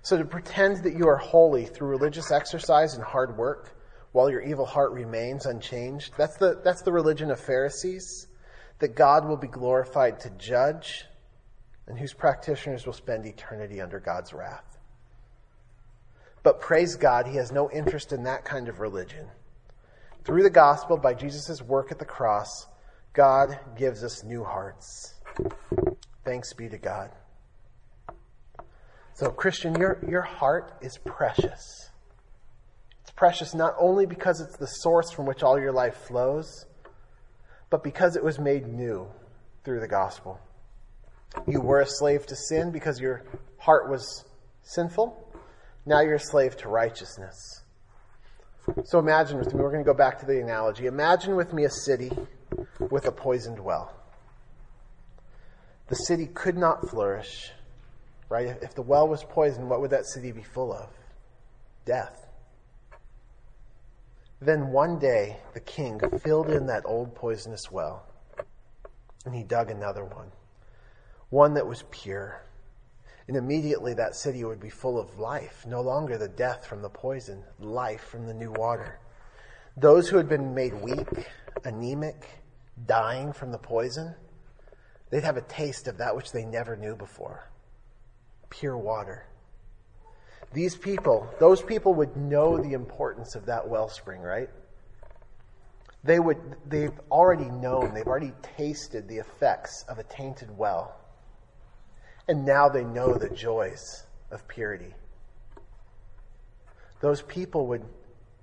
So 0.02 0.18
to 0.18 0.26
pretend 0.26 0.84
that 0.84 0.96
you 0.96 1.08
are 1.08 1.18
holy 1.18 1.66
through 1.66 1.88
religious 1.88 2.32
exercise 2.32 2.94
and 2.94 3.04
hard 3.04 3.38
work, 3.38 3.76
while 4.12 4.30
your 4.30 4.42
evil 4.42 4.66
heart 4.66 4.92
remains 4.92 5.46
unchanged, 5.46 6.14
that's 6.18 6.38
the, 6.38 6.62
that's 6.64 6.84
the 6.84 6.92
religion 6.92 7.32
of 7.32 7.40
Pharisees, 7.40 8.28
that 8.80 8.96
God 8.96 9.28
will 9.28 9.38
be 9.38 9.48
glorified 9.48 10.20
to 10.22 10.30
judge 10.32 11.06
and 11.88 11.98
whose 11.98 12.14
practitioners 12.14 12.86
will 12.86 12.94
spend 12.94 13.26
eternity 13.26 13.82
under 13.82 14.00
God's 14.00 14.34
wrath. 14.34 14.78
But 16.44 16.62
praise 16.62 16.96
God, 16.96 17.28
he 17.28 17.38
has 17.38 17.52
no 17.52 17.72
interest 17.72 18.12
in 18.12 18.24
that 18.24 18.46
kind 18.46 18.70
of 18.70 18.80
religion. 18.80 19.28
Through 20.26 20.42
the 20.42 20.50
gospel, 20.50 20.98
by 20.98 21.14
Jesus' 21.14 21.62
work 21.62 21.92
at 21.92 22.00
the 22.00 22.06
cross, 22.06 22.66
God 23.14 23.60
gives 23.78 24.04
us 24.04 24.24
new 24.24 24.44
hearts. 24.44 25.14
Thanks 26.24 26.52
be 26.54 26.68
to 26.68 26.80
God. 26.80 27.12
So, 29.14 29.30
Christian, 29.30 29.76
your, 29.76 30.00
your 30.10 30.24
heart 30.24 30.74
is 30.82 30.98
precious. 30.98 31.90
It's 33.02 33.12
precious 33.12 33.54
not 33.54 33.76
only 33.80 34.08
because 34.08 34.42
it's 34.42 34.58
the 34.58 34.66
source 34.66 35.12
from 35.12 35.28
which 35.28 35.44
all 35.44 35.60
your 35.60 35.72
life 35.72 35.96
flows, 36.08 36.66
but 37.70 37.84
because 37.84 38.16
it 38.16 38.24
was 38.24 38.40
made 38.40 38.68
new 38.68 39.08
through 39.64 39.80
the 39.80 39.88
gospel. 39.88 40.40
You 41.48 41.62
were 41.62 41.82
a 41.82 41.88
slave 41.88 42.26
to 42.26 42.36
sin 42.36 42.72
because 42.72 43.00
your 43.00 43.24
heart 43.60 43.90
was 43.90 44.26
sinful. 44.64 45.22
Now 45.86 46.02
you're 46.02 46.16
a 46.16 46.20
slave 46.20 46.58
to 46.58 46.68
righteousness. 46.68 47.62
So 48.84 49.00
imagine 49.00 49.38
with 49.38 49.54
me, 49.54 49.62
we're 49.62 49.72
going 49.72 49.84
to 49.84 49.90
go 49.90 49.98
back 49.98 50.20
to 50.20 50.26
the 50.26 50.40
analogy. 50.40 50.86
Imagine 50.86 51.36
with 51.36 51.54
me 51.54 51.66
a 51.66 51.70
city 51.70 52.12
with 52.80 53.06
a 53.06 53.12
poisoned 53.12 53.60
well. 53.60 53.94
The 55.88 55.96
city 55.96 56.28
could 56.28 56.58
not 56.58 56.90
flourish, 56.90 57.52
right? 58.30 58.58
If 58.62 58.74
the 58.74 58.82
well 58.82 59.08
was 59.08 59.24
poisoned, 59.24 59.70
what 59.70 59.82
would 59.82 59.92
that 59.92 60.06
city 60.06 60.32
be 60.32 60.42
full 60.42 60.74
of? 60.74 60.90
Death. 61.86 62.28
Then 64.42 64.72
one 64.72 65.00
day, 65.00 65.38
the 65.54 65.60
king 65.60 66.00
filled 66.24 66.50
in 66.50 66.68
that 66.68 66.84
old 66.86 67.16
poisonous 67.16 67.72
well, 67.72 68.06
and 69.26 69.36
he 69.36 69.44
dug 69.44 69.70
another 69.70 70.04
one 70.04 70.32
one 71.30 71.54
that 71.56 71.68
was 71.68 71.84
pure. 71.92 72.42
And 73.28 73.36
immediately 73.36 73.94
that 73.96 74.16
city 74.16 74.44
would 74.44 74.60
be 74.60 74.70
full 74.70 75.00
of 75.00 75.18
life, 75.18 75.66
no 75.68 75.82
longer 75.82 76.18
the 76.18 76.28
death 76.28 76.66
from 76.66 76.82
the 76.82 76.90
poison, 76.90 77.44
life 77.60 78.02
from 78.02 78.28
the 78.28 78.34
new 78.34 78.52
water. 78.52 79.00
Those 79.76 80.08
who 80.08 80.18
had 80.18 80.30
been 80.30 80.54
made 80.54 80.74
weak, 80.74 81.28
anemic, 81.64 82.28
dying 82.86 83.34
from 83.34 83.52
the 83.52 83.58
poison, 83.58 84.14
they'd 85.10 85.24
have 85.24 85.38
a 85.38 85.42
taste 85.42 85.88
of 85.88 85.98
that 85.98 86.16
which 86.16 86.32
they 86.32 86.46
never 86.46 86.76
knew 86.76 86.96
before 86.96 87.50
pure 88.50 88.78
water. 88.78 89.26
These 90.54 90.76
people, 90.76 91.28
those 91.40 91.62
people 91.62 91.94
would 91.96 92.16
know 92.16 92.58
the 92.58 92.74
importance 92.74 93.36
of 93.36 93.48
that 93.48 93.68
wellspring, 93.68 94.22
right? 94.22 94.50
They 96.04 96.20
would, 96.20 96.38
they've 96.66 96.98
already 97.12 97.50
known, 97.50 97.94
they've 97.94 98.08
already 98.08 98.34
tasted 98.56 99.08
the 99.08 99.18
effects 99.18 99.84
of 99.90 99.98
a 100.00 100.04
tainted 100.04 100.56
well 100.56 100.96
and 102.28 102.46
now 102.46 102.70
they 102.70 102.84
know 102.84 103.14
the 103.14 103.30
joys 103.30 104.04
of 104.32 104.48
purity. 104.48 104.94
Those 107.02 107.22
people 107.22 107.68
would 107.68 107.84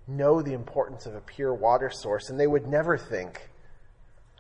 know 0.07 0.43
the 0.43 0.53
importance 0.53 1.07
of 1.07 1.15
a 1.15 1.21
pure 1.21 1.55
water 1.55 1.91
source, 1.91 2.31
and 2.31 2.39
they 2.39 2.47
would 2.47 2.67
never 2.67 2.97
think, 2.97 3.49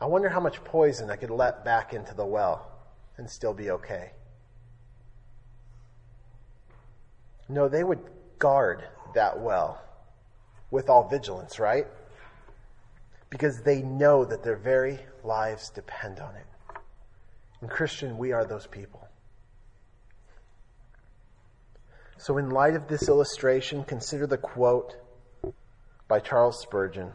I 0.00 0.06
wonder 0.06 0.28
how 0.28 0.40
much 0.40 0.62
poison 0.64 1.10
I 1.10 1.16
could 1.16 1.30
let 1.30 1.64
back 1.64 1.92
into 1.94 2.14
the 2.14 2.26
well 2.26 2.70
and 3.16 3.28
still 3.28 3.54
be 3.54 3.70
okay. 3.70 4.12
No, 7.48 7.68
they 7.68 7.84
would 7.84 8.00
guard 8.38 8.84
that 9.14 9.40
well 9.40 9.80
with 10.70 10.88
all 10.88 11.08
vigilance, 11.08 11.58
right? 11.58 11.86
Because 13.30 13.60
they 13.60 13.82
know 13.82 14.24
that 14.24 14.42
their 14.42 14.56
very 14.56 14.98
lives 15.22 15.70
depend 15.70 16.18
on 16.18 16.34
it. 16.34 16.46
And 17.60 17.70
Christian, 17.70 18.18
we 18.18 18.32
are 18.32 18.44
those 18.44 18.66
people. 18.66 19.01
So, 22.22 22.38
in 22.38 22.50
light 22.50 22.76
of 22.76 22.86
this 22.86 23.08
illustration, 23.08 23.82
consider 23.82 24.28
the 24.28 24.38
quote 24.38 24.94
by 26.06 26.20
Charles 26.20 26.60
Spurgeon 26.60 27.10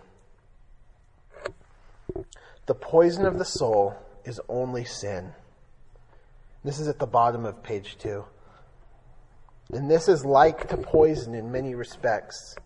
The 2.65 2.75
poison 2.75 3.25
of 3.25 3.37
the 3.39 3.45
soul 3.45 3.95
is 4.25 4.41
only 4.49 4.83
sin. 4.83 5.31
This 6.65 6.77
is 6.77 6.89
at 6.89 6.99
the 6.99 7.07
bottom 7.07 7.45
of 7.45 7.63
page 7.63 7.97
two. 7.97 8.25
And 9.71 9.89
this 9.89 10.09
is 10.09 10.25
like 10.25 10.67
to 10.67 10.77
poison 10.77 11.35
in 11.35 11.53
many 11.53 11.73
respects. 11.73 12.57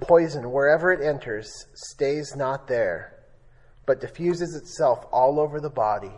Poison, 0.00 0.52
wherever 0.52 0.92
it 0.92 1.04
enters, 1.04 1.66
stays 1.74 2.36
not 2.36 2.68
there, 2.68 3.18
but 3.84 4.00
diffuses 4.00 4.54
itself 4.54 5.06
all 5.10 5.40
over 5.40 5.60
the 5.60 5.70
body, 5.70 6.14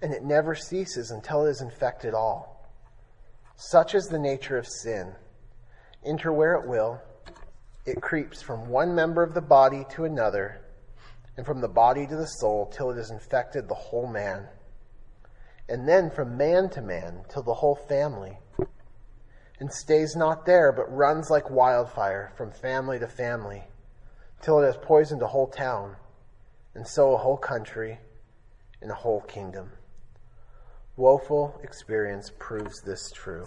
and 0.00 0.12
it 0.12 0.22
never 0.22 0.54
ceases 0.54 1.10
until 1.10 1.44
it 1.44 1.48
has 1.48 1.60
infected 1.60 2.14
all. 2.14 2.53
Such 3.56 3.94
is 3.94 4.06
the 4.06 4.18
nature 4.18 4.58
of 4.58 4.66
sin. 4.66 5.14
Enter 6.04 6.32
where 6.32 6.54
it 6.54 6.66
will, 6.66 7.00
it 7.86 8.00
creeps 8.00 8.42
from 8.42 8.68
one 8.68 8.94
member 8.94 9.22
of 9.22 9.34
the 9.34 9.40
body 9.40 9.84
to 9.90 10.04
another, 10.04 10.60
and 11.36 11.44
from 11.44 11.60
the 11.60 11.68
body 11.68 12.06
to 12.06 12.16
the 12.16 12.26
soul, 12.26 12.66
till 12.66 12.90
it 12.90 12.96
has 12.96 13.10
infected 13.10 13.68
the 13.68 13.74
whole 13.74 14.06
man. 14.06 14.48
And 15.68 15.88
then 15.88 16.10
from 16.10 16.36
man 16.36 16.68
to 16.70 16.82
man, 16.82 17.24
till 17.28 17.42
the 17.42 17.54
whole 17.54 17.76
family, 17.76 18.38
and 19.60 19.72
stays 19.72 20.16
not 20.16 20.46
there, 20.46 20.72
but 20.72 20.94
runs 20.94 21.30
like 21.30 21.50
wildfire 21.50 22.32
from 22.36 22.50
family 22.52 22.98
to 22.98 23.06
family, 23.06 23.64
till 24.40 24.60
it 24.60 24.66
has 24.66 24.76
poisoned 24.76 25.22
a 25.22 25.28
whole 25.28 25.48
town, 25.48 25.96
and 26.74 26.86
so 26.86 27.14
a 27.14 27.18
whole 27.18 27.36
country 27.36 27.98
and 28.80 28.90
a 28.90 28.94
whole 28.94 29.20
kingdom. 29.22 29.72
Woeful 30.96 31.60
experience 31.64 32.30
proves 32.38 32.80
this 32.82 33.10
true. 33.10 33.46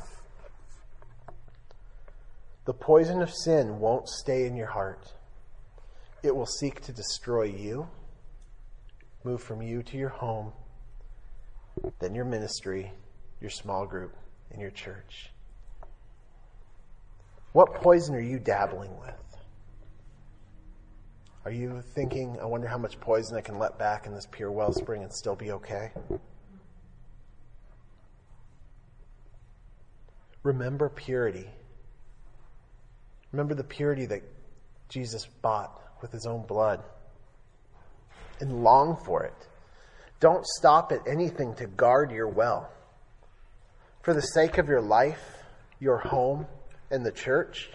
The 2.65 2.73
poison 2.73 3.21
of 3.21 3.33
sin 3.33 3.79
won't 3.79 4.09
stay 4.09 4.45
in 4.45 4.57
your 4.57 4.67
heart. 4.67 5.13
It 6.23 6.35
will 6.35 6.45
seek 6.45 6.81
to 6.81 6.91
destroy 6.91 7.43
you, 7.43 7.87
move 9.23 9.41
from 9.41 9.61
you 9.61 9.81
to 9.83 9.97
your 9.97 10.09
home, 10.09 10.51
then 11.99 12.13
your 12.13 12.25
ministry, 12.25 12.91
your 13.39 13.49
small 13.49 13.85
group, 13.85 14.13
and 14.51 14.59
your 14.59 14.71
church. 14.71 15.31
What 17.53 17.75
poison 17.75 18.13
are 18.15 18.19
you 18.19 18.39
dabbling 18.39 18.99
with? 18.99 19.37
Are 21.45 21.51
you 21.51 21.81
thinking, 21.95 22.37
I 22.41 22.45
wonder 22.45 22.67
how 22.67 22.77
much 22.77 22.99
poison 22.99 23.37
I 23.37 23.41
can 23.41 23.57
let 23.57 23.79
back 23.79 24.05
in 24.05 24.13
this 24.13 24.27
pure 24.29 24.51
wellspring 24.51 25.01
and 25.03 25.13
still 25.13 25.35
be 25.35 25.51
okay? 25.51 25.91
Remember 30.47 30.87
purity. 30.87 31.45
Remember 33.33 33.53
the 33.53 33.65
purity 33.65 34.05
that 34.05 34.23
Jesus 34.87 35.25
bought 35.41 35.77
with 36.01 36.13
his 36.13 36.25
own 36.25 36.47
blood 36.47 36.81
and 38.39 38.63
long 38.63 38.95
for 39.03 39.25
it. 39.25 39.35
Don't 40.21 40.45
stop 40.45 40.93
at 40.93 41.05
anything 41.05 41.53
to 41.55 41.67
guard 41.67 42.11
your 42.11 42.29
well. 42.29 42.71
For 44.03 44.13
the 44.13 44.21
sake 44.21 44.57
of 44.57 44.69
your 44.69 44.79
life, 44.79 45.21
your 45.81 45.97
home, 45.97 46.47
and 46.91 47.05
the 47.05 47.11
church, 47.11 47.69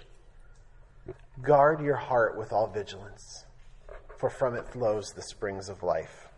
guard 1.42 1.82
your 1.82 1.96
heart 1.96 2.38
with 2.38 2.54
all 2.54 2.68
vigilance, 2.72 3.44
for 4.18 4.30
from 4.30 4.56
it 4.56 4.66
flows 4.72 5.12
the 5.14 5.22
springs 5.22 5.68
of 5.68 5.82
life. 5.82 6.28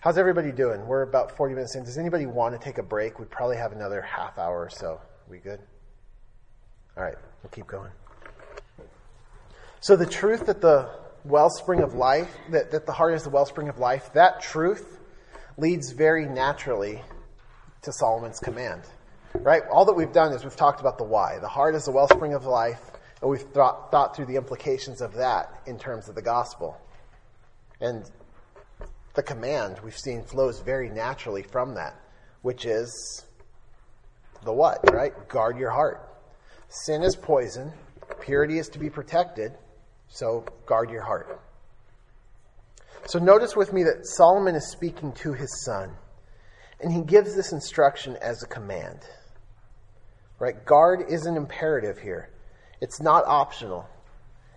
How's 0.00 0.16
everybody 0.16 0.50
doing? 0.50 0.86
We're 0.86 1.02
about 1.02 1.36
40 1.36 1.52
minutes 1.52 1.76
in. 1.76 1.84
Does 1.84 1.98
anybody 1.98 2.24
want 2.24 2.58
to 2.58 2.64
take 2.64 2.78
a 2.78 2.82
break? 2.82 3.18
We 3.18 3.26
probably 3.26 3.58
have 3.58 3.72
another 3.72 4.00
half 4.00 4.38
hour 4.38 4.58
or 4.58 4.70
so. 4.70 4.98
We 5.28 5.36
good? 5.36 5.60
All 6.96 7.04
right, 7.04 7.16
we'll 7.42 7.50
keep 7.50 7.66
going. 7.66 7.90
So, 9.80 9.96
the 9.96 10.06
truth 10.06 10.46
that 10.46 10.62
the 10.62 10.88
wellspring 11.22 11.82
of 11.82 11.92
life, 11.92 12.34
that, 12.48 12.70
that 12.70 12.86
the 12.86 12.92
heart 12.92 13.12
is 13.12 13.24
the 13.24 13.28
wellspring 13.28 13.68
of 13.68 13.78
life, 13.78 14.10
that 14.14 14.40
truth 14.40 14.98
leads 15.58 15.92
very 15.92 16.24
naturally 16.24 17.02
to 17.82 17.92
Solomon's 17.92 18.40
command. 18.40 18.84
Right? 19.34 19.64
All 19.70 19.84
that 19.84 19.94
we've 19.94 20.12
done 20.12 20.32
is 20.32 20.44
we've 20.44 20.56
talked 20.56 20.80
about 20.80 20.96
the 20.96 21.04
why. 21.04 21.38
The 21.40 21.48
heart 21.48 21.74
is 21.74 21.84
the 21.84 21.92
wellspring 21.92 22.32
of 22.32 22.46
life, 22.46 22.80
and 23.20 23.30
we've 23.30 23.42
thought, 23.42 23.90
thought 23.90 24.16
through 24.16 24.26
the 24.26 24.36
implications 24.36 25.02
of 25.02 25.12
that 25.16 25.60
in 25.66 25.78
terms 25.78 26.08
of 26.08 26.14
the 26.14 26.22
gospel. 26.22 26.80
And 27.82 28.10
the 29.20 29.34
command 29.34 29.78
we've 29.84 29.98
seen 29.98 30.22
flows 30.22 30.60
very 30.60 30.88
naturally 30.88 31.42
from 31.42 31.74
that, 31.74 31.94
which 32.40 32.64
is 32.64 33.26
the 34.46 34.52
what, 34.52 34.78
right? 34.90 35.12
Guard 35.28 35.58
your 35.58 35.70
heart. 35.70 36.08
Sin 36.70 37.02
is 37.02 37.16
poison, 37.16 37.70
purity 38.22 38.58
is 38.58 38.70
to 38.70 38.78
be 38.78 38.88
protected, 38.88 39.52
so 40.08 40.46
guard 40.64 40.88
your 40.88 41.02
heart. 41.02 41.38
So 43.04 43.18
notice 43.18 43.54
with 43.54 43.74
me 43.74 43.82
that 43.82 44.06
Solomon 44.06 44.54
is 44.54 44.72
speaking 44.72 45.12
to 45.16 45.34
his 45.34 45.64
son, 45.66 45.90
and 46.80 46.90
he 46.90 47.02
gives 47.02 47.36
this 47.36 47.52
instruction 47.52 48.16
as 48.22 48.42
a 48.42 48.46
command. 48.46 49.00
Right? 50.38 50.64
Guard 50.64 51.04
is 51.10 51.26
an 51.26 51.36
imperative 51.36 51.98
here. 51.98 52.30
It's 52.80 53.02
not 53.02 53.24
optional. 53.26 53.86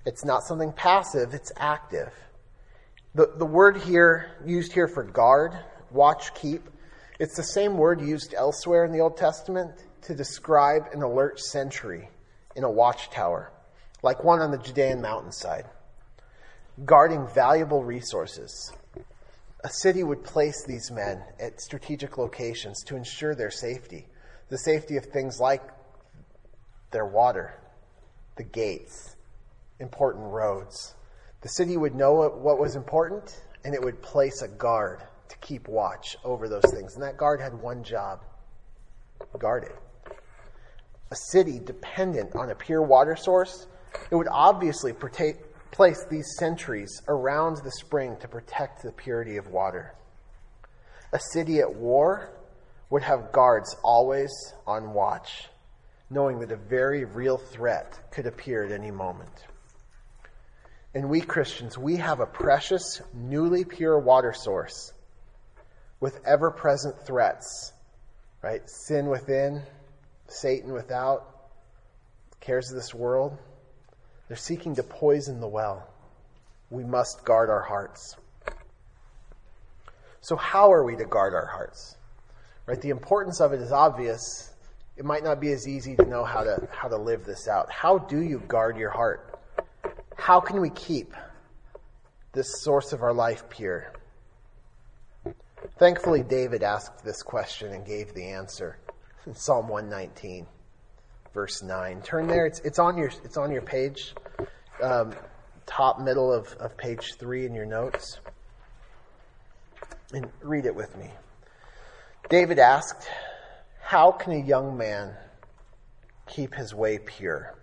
It's 0.05 0.23
not 0.23 0.43
something 0.43 0.71
passive, 0.71 1.33
it's 1.33 1.51
active. 1.57 2.13
The, 3.15 3.31
the 3.37 3.45
word 3.45 3.77
here, 3.77 4.31
used 4.45 4.73
here 4.73 4.87
for 4.87 5.03
guard, 5.03 5.53
watch, 5.91 6.33
keep, 6.33 6.67
it's 7.19 7.35
the 7.35 7.43
same 7.43 7.77
word 7.77 8.01
used 8.01 8.33
elsewhere 8.33 8.85
in 8.85 8.91
the 8.91 9.01
Old 9.01 9.17
Testament 9.17 9.71
to 10.03 10.15
describe 10.15 10.87
an 10.93 11.03
alert 11.03 11.39
sentry 11.39 12.09
in 12.55 12.63
a 12.63 12.71
watchtower, 12.71 13.51
like 14.01 14.23
one 14.23 14.39
on 14.39 14.51
the 14.51 14.57
Judean 14.57 15.01
mountainside, 15.01 15.65
guarding 16.85 17.27
valuable 17.27 17.83
resources. 17.83 18.71
A 19.63 19.69
city 19.69 20.03
would 20.03 20.23
place 20.23 20.65
these 20.65 20.89
men 20.91 21.23
at 21.39 21.61
strategic 21.61 22.17
locations 22.17 22.83
to 22.85 22.95
ensure 22.95 23.35
their 23.35 23.51
safety 23.51 24.07
the 24.53 24.57
safety 24.59 24.97
of 24.97 25.05
things 25.05 25.39
like 25.39 25.63
their 26.91 27.07
water, 27.07 27.59
the 28.35 28.43
gates, 28.43 29.15
important 29.79 30.25
roads. 30.31 30.93
The 31.43 31.49
city 31.49 31.77
would 31.77 31.93
know 31.93 32.13
what 32.13 32.57
was 32.57 32.75
important 32.75 33.41
and 33.65 33.75
it 33.75 33.83
would 33.83 34.01
place 34.01 34.41
a 34.41 34.47
guard 34.47 35.03
to 35.27 35.37
keep 35.37 35.67
watch 35.67 36.17
over 36.23 36.47
those 36.47 36.63
things. 36.71 36.95
And 36.95 37.03
that 37.03 37.17
guard 37.17 37.41
had 37.41 37.53
one 37.53 37.83
job 37.83 38.21
guard 39.39 39.63
it. 39.63 39.75
A 41.11 41.15
city 41.15 41.59
dependent 41.59 42.35
on 42.35 42.49
a 42.49 42.55
pure 42.55 42.81
water 42.81 43.15
source, 43.15 43.67
it 44.09 44.15
would 44.15 44.27
obviously 44.31 44.93
place 44.93 46.05
these 46.09 46.35
sentries 46.39 47.01
around 47.07 47.57
the 47.57 47.71
spring 47.71 48.15
to 48.21 48.27
protect 48.27 48.83
the 48.83 48.91
purity 48.91 49.37
of 49.37 49.47
water. 49.49 49.93
A 51.11 51.19
city 51.19 51.59
at 51.59 51.75
war 51.75 52.31
would 52.89 53.03
have 53.03 53.31
guards 53.31 53.75
always 53.83 54.31
on 54.65 54.93
watch, 54.93 55.49
knowing 56.09 56.39
that 56.39 56.51
a 56.51 56.57
very 56.57 57.05
real 57.05 57.37
threat 57.37 57.99
could 58.11 58.25
appear 58.25 58.63
at 58.63 58.71
any 58.71 58.91
moment. 58.91 59.45
And 60.93 61.09
we 61.09 61.21
Christians, 61.21 61.77
we 61.77 61.97
have 61.97 62.19
a 62.19 62.25
precious, 62.25 63.01
newly 63.13 63.65
pure 63.65 63.97
water 63.97 64.33
source 64.33 64.93
with 65.99 66.19
ever 66.25 66.51
present 66.51 66.99
threats, 67.05 67.73
right? 68.43 68.61
Sin 68.69 69.07
within, 69.07 69.63
Satan 70.27 70.71
without, 70.71 71.25
cares 72.41 72.69
of 72.69 72.75
this 72.75 72.93
world. 72.93 73.37
They're 74.27 74.37
seeking 74.37 74.75
to 74.75 74.83
poison 74.83 75.39
the 75.39 75.47
well. 75.47 75.87
We 76.69 76.83
must 76.83 77.25
guard 77.25 77.49
our 77.49 77.61
hearts. 77.61 78.15
So, 80.21 80.35
how 80.35 80.71
are 80.71 80.83
we 80.83 80.95
to 80.95 81.05
guard 81.05 81.33
our 81.33 81.45
hearts? 81.45 81.95
Right? 82.65 82.79
The 82.79 82.89
importance 82.89 83.41
of 83.41 83.51
it 83.51 83.61
is 83.61 83.71
obvious. 83.71 84.53
It 84.95 85.05
might 85.05 85.23
not 85.23 85.41
be 85.41 85.51
as 85.51 85.67
easy 85.67 85.95
to 85.95 86.05
know 86.05 86.23
how 86.23 86.43
to 86.43 86.67
how 86.71 86.87
to 86.87 86.97
live 86.97 87.25
this 87.25 87.47
out. 87.47 87.71
How 87.71 87.97
do 87.97 88.21
you 88.21 88.39
guard 88.39 88.77
your 88.77 88.91
heart? 88.91 89.32
How 90.23 90.39
can 90.39 90.61
we 90.61 90.69
keep 90.69 91.13
this 92.31 92.61
source 92.61 92.93
of 92.93 93.01
our 93.01 93.11
life 93.11 93.49
pure? 93.49 93.91
Thankfully, 95.77 96.23
David 96.23 96.63
asked 96.63 97.03
this 97.03 97.21
question 97.21 97.73
and 97.73 97.85
gave 97.85 98.13
the 98.13 98.27
answer 98.27 98.79
in 99.25 99.35
Psalm 99.35 99.67
119, 99.67 100.47
verse 101.33 101.61
9. 101.61 102.01
Turn 102.03 102.27
there. 102.27 102.45
It's, 102.45 102.61
it's, 102.61 102.79
on, 102.79 102.97
your, 102.97 103.11
it's 103.25 103.35
on 103.35 103.51
your 103.51 103.63
page, 103.63 104.15
um, 104.81 105.13
top 105.65 105.99
middle 105.99 106.31
of, 106.31 106.53
of 106.53 106.77
page 106.77 107.15
3 107.19 107.45
in 107.45 107.53
your 107.53 107.65
notes. 107.65 108.21
And 110.13 110.29
read 110.41 110.65
it 110.65 110.73
with 110.73 110.97
me. 110.97 111.09
David 112.29 112.59
asked, 112.59 113.09
How 113.81 114.13
can 114.13 114.31
a 114.31 114.45
young 114.45 114.77
man 114.77 115.15
keep 116.29 116.55
his 116.55 116.73
way 116.73 116.97
pure? 116.97 117.55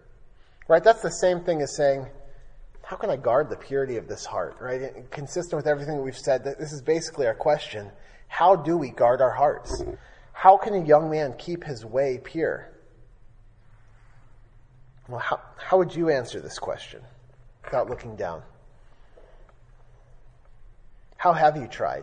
Right? 0.68 0.85
That's 0.85 1.01
the 1.01 1.09
same 1.09 1.40
thing 1.40 1.62
as 1.62 1.75
saying, 1.75 2.07
How 2.90 2.96
can 2.96 3.09
I 3.09 3.14
guard 3.14 3.48
the 3.48 3.57
purity 3.57 3.98
of 3.98 4.09
this 4.09 4.26
heart? 4.26 4.57
Right? 4.59 4.83
And 4.83 5.09
consistent 5.12 5.57
with 5.57 5.68
everything 5.68 6.03
we've 6.03 6.18
said, 6.18 6.42
that 6.42 6.59
this 6.59 6.72
is 6.72 6.83
basically 6.83 7.24
our 7.29 7.37
question. 7.37 7.88
How 8.26 8.57
do 8.57 8.76
we 8.76 8.90
guard 8.90 9.20
our 9.20 9.31
hearts? 9.31 9.85
How 10.33 10.57
can 10.57 10.74
a 10.74 10.85
young 10.85 11.09
man 11.09 11.35
keep 11.38 11.62
his 11.62 11.85
way 11.85 12.18
pure? 12.18 12.68
Well, 15.09 15.20
how, 15.20 15.40
how 15.57 15.79
would 15.79 15.94
you 15.94 16.11
answer 16.11 16.40
this 16.40 16.59
question 16.59 17.00
without 17.64 17.88
looking 17.88 18.16
down? 18.16 18.42
How 21.16 21.33
have 21.33 21.57
you 21.57 21.68
tried? 21.68 22.03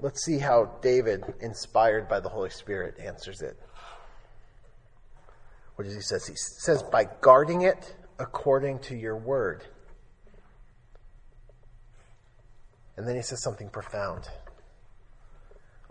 Let's 0.00 0.24
see 0.24 0.40
how 0.40 0.72
David, 0.82 1.34
inspired 1.38 2.08
by 2.08 2.18
the 2.18 2.30
Holy 2.30 2.50
Spirit, 2.50 2.98
answers 2.98 3.42
it. 3.42 3.56
What 5.76 5.84
does 5.84 5.94
he 5.94 6.00
say? 6.00 6.16
He 6.16 6.36
says, 6.36 6.82
by 6.82 7.06
guarding 7.20 7.62
it 7.62 7.94
according 8.18 8.80
to 8.80 8.96
your 8.96 9.16
word. 9.16 9.62
And 12.96 13.06
then 13.06 13.14
he 13.14 13.22
says 13.22 13.42
something 13.42 13.68
profound. 13.68 14.28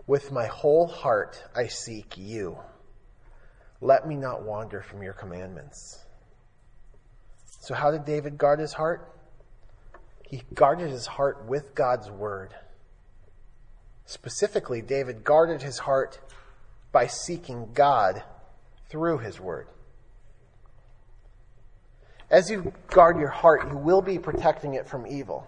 With 0.06 0.32
my 0.32 0.46
whole 0.46 0.86
heart 0.86 1.42
I 1.54 1.68
seek 1.68 2.18
you. 2.18 2.58
Let 3.80 4.06
me 4.06 4.16
not 4.16 4.42
wander 4.42 4.82
from 4.82 5.02
your 5.02 5.12
commandments. 5.12 6.04
So, 7.60 7.74
how 7.74 7.90
did 7.90 8.04
David 8.04 8.38
guard 8.38 8.58
his 8.58 8.72
heart? 8.72 9.12
He 10.28 10.42
guarded 10.54 10.90
his 10.90 11.06
heart 11.06 11.46
with 11.46 11.74
God's 11.74 12.10
word. 12.10 12.54
Specifically, 14.06 14.82
David 14.82 15.24
guarded 15.24 15.62
his 15.62 15.78
heart 15.78 16.18
by 16.92 17.06
seeking 17.06 17.72
God 17.74 18.22
through 18.88 19.18
His 19.18 19.40
Word. 19.40 19.68
As 22.30 22.50
you 22.50 22.72
guard 22.88 23.18
your 23.18 23.30
heart, 23.30 23.70
you 23.70 23.76
will 23.76 24.02
be 24.02 24.18
protecting 24.18 24.74
it 24.74 24.88
from 24.88 25.06
evil, 25.06 25.46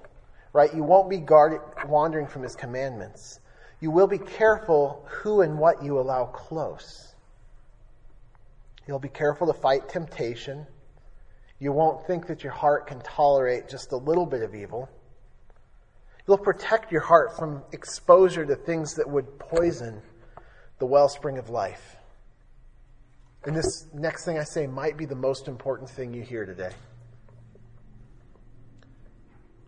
right? 0.53 0.73
You 0.73 0.85
won't 0.85 1.11
be 1.11 1.19
guard- 1.19 1.61
wandering 1.87 2.27
from 2.27 2.43
His 2.43 2.55
commandments. 2.55 3.41
You 3.81 3.91
will 3.91 4.07
be 4.07 4.19
careful 4.19 5.05
who 5.09 5.41
and 5.41 5.59
what 5.59 5.83
you 5.83 5.99
allow 5.99 6.27
close. 6.27 7.15
You'll 8.87 8.99
be 8.99 9.09
careful 9.09 9.47
to 9.49 9.53
fight 9.53 9.89
temptation. 9.89 10.67
You 11.59 11.73
won't 11.73 12.07
think 12.07 12.27
that 12.29 12.43
your 12.43 12.53
heart 12.53 12.87
can 12.87 13.01
tolerate 13.01 13.69
just 13.69 13.93
a 13.93 13.97
little 13.97 14.27
bit 14.27 14.43
of 14.43 14.55
evil. 14.55 14.89
You'll 16.27 16.39
protect 16.39 16.93
your 16.93 17.01
heart 17.01 17.37
from 17.37 17.63
exposure 17.73 18.47
to 18.47 18.55
things 18.55 18.95
that 18.95 19.09
would 19.09 19.39
poison 19.39 20.01
the 20.79 20.87
wellspring 20.87 21.39
of 21.39 21.51
life. 21.51 21.98
And 23.49 23.57
this 23.57 23.87
next 23.95 24.27
thing 24.27 24.39
I 24.39 24.45
say 24.45 24.67
might 24.67 24.99
be 24.99 25.07
the 25.07 25.15
most 25.15 25.49
important 25.49 25.89
thing 25.89 26.13
you 26.13 26.21
hear 26.21 26.45
today. 26.45 26.73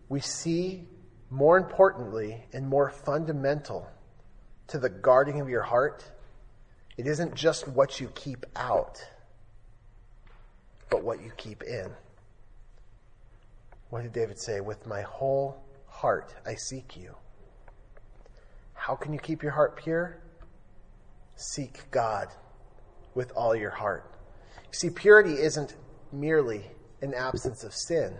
We 0.07 0.19
see, 0.19 0.87
more 1.31 1.57
importantly 1.57 2.45
and 2.53 2.67
more 2.67 2.91
fundamental 2.91 3.89
to 4.67 4.77
the 4.77 4.87
guarding 4.87 5.41
of 5.41 5.49
your 5.49 5.63
heart, 5.63 6.03
it 6.95 7.07
isn't 7.07 7.33
just 7.33 7.67
what 7.67 7.99
you 7.99 8.09
keep 8.13 8.45
out, 8.55 9.03
but 10.91 11.03
what 11.03 11.23
you 11.23 11.31
keep 11.35 11.63
in. 11.63 11.89
What 13.89 14.03
did 14.03 14.13
David 14.13 14.39
say? 14.39 14.61
With 14.61 14.85
my 14.85 15.01
whole 15.01 15.59
heart 15.87 16.35
I 16.45 16.53
seek 16.53 16.95
you. 16.95 17.15
How 18.75 18.93
can 18.93 19.11
you 19.11 19.17
keep 19.17 19.41
your 19.41 19.53
heart 19.53 19.75
pure? 19.75 20.21
Seek 21.35 21.89
God 21.89 22.27
with 23.13 23.31
all 23.35 23.55
your 23.55 23.71
heart. 23.71 24.05
See, 24.71 24.89
purity 24.89 25.33
isn't 25.33 25.75
merely 26.11 26.65
an 27.01 27.13
absence 27.13 27.63
of 27.63 27.73
sin. 27.73 28.15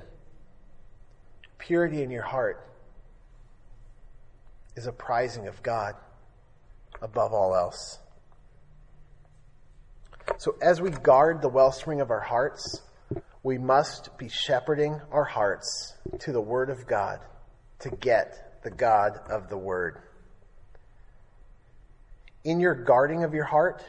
Purity 1.57 2.03
in 2.03 2.11
your 2.11 2.23
heart 2.23 2.67
is 4.75 4.87
a 4.87 4.91
prizing 4.91 5.47
of 5.47 5.61
God 5.63 5.95
above 7.01 7.33
all 7.33 7.55
else. 7.55 7.99
So, 10.37 10.55
as 10.61 10.81
we 10.81 10.89
guard 10.89 11.41
the 11.41 11.49
wellspring 11.49 12.01
of 12.01 12.09
our 12.09 12.21
hearts, 12.21 12.81
we 13.43 13.57
must 13.57 14.17
be 14.17 14.29
shepherding 14.29 14.99
our 15.11 15.23
hearts 15.23 15.93
to 16.19 16.31
the 16.31 16.41
Word 16.41 16.69
of 16.69 16.87
God 16.87 17.19
to 17.79 17.89
get 17.89 18.61
the 18.63 18.71
God 18.71 19.19
of 19.29 19.49
the 19.49 19.57
Word. 19.57 19.97
In 22.43 22.59
your 22.59 22.75
guarding 22.75 23.23
of 23.23 23.33
your 23.33 23.45
heart, 23.45 23.83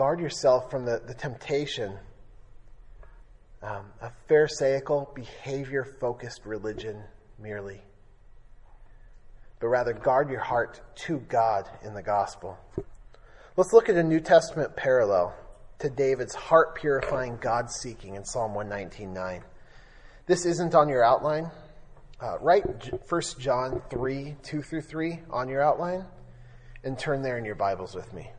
guard 0.00 0.18
yourself 0.18 0.70
from 0.70 0.86
the, 0.86 0.98
the 1.06 1.12
temptation 1.12 1.92
um, 3.62 3.84
of 4.00 4.10
Pharisaical, 4.28 5.12
behavior 5.14 5.84
focused 6.00 6.46
religion 6.46 7.02
merely. 7.38 7.82
But 9.58 9.68
rather, 9.68 9.92
guard 9.92 10.30
your 10.30 10.40
heart 10.40 10.80
to 11.04 11.18
God 11.28 11.68
in 11.84 11.92
the 11.92 12.02
gospel. 12.02 12.56
Let's 13.58 13.74
look 13.74 13.90
at 13.90 13.94
a 13.94 14.02
New 14.02 14.20
Testament 14.20 14.74
parallel 14.74 15.34
to 15.80 15.90
David's 15.90 16.34
heart 16.34 16.76
purifying 16.76 17.36
God 17.36 17.70
seeking 17.70 18.14
in 18.14 18.24
Psalm 18.24 18.54
119.9. 18.54 19.42
This 20.24 20.46
isn't 20.46 20.74
on 20.74 20.88
your 20.88 21.04
outline. 21.04 21.50
Uh, 22.18 22.38
write 22.40 22.64
1 23.06 23.22
John 23.38 23.82
3 23.90 24.36
2 24.42 24.62
through 24.62 24.80
3 24.80 25.20
on 25.28 25.50
your 25.50 25.60
outline 25.60 26.06
and 26.84 26.98
turn 26.98 27.20
there 27.20 27.36
in 27.36 27.44
your 27.44 27.54
Bibles 27.54 27.94
with 27.94 28.10
me. 28.14 28.30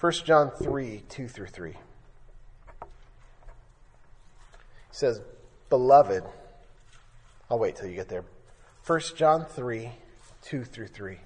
1 0.00 0.12
John 0.24 0.52
3 0.52 1.02
2 1.08 1.28
through 1.28 1.46
3. 1.46 1.72
He 1.72 1.76
says, 4.92 5.20
Beloved, 5.70 6.22
I'll 7.50 7.58
wait 7.58 7.76
till 7.76 7.88
you 7.88 7.96
get 7.96 8.08
there. 8.08 8.24
1 8.86 9.00
John 9.16 9.44
3 9.44 9.90
2 10.42 10.64
through 10.64 10.86
3. 10.86 11.18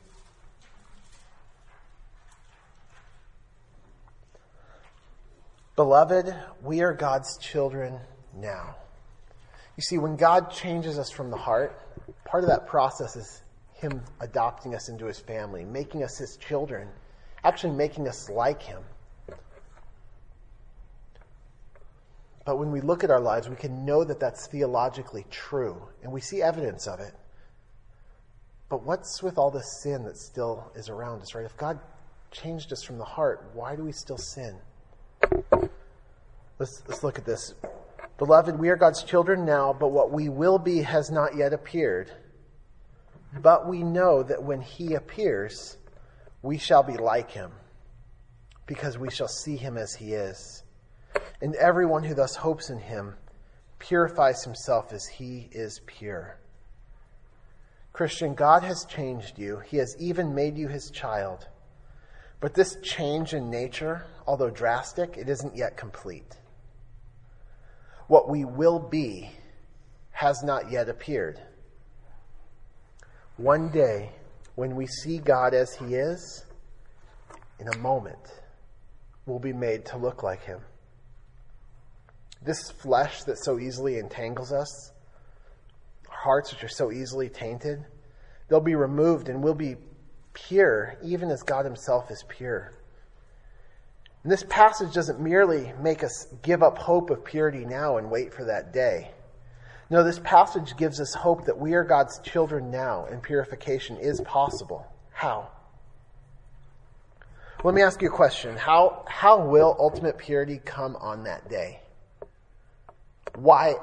Beloved, 5.76 6.35
we 6.62 6.80
are 6.82 6.94
God's 6.94 7.37
children 7.38 7.98
now. 8.35 8.76
You 9.76 9.82
see, 9.82 9.98
when 9.98 10.16
God 10.16 10.50
changes 10.50 10.98
us 10.98 11.11
from 11.11 11.30
the 11.30 11.37
heart, 11.37 11.78
part 12.24 12.42
of 12.44 12.48
that 12.48 12.66
process 12.66 13.16
is 13.16 13.42
Him 13.74 14.02
adopting 14.20 14.74
us 14.74 14.88
into 14.88 15.06
His 15.06 15.18
family, 15.18 15.64
making 15.64 16.04
us 16.04 16.18
His 16.18 16.37
children, 16.37 16.88
actually 17.44 17.74
making 17.74 18.09
us 18.09 18.28
like 18.28 18.62
Him. 18.62 18.83
But 22.44 22.59
when 22.59 22.72
we 22.72 22.81
look 22.81 23.05
at 23.05 23.11
our 23.11 23.20
lives, 23.20 23.48
we 23.48 23.57
can 23.57 23.85
know 23.85 24.02
that 24.05 24.18
that's 24.18 24.46
theologically 24.46 25.26
true, 25.31 25.81
and 26.02 26.12
we 26.12 26.20
see 26.20 26.42
evidence 26.42 26.87
of 26.88 26.98
it. 27.00 27.14
But 28.68 28.85
what's 28.85 29.22
with 29.22 29.38
all 29.38 29.50
the 29.50 29.62
sin 29.62 30.05
that 30.05 30.16
still 30.16 30.72
is 30.74 30.88
around 30.88 31.22
us, 31.22 31.35
right? 31.35 31.44
If 31.44 31.57
God 31.57 31.78
changed 32.31 32.72
us 32.72 32.83
from 32.83 32.98
the 32.98 33.05
heart, 33.05 33.50
why 33.52 33.76
do 33.76 33.85
we 33.85 33.92
still 33.92 34.16
sin? 34.16 34.57
Let's, 36.59 36.83
let's 36.88 37.05
look 37.05 37.18
at 37.18 37.24
this. 37.24 37.55
Beloved, 38.18 38.59
we 38.59 38.70
are 38.70 38.76
God's 38.76 39.02
children 39.02 39.44
now, 39.44 39.72
but 39.72 39.88
what 39.88 40.11
we 40.11 40.28
will 40.28 40.59
be 40.59 40.83
has 40.83 41.11
not 41.11 41.37
yet 41.37 41.52
appeared. 41.52 42.11
But 43.40 43.68
we 43.68 43.83
know 43.83 44.22
that 44.22 44.42
when 44.42 44.61
he 44.61 44.94
appears, 44.94 45.76
we 46.42 46.59
shall 46.59 46.83
be 46.83 46.96
like 46.96 47.31
him, 47.31 47.52
because 48.66 48.98
we 48.98 49.11
shall 49.11 49.28
see 49.28 49.57
him 49.57 49.76
as 49.78 49.94
he 49.94 50.12
is. 50.14 50.64
And 51.40 51.55
everyone 51.57 52.05
who 52.05 52.14
thus 52.14 52.37
hopes 52.37 52.70
in 52.70 52.78
him 52.78 53.14
purifies 53.78 54.44
himself 54.44 54.92
as 54.92 55.07
he 55.07 55.48
is 55.52 55.81
pure. 55.87 56.37
Christian, 57.92 58.35
God 58.35 58.62
has 58.62 58.85
changed 58.87 59.38
you. 59.38 59.59
He 59.59 59.76
has 59.76 59.96
even 59.98 60.35
made 60.35 60.57
you 60.57 60.68
his 60.68 60.90
child. 60.90 61.46
But 62.40 62.55
this 62.55 62.76
change 62.83 63.35
in 63.35 63.50
nature, 63.50 64.07
although 64.26 64.50
drastic, 64.50 65.16
it 65.16 65.28
isn't 65.28 65.57
yet 65.57 65.76
complete. 65.76 66.38
What 68.09 68.28
we 68.28 68.44
will 68.44 68.78
be 68.78 69.31
has 70.11 70.42
not 70.42 70.70
yet 70.70 70.88
appeared. 70.88 71.40
One 73.37 73.70
day, 73.70 74.12
when 74.54 74.76
we 74.76 74.86
see 74.86 75.18
God 75.18 75.54
as 75.54 75.74
He 75.74 75.94
is, 75.94 76.44
in 77.58 77.68
a 77.68 77.78
moment, 77.78 78.18
we'll 79.26 79.38
be 79.38 79.52
made 79.52 79.84
to 79.86 79.96
look 79.96 80.22
like 80.22 80.44
Him. 80.44 80.60
This 82.44 82.70
flesh 82.70 83.22
that 83.24 83.38
so 83.38 83.58
easily 83.58 83.98
entangles 83.98 84.52
us, 84.52 84.92
hearts 86.08 86.52
which 86.52 86.64
are 86.64 86.68
so 86.68 86.90
easily 86.90 87.28
tainted, 87.28 87.84
they'll 88.48 88.60
be 88.60 88.74
removed 88.74 89.28
and 89.28 89.42
we'll 89.42 89.54
be 89.54 89.76
pure, 90.34 90.96
even 91.02 91.30
as 91.30 91.42
God 91.42 91.64
Himself 91.64 92.10
is 92.10 92.24
pure. 92.28 92.72
And 94.22 94.30
this 94.30 94.44
passage 94.48 94.92
doesn't 94.92 95.20
merely 95.20 95.72
make 95.80 96.04
us 96.04 96.26
give 96.42 96.62
up 96.62 96.78
hope 96.78 97.10
of 97.10 97.24
purity 97.24 97.64
now 97.64 97.96
and 97.96 98.10
wait 98.10 98.32
for 98.32 98.44
that 98.44 98.72
day. 98.72 99.10
No, 99.92 100.02
this 100.02 100.18
passage 100.18 100.76
gives 100.76 101.00
us 101.00 101.14
hope 101.14 101.44
that 101.44 101.59
we 101.59 101.74
are 101.74 101.85
God's 101.85 102.18
children 102.20 102.70
now 102.70 103.07
and 103.11 103.22
purification 103.22 103.98
is 103.98 104.20
possible. 104.22 104.87
How? 105.12 105.50
Let 107.62 107.74
me 107.74 107.83
ask 107.83 108.02
you 108.02 108.09
a 108.09 108.12
question. 108.12 108.57
How, 108.57 109.05
how 109.07 109.46
will 109.46 109.76
ultimate 109.78 110.18
purity 110.18 110.61
come 110.64 110.96
on 110.96 111.24
that 111.24 111.48
day? 111.48 111.81
Why, 113.36 113.74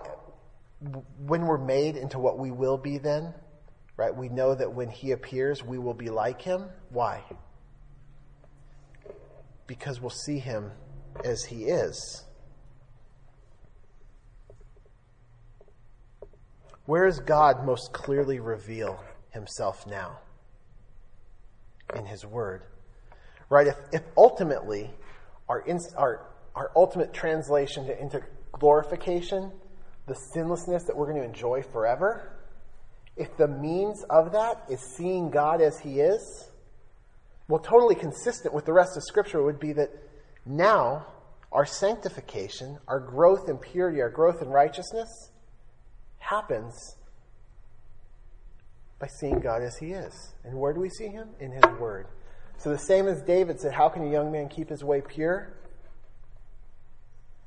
when 1.26 1.44
we're 1.44 1.64
made 1.64 1.96
into 1.96 2.20
what 2.20 2.38
we 2.38 2.52
will 2.52 2.78
be 2.78 2.98
then, 2.98 3.34
right? 3.96 4.16
We 4.16 4.28
know 4.28 4.54
that 4.56 4.74
when 4.74 4.90
He 4.90 5.12
appears, 5.12 5.64
we 5.64 5.78
will 5.78 5.94
be 5.94 6.10
like 6.10 6.42
Him. 6.42 6.66
Why? 6.90 7.24
because 9.70 10.02
we'll 10.02 10.10
see 10.10 10.40
him 10.40 10.72
as 11.24 11.44
he 11.44 11.66
is. 11.66 12.26
Where 16.90 17.06
does 17.06 17.20
God 17.20 17.68
most 17.68 17.94
clearly 17.94 18.40
reveal 18.40 19.00
himself 19.30 19.86
now? 19.86 20.18
In 21.96 22.08
his 22.08 22.26
word. 22.26 22.64
Right? 23.48 23.68
If, 23.68 23.76
if 23.92 24.02
ultimately 24.18 24.90
our, 25.48 25.64
our, 25.96 26.26
our 26.56 26.72
ultimate 26.76 27.14
translation 27.14 27.86
to, 27.86 28.02
into 28.02 28.24
glorification, 28.54 29.52
the 30.08 30.16
sinlessness 30.16 30.86
that 30.86 30.98
we're 30.98 31.06
going 31.06 31.22
to 31.22 31.28
enjoy 31.28 31.62
forever, 31.62 32.36
if 33.16 33.38
the 33.38 33.48
means 33.48 34.04
of 34.10 34.32
that 34.32 34.64
is 34.68 34.80
seeing 34.82 35.30
God 35.30 35.62
as 35.62 35.78
he 35.78 36.00
is, 36.00 36.50
well, 37.48 37.60
totally 37.60 37.94
consistent 37.94 38.52
with 38.52 38.66
the 38.66 38.74
rest 38.74 38.98
of 38.98 39.04
Scripture 39.04 39.44
would 39.44 39.60
be 39.60 39.74
that 39.74 39.92
now 40.44 41.06
our 41.52 41.68
sanctification, 41.68 42.80
our 42.88 43.00
growth 43.00 43.48
in 43.48 43.60
purity, 43.60 44.02
our 44.02 44.10
growth 44.10 44.42
in 44.42 44.48
righteousness 44.48 45.30
happens 46.30 46.96
By 49.00 49.08
seeing 49.08 49.40
God 49.40 49.62
as 49.62 49.78
He 49.78 49.94
is. 49.94 50.34
And 50.44 50.60
where 50.60 50.74
do 50.74 50.80
we 50.80 50.90
see 50.90 51.08
Him? 51.08 51.30
In 51.40 51.52
His 51.52 51.64
Word. 51.80 52.08
So, 52.58 52.70
the 52.70 52.78
same 52.78 53.08
as 53.08 53.22
David 53.22 53.60
said, 53.62 53.74
How 53.74 53.88
can 53.88 54.04
a 54.04 54.12
young 54.12 54.32
man 54.32 54.50
keep 54.50 54.70
his 54.70 54.84
way 54.84 55.02
pure? 55.02 55.54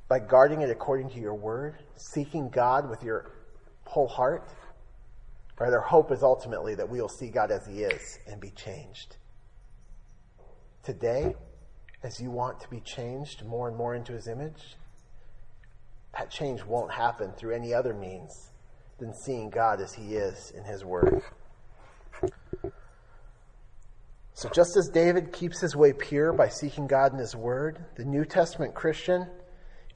By 0.09 0.19
guarding 0.19 0.63
it 0.63 0.71
according 0.71 1.11
to 1.11 1.21
your 1.21 1.35
Word, 1.35 1.77
seeking 1.97 2.49
God 2.49 2.89
with 2.89 3.03
your 3.03 3.31
whole 3.85 4.09
heart. 4.09 4.49
Right? 5.61 5.73
Our 5.73 5.83
hope 5.83 6.11
is 6.11 6.23
ultimately 6.23 6.75
that 6.75 6.89
we 6.89 7.01
will 7.01 7.11
see 7.11 7.29
God 7.29 7.51
as 7.51 7.67
He 7.67 7.83
is 7.83 8.19
and 8.27 8.41
be 8.41 8.51
changed. 8.51 9.17
Today, 10.83 11.35
as 12.03 12.19
you 12.19 12.31
want 12.31 12.61
to 12.61 12.69
be 12.69 12.81
changed 12.81 13.45
more 13.45 13.69
and 13.69 13.77
more 13.77 13.95
into 13.95 14.15
His 14.15 14.27
image, 14.27 14.77
that 16.17 16.31
change 16.31 16.65
won't 16.65 16.93
happen 16.93 17.33
through 17.33 17.55
any 17.55 17.75
other 17.75 17.93
means 17.93 18.52
than 19.03 19.13
seeing 19.13 19.51
God 19.51 19.81
as 19.81 19.93
He 19.93 20.15
is 20.15 20.53
in 20.57 20.63
His 20.63 20.85
Word. 20.85 21.23
So, 24.35 24.49
just 24.49 24.77
as 24.77 24.89
David 24.89 25.33
keeps 25.33 25.61
his 25.61 25.75
way 25.75 25.93
pure 25.93 26.33
by 26.33 26.49
seeking 26.49 26.87
God 26.87 27.13
in 27.13 27.19
His 27.19 27.35
Word, 27.35 27.85
the 27.97 28.05
New 28.05 28.25
Testament 28.25 28.75
Christian 28.75 29.27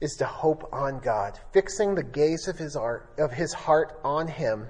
is 0.01 0.17
to 0.17 0.25
hope 0.25 0.69
on 0.73 0.99
God, 0.99 1.39
fixing 1.53 1.95
the 1.95 2.03
gaze 2.03 2.49
of 2.49 2.57
his, 2.57 2.75
art, 2.75 3.09
of 3.17 3.31
his 3.31 3.53
heart 3.53 3.97
on 4.03 4.27
Him 4.27 4.67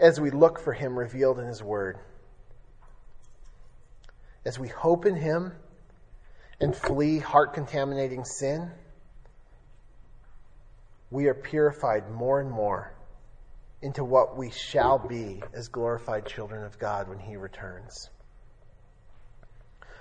as 0.00 0.20
we 0.20 0.30
look 0.30 0.58
for 0.58 0.72
Him 0.72 0.98
revealed 0.98 1.38
in 1.38 1.46
His 1.46 1.62
Word. 1.62 1.98
As 4.44 4.58
we 4.58 4.66
hope 4.66 5.06
in 5.06 5.14
Him 5.14 5.52
and 6.60 6.74
flee 6.74 7.20
heart 7.20 7.54
contaminating 7.54 8.24
sin, 8.24 8.72
we 11.12 11.26
are 11.26 11.34
purified 11.34 12.10
more 12.10 12.40
and 12.40 12.50
more 12.50 12.92
into 13.82 14.04
what 14.04 14.36
we 14.36 14.50
shall 14.50 14.98
be 14.98 15.42
as 15.52 15.68
glorified 15.68 16.24
children 16.24 16.64
of 16.64 16.78
God 16.78 17.08
when 17.08 17.18
He 17.18 17.36
returns. 17.36 18.10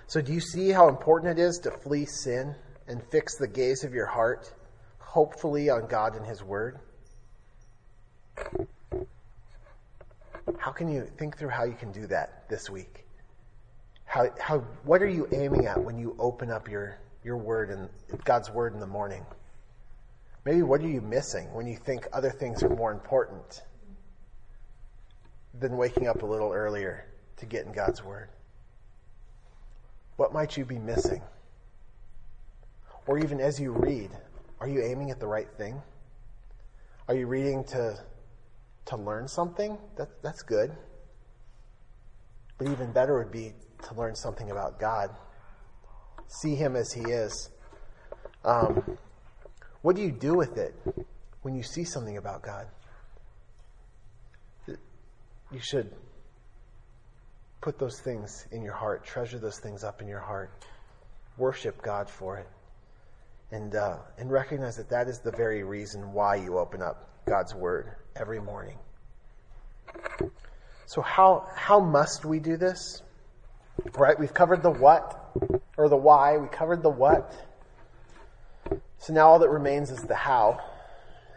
So, 0.08 0.22
do 0.22 0.34
you 0.34 0.40
see 0.40 0.70
how 0.70 0.88
important 0.88 1.40
it 1.40 1.42
is 1.42 1.58
to 1.64 1.72
flee 1.72 2.06
sin 2.06 2.56
and 2.88 3.02
fix 3.12 3.38
the 3.38 3.48
gaze 3.48 3.84
of 3.84 3.94
your 3.94 4.06
heart, 4.06 4.54
hopefully, 5.00 5.70
on 5.70 5.88
God 5.88 6.16
and 6.16 6.26
His 6.26 6.44
Word? 6.44 6.80
How 10.58 10.72
can 10.72 10.88
you 10.90 11.08
think 11.18 11.38
through 11.38 11.50
how 11.50 11.64
you 11.64 11.74
can 11.74 11.92
do 11.92 12.08
that 12.08 12.50
this 12.50 12.70
week? 12.70 13.06
How, 14.06 14.28
how, 14.40 14.60
what 14.84 15.02
are 15.02 15.10
you 15.10 15.28
aiming 15.32 15.66
at 15.66 15.82
when 15.82 15.98
you 15.98 16.16
open 16.20 16.52
up 16.52 16.70
your, 16.70 17.00
your 17.24 17.38
Word 17.38 17.70
and 17.70 17.90
God's 18.26 18.52
Word 18.52 18.74
in 18.74 18.80
the 18.80 18.88
morning? 18.88 19.26
Maybe 20.46 20.62
what 20.62 20.82
are 20.82 20.88
you 20.88 21.02
missing 21.02 21.52
when 21.54 21.68
you 21.68 21.78
think 21.78 22.08
other 22.12 22.32
things 22.32 22.64
are 22.64 22.70
more 22.70 22.92
important 22.92 23.62
than 25.62 25.78
waking 25.78 26.08
up 26.08 26.24
a 26.24 26.26
little 26.26 26.52
earlier 26.52 27.06
to 27.38 27.46
get 27.46 27.66
in 27.66 27.72
God's 27.72 28.04
Word? 28.04 28.30
What 30.18 30.34
might 30.34 30.58
you 30.58 30.66
be 30.66 30.80
missing? 30.80 31.22
Or 33.08 33.20
even 33.20 33.40
as 33.40 33.60
you 33.60 33.72
read, 33.72 34.10
are 34.60 34.68
you 34.68 34.84
aiming 34.84 35.12
at 35.12 35.20
the 35.20 35.28
right 35.28 35.48
thing? 35.58 35.82
Are 37.08 37.16
you 37.16 37.28
reading 37.28 37.64
to, 37.66 37.98
to 38.86 38.98
learn 38.98 39.28
something? 39.28 39.78
That, 39.98 40.10
that's 40.22 40.42
good. 40.42 40.76
But 42.58 42.70
even 42.70 42.92
better 42.92 43.18
would 43.18 43.32
be 43.32 43.54
to 43.88 43.94
learn 43.96 44.16
something 44.16 44.52
about 44.52 44.80
God. 44.80 45.16
See 46.28 46.56
Him 46.56 46.76
as 46.76 46.92
He 46.92 47.02
is. 47.02 47.50
Um, 48.44 48.98
what 49.82 49.96
do 49.96 50.02
you 50.02 50.12
do 50.12 50.36
with 50.36 50.58
it 50.58 50.76
when 51.42 51.56
you 51.56 51.64
see 51.64 51.84
something 51.84 52.18
about 52.18 52.42
God? 52.42 52.68
You 55.52 55.60
should 55.60 55.92
put 57.62 57.78
those 57.78 58.00
things 58.00 58.48
in 58.52 58.64
your 58.64 58.74
heart, 58.74 59.04
treasure 59.06 59.38
those 59.38 59.60
things 59.60 59.84
up 59.84 60.02
in 60.02 60.08
your 60.08 60.20
heart, 60.20 60.52
worship 61.38 61.82
God 61.82 62.10
for 62.10 62.38
it, 62.38 62.48
and 63.52 63.76
uh, 63.76 63.98
and 64.18 64.32
recognize 64.32 64.78
that 64.78 64.90
that 64.90 65.08
is 65.08 65.20
the 65.20 65.32
very 65.32 65.64
reason 65.64 66.14
why 66.14 66.36
you 66.36 66.58
open 66.58 66.82
up 66.82 67.10
God's 67.26 67.54
Word 67.54 67.92
every 68.16 68.40
morning. 68.40 68.78
So 70.86 71.02
how 71.02 71.48
how 71.56 71.80
must 71.80 72.26
we 72.26 72.40
do 72.40 72.58
this? 72.58 73.02
Right, 73.98 74.18
we've 74.20 74.34
covered 74.34 74.64
the 74.64 74.72
what 74.72 75.32
or 75.78 75.90
the 75.90 75.98
why. 75.98 76.38
We 76.38 76.48
covered 76.48 76.84
the 76.84 76.90
what. 76.90 77.34
So 78.98 79.14
now 79.14 79.30
all 79.30 79.40
that 79.40 79.50
remains 79.50 79.90
is 79.90 80.00
the 80.00 80.16
how. 80.16 80.60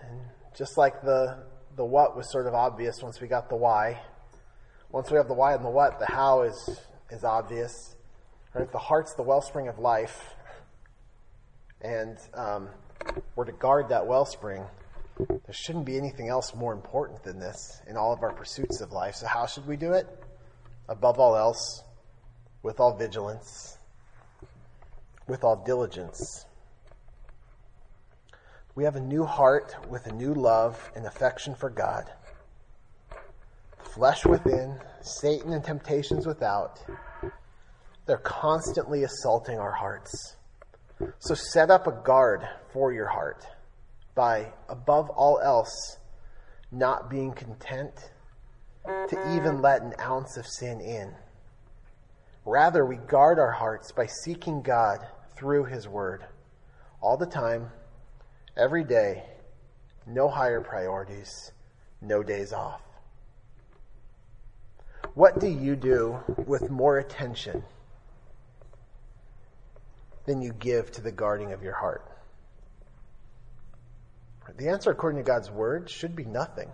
And 0.03 0.21
just 0.57 0.77
like 0.77 1.01
the, 1.03 1.45
the 1.77 1.85
what 1.85 2.17
was 2.17 2.31
sort 2.31 2.47
of 2.47 2.55
obvious 2.55 3.03
once 3.03 3.21
we 3.21 3.29
got 3.29 3.49
the 3.49 3.57
why, 3.57 4.01
once 4.91 5.11
we 5.11 5.17
have 5.17 5.29
the 5.29 5.35
why 5.35 5.55
and 5.55 5.65
the 5.65 5.71
what, 5.71 5.99
the 5.99 6.07
how 6.07 6.43
is, 6.43 6.81
is 7.11 7.25
obvious. 7.25 7.97
Right? 8.55 8.71
The 8.71 8.79
heart's 8.79 9.15
the 9.15 9.23
wellspring 9.23 9.69
of 9.69 9.79
life. 9.79 10.35
And 11.81 12.17
um, 12.33 12.69
we're 13.35 13.47
to 13.47 13.53
guard 13.53 13.89
that 13.89 14.07
wellspring. 14.07 14.65
There 15.19 15.41
shouldn't 15.53 15.85
be 15.85 15.97
anything 15.97 16.29
else 16.29 16.55
more 16.55 16.73
important 16.73 17.23
than 17.25 17.39
this 17.39 17.81
in 17.89 17.97
all 17.97 18.13
of 18.13 18.23
our 18.23 18.33
pursuits 18.33 18.81
of 18.81 18.93
life. 18.93 19.17
So, 19.17 19.27
how 19.27 19.47
should 19.47 19.67
we 19.67 19.77
do 19.77 19.93
it? 19.93 20.07
Above 20.89 21.19
all 21.19 21.37
else, 21.37 21.83
with 22.63 22.81
all 22.81 22.97
vigilance, 22.97 23.79
with 25.27 25.45
all 25.45 25.63
diligence 25.65 26.47
we 28.75 28.85
have 28.85 28.97
a 28.97 29.01
new 29.01 29.25
heart 29.25 29.77
with 29.89 30.07
a 30.07 30.13
new 30.13 30.35
love 30.35 30.91
and 30.97 31.07
affection 31.07 31.55
for 31.55 31.71
God. 31.71 32.11
Flesh 33.95 34.27
within, 34.27 34.81
Satan 35.01 35.53
and 35.53 35.63
temptations 35.63 36.27
without, 36.27 36.81
they're 38.07 38.19
constantly 38.19 39.05
assaulting 39.05 39.59
our 39.59 39.71
hearts. 39.71 40.37
So 41.21 41.35
set 41.35 41.71
up 41.71 41.87
a 41.87 41.93
guard 41.93 42.49
for 42.73 42.93
your 42.93 43.07
heart 43.09 43.47
by, 44.17 44.53
above 44.69 45.09
all 45.11 45.41
else, 45.41 45.99
not 46.73 47.09
being 47.09 47.33
content 47.33 48.11
to 48.85 49.37
even 49.37 49.63
let 49.63 49.83
an 49.83 49.95
ounce 50.01 50.37
of 50.37 50.47
sin 50.47 50.81
in. 50.81 51.15
Rather, 52.45 52.85
we 52.85 52.97
guard 52.97 53.39
our 53.39 53.53
hearts 53.53 53.93
by 53.93 54.07
seeking 54.07 54.63
God 54.63 54.99
through 55.37 55.65
His 55.65 55.87
Word 55.87 56.25
all 57.01 57.17
the 57.17 57.27
time 57.27 57.71
Every 58.57 58.85
day, 58.85 59.25
no 60.07 60.29
higher 60.29 60.61
priorities, 60.61 61.51
no 62.01 62.23
days 62.23 62.53
off. 62.53 62.83
What 65.15 65.41
do 65.41 65.49
you 65.49 65.75
do 65.75 66.19
with 66.47 66.71
more 66.71 66.99
attention 66.99 67.65
than 70.27 70.41
you 70.41 70.53
give 70.53 70.91
to 70.93 71.01
the 71.01 71.13
guarding 71.13 71.53
of 71.53 71.63
your 71.63 71.75
heart? 71.75 72.11
The 74.57 74.69
answer, 74.69 74.91
according 74.91 75.19
to 75.19 75.27
God's 75.27 75.51
word, 75.51 75.91
should 75.91 76.15
be 76.15 76.25
nothing. 76.25 76.71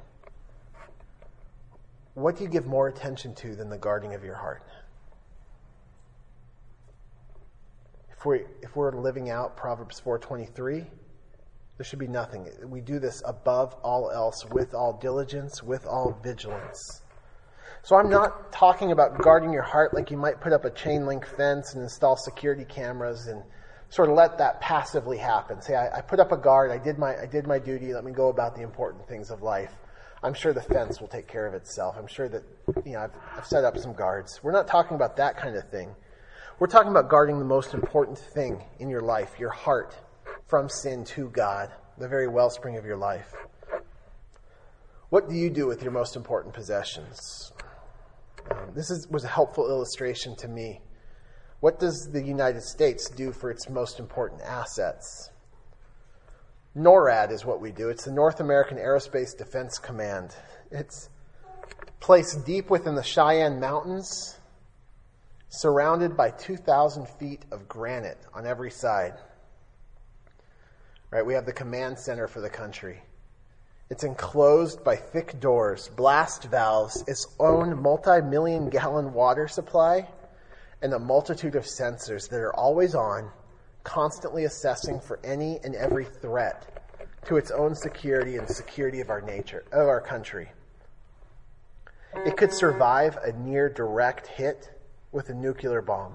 What 2.15 2.37
do 2.37 2.45
you 2.45 2.51
give 2.51 2.67
more 2.67 2.89
attention 2.89 3.35
to 3.37 3.55
than 3.55 3.71
the 3.71 3.79
guarding 3.79 4.15
of 4.15 4.25
your 4.25 4.35
heart? 4.35 4.63
If, 8.11 8.27
we, 8.27 8.41
if 8.61 8.77
we're 8.77 8.93
living 8.93 9.31
out 9.31 9.57
Proverbs 9.57 9.99
423, 10.01 10.85
there 11.81 11.85
should 11.87 11.99
be 11.99 12.07
nothing. 12.07 12.47
We 12.69 12.83
do 12.83 12.99
this 12.99 13.23
above 13.25 13.75
all 13.83 14.11
else, 14.11 14.45
with 14.45 14.75
all 14.75 14.99
diligence, 15.01 15.63
with 15.63 15.87
all 15.87 16.15
vigilance. 16.23 17.01
So 17.83 17.97
I'm 17.97 18.11
not 18.11 18.53
talking 18.53 18.93
about 18.93 19.23
guarding 19.23 19.51
your 19.51 19.63
heart 19.63 19.95
like 19.95 20.11
you 20.11 20.19
might 20.19 20.43
put 20.43 20.53
up 20.53 20.67
a 20.67 20.71
chain 20.71 21.07
link 21.07 21.25
fence 21.25 21.73
and 21.73 21.83
install 21.83 22.19
security 22.19 22.67
cameras 22.67 23.29
and 23.29 23.43
sort 23.89 24.11
of 24.11 24.15
let 24.15 24.37
that 24.37 24.61
passively 24.61 25.17
happen. 25.17 25.63
Say, 25.63 25.75
I, 25.75 25.97
I, 25.97 26.01
put 26.03 26.21
up 26.21 26.33
a 26.33 26.37
guard, 26.37 26.71
I 26.71 26.77
did 26.77 26.99
my 26.99 27.17
I 27.17 27.25
did 27.25 27.47
my 27.47 27.59
duty, 27.59 27.95
let 27.95 28.05
me 28.05 28.13
go 28.13 28.29
about 28.29 28.55
the 28.55 28.61
important 28.61 29.09
things 29.09 29.31
of 29.31 29.41
life. 29.41 29.73
I'm 30.23 30.35
sure 30.35 30.53
the 30.53 30.61
fence 30.61 31.01
will 31.01 31.09
take 31.09 31.29
care 31.29 31.47
of 31.47 31.55
itself. 31.55 31.97
I'm 31.99 32.07
sure 32.07 32.29
that 32.29 32.43
you 32.85 32.93
know 32.93 33.05
I've, 33.05 33.15
I've 33.39 33.47
set 33.47 33.65
up 33.65 33.79
some 33.79 33.95
guards. 33.95 34.41
We're 34.43 34.53
not 34.53 34.69
talking 34.69 34.97
about 34.97 35.17
that 35.17 35.39
kind 35.39 35.57
of 35.57 35.67
thing. 35.71 35.95
We're 36.59 36.67
talking 36.67 36.91
about 36.91 37.09
guarding 37.09 37.39
the 37.39 37.47
most 37.47 37.73
important 37.73 38.19
thing 38.19 38.63
in 38.81 38.91
your 38.91 39.01
life, 39.01 39.39
your 39.39 39.49
heart 39.49 39.97
from 40.51 40.69
sin 40.69 41.05
to 41.05 41.29
God, 41.29 41.71
the 41.97 42.09
very 42.09 42.27
wellspring 42.27 42.77
of 42.77 42.85
your 42.85 42.97
life. 42.97 43.33
What 45.09 45.29
do 45.29 45.37
you 45.37 45.49
do 45.49 45.69
with 45.69 45.81
your 45.81 45.93
most 45.93 46.17
important 46.17 46.53
possessions? 46.53 47.53
Um, 48.51 48.73
this 48.75 48.91
is, 48.91 49.07
was 49.09 49.23
a 49.23 49.29
helpful 49.29 49.69
illustration 49.69 50.35
to 50.37 50.49
me. 50.49 50.81
What 51.61 51.79
does 51.79 52.11
the 52.13 52.23
United 52.23 52.63
States 52.63 53.09
do 53.09 53.31
for 53.31 53.51
its 53.51 53.71
most 53.71 54.01
important 54.01 54.41
assets? 54.43 55.31
NORAD 56.77 57.31
is 57.31 57.45
what 57.45 57.61
we 57.61 57.71
do. 57.71 57.89
It's 57.89 58.05
the 58.05 58.13
North 58.13 58.41
American 58.41 58.77
Aerospace 58.77 59.37
Defense 59.37 59.79
Command. 59.79 60.35
It's 60.73 61.11
placed 62.01 62.45
deep 62.45 62.71
within 62.71 62.97
the 62.97 63.03
Cheyenne 63.03 63.61
Mountains, 63.61 64.37
surrounded 65.49 66.17
by 66.17 66.31
2,000 66.31 67.07
feet 67.09 67.45
of 67.53 67.69
granite 67.69 68.19
on 68.35 68.47
every 68.47 68.71
side. 68.71 69.15
Right? 71.11 71.27
We 71.27 71.35
have 71.35 71.47
the 71.47 71.53
command 71.53 71.99
center 71.99 72.29
for 72.29 72.41
the 72.41 72.51
country. 72.51 73.03
It's 73.91 74.05
enclosed 74.05 74.85
by 74.85 74.95
thick 74.95 75.41
doors, 75.41 75.89
blast 75.97 76.45
valves, 76.45 77.03
its 77.09 77.27
own 77.41 77.83
multi 77.83 78.21
million 78.21 78.71
gallon 78.71 79.13
water 79.13 79.49
supply, 79.49 80.09
and 80.81 80.95
a 80.95 80.99
multitude 80.99 81.57
of 81.57 81.65
sensors 81.65 82.29
that 82.29 82.39
are 82.39 82.55
always 82.55 82.95
on, 82.95 83.31
constantly 83.83 84.45
assessing 84.45 85.01
for 85.01 85.19
any 85.25 85.59
and 85.65 85.75
every 85.75 86.05
threat 86.05 86.87
to 87.27 87.37
its 87.37 87.51
own 87.51 87.75
security 87.75 88.37
and 88.37 88.49
security 88.49 89.01
of 89.01 89.11
our 89.11 89.21
nature, 89.21 89.65
of 89.73 89.89
our 89.89 90.01
country. 90.01 90.51
It 92.25 92.37
could 92.37 92.53
survive 92.53 93.17
a 93.17 93.33
near 93.33 93.69
direct 93.69 94.27
hit 94.29 94.71
with 95.13 95.29
a 95.31 95.35
nuclear 95.35 95.83
bomb. 95.83 96.15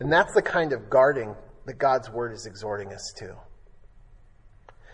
And 0.00 0.12
that's 0.12 0.34
the 0.34 0.42
kind 0.42 0.72
of 0.72 0.88
guarding 0.88 1.34
that 1.68 1.78
God's 1.78 2.08
word 2.08 2.32
is 2.32 2.46
exhorting 2.46 2.94
us 2.94 3.12
to. 3.18 3.36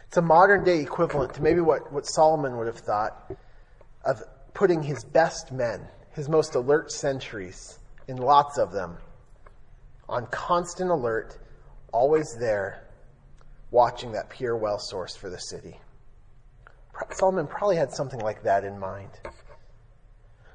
It's 0.08 0.16
a 0.16 0.22
modern 0.22 0.64
day 0.64 0.80
equivalent 0.80 1.34
to 1.34 1.42
maybe 1.42 1.60
what, 1.60 1.92
what 1.92 2.04
Solomon 2.04 2.56
would 2.56 2.66
have 2.66 2.78
thought 2.78 3.32
of 4.04 4.22
putting 4.54 4.82
his 4.82 5.04
best 5.04 5.52
men, 5.52 5.86
his 6.14 6.28
most 6.28 6.56
alert 6.56 6.90
sentries, 6.90 7.78
in 8.08 8.16
lots 8.16 8.58
of 8.58 8.72
them, 8.72 8.96
on 10.08 10.26
constant 10.26 10.90
alert, 10.90 11.38
always 11.92 12.36
there, 12.40 12.82
watching 13.70 14.10
that 14.12 14.28
pure 14.28 14.56
well 14.56 14.80
source 14.80 15.14
for 15.14 15.30
the 15.30 15.38
city. 15.38 15.80
Solomon 17.12 17.46
probably 17.46 17.76
had 17.76 17.92
something 17.92 18.20
like 18.20 18.42
that 18.42 18.64
in 18.64 18.80
mind. 18.80 19.10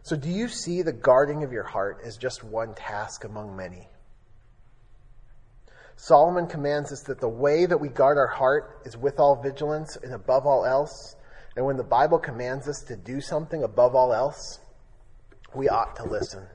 So, 0.03 0.17
do 0.17 0.29
you 0.29 0.49
see 0.49 0.81
the 0.81 0.93
guarding 0.93 1.43
of 1.43 1.53
your 1.53 1.63
heart 1.63 2.01
as 2.03 2.17
just 2.17 2.43
one 2.43 2.73
task 2.73 3.23
among 3.23 3.55
many? 3.55 3.87
Solomon 6.01 6.47
commands 6.47 6.93
us 6.93 7.01
that 7.03 7.19
the 7.19 7.27
way 7.27 7.65
that 7.65 7.77
we 7.77 7.89
guard 7.89 8.17
our 8.17 8.27
heart 8.27 8.79
is 8.85 8.95
with 8.95 9.19
all 9.19 9.35
vigilance 9.43 9.97
and 10.01 10.13
above 10.13 10.45
all 10.45 10.65
else. 10.65 11.17
And 11.57 11.65
when 11.65 11.75
the 11.75 11.83
Bible 11.83 12.17
commands 12.17 12.69
us 12.69 12.81
to 12.87 12.95
do 12.95 13.19
something 13.19 13.63
above 13.63 13.95
all 13.95 14.13
else, 14.13 14.59
we 15.53 15.67
ought 15.67 15.97
to 15.97 16.03
listen. 16.05 16.47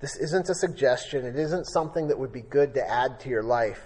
This 0.00 0.16
isn't 0.16 0.48
a 0.48 0.54
suggestion. 0.54 1.26
It 1.26 1.36
isn't 1.36 1.66
something 1.66 2.08
that 2.08 2.18
would 2.18 2.32
be 2.32 2.40
good 2.40 2.72
to 2.72 2.90
add 2.90 3.20
to 3.20 3.28
your 3.28 3.42
life. 3.42 3.82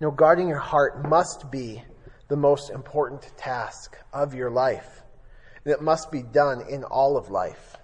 No, 0.00 0.12
guarding 0.12 0.46
your 0.46 0.58
heart 0.58 1.04
must 1.08 1.50
be 1.50 1.82
the 2.28 2.36
most 2.36 2.70
important 2.70 3.36
task 3.36 3.96
of 4.12 4.32
your 4.32 4.52
life. 4.52 5.02
And 5.64 5.74
it 5.74 5.82
must 5.82 6.12
be 6.12 6.22
done 6.22 6.62
in 6.70 6.84
all 6.84 7.16
of 7.16 7.30
life. 7.30 7.76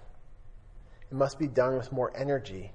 It 1.11 1.15
must 1.15 1.37
be 1.37 1.47
done 1.47 1.75
with 1.75 1.91
more 1.91 2.15
energy 2.15 2.71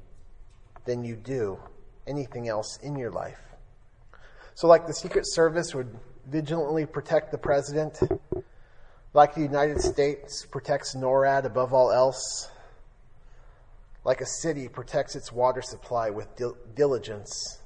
than 0.84 1.04
you 1.04 1.16
do 1.16 1.58
anything 2.06 2.48
else 2.48 2.78
in 2.82 2.96
your 2.96 3.10
life. 3.10 3.40
So, 4.54 4.66
like 4.66 4.86
the 4.86 4.94
Secret 4.94 5.24
Service 5.26 5.74
would 5.74 5.96
vigilantly 6.26 6.86
protect 6.86 7.32
the 7.32 7.38
president, 7.38 7.98
like 9.14 9.34
the 9.34 9.40
United 9.40 9.80
States 9.80 10.46
protects 10.46 10.94
NORAD 10.94 11.44
above 11.44 11.72
all 11.72 11.90
else, 11.90 12.50
like 14.04 14.20
a 14.20 14.26
city 14.26 14.68
protects 14.68 15.14
its 15.14 15.32
water 15.32 15.62
supply 15.62 16.10
with 16.10 16.34
dil- 16.36 16.56
diligence, 16.74 17.62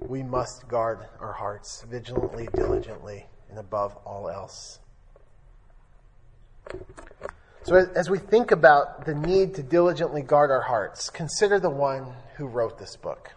we 0.00 0.22
must 0.22 0.68
guard 0.68 1.00
our 1.20 1.32
hearts 1.32 1.84
vigilantly, 1.88 2.48
diligently, 2.54 3.26
and 3.50 3.58
above 3.58 3.96
all 4.04 4.28
else. 4.28 4.78
So, 7.64 7.74
as 7.94 8.08
we 8.08 8.18
think 8.18 8.50
about 8.50 9.04
the 9.04 9.14
need 9.14 9.54
to 9.54 9.62
diligently 9.62 10.22
guard 10.22 10.50
our 10.50 10.62
hearts, 10.62 11.10
consider 11.10 11.60
the 11.60 11.70
one 11.70 12.14
who 12.36 12.46
wrote 12.46 12.78
this 12.78 12.96
book. 12.96 13.32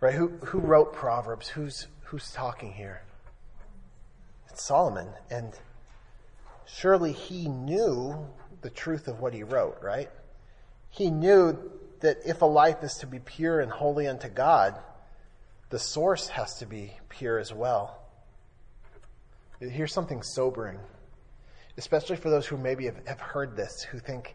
Right? 0.00 0.14
Who, 0.14 0.28
who 0.44 0.58
wrote 0.58 0.92
Proverbs? 0.92 1.48
Who's, 1.48 1.86
who's 2.04 2.30
talking 2.32 2.72
here? 2.72 3.02
It's 4.50 4.66
Solomon. 4.66 5.08
And 5.30 5.52
surely 6.66 7.12
he 7.12 7.48
knew 7.48 8.28
the 8.60 8.70
truth 8.70 9.08
of 9.08 9.20
what 9.20 9.34
he 9.34 9.42
wrote, 9.42 9.78
right? 9.82 10.10
He 10.90 11.10
knew 11.10 11.58
that 12.00 12.18
if 12.26 12.42
a 12.42 12.46
life 12.46 12.82
is 12.82 12.94
to 12.94 13.06
be 13.06 13.18
pure 13.18 13.60
and 13.60 13.70
holy 13.70 14.06
unto 14.06 14.28
God, 14.28 14.76
the 15.70 15.78
source 15.78 16.28
has 16.28 16.54
to 16.58 16.66
be 16.66 16.96
pure 17.08 17.38
as 17.38 17.52
well. 17.52 17.98
Here's 19.60 19.94
something 19.94 20.22
sobering, 20.22 20.78
especially 21.76 22.16
for 22.16 22.30
those 22.30 22.46
who 22.46 22.56
maybe 22.56 22.86
have, 22.86 23.06
have 23.06 23.20
heard 23.20 23.56
this, 23.56 23.82
who 23.82 23.98
think, 23.98 24.34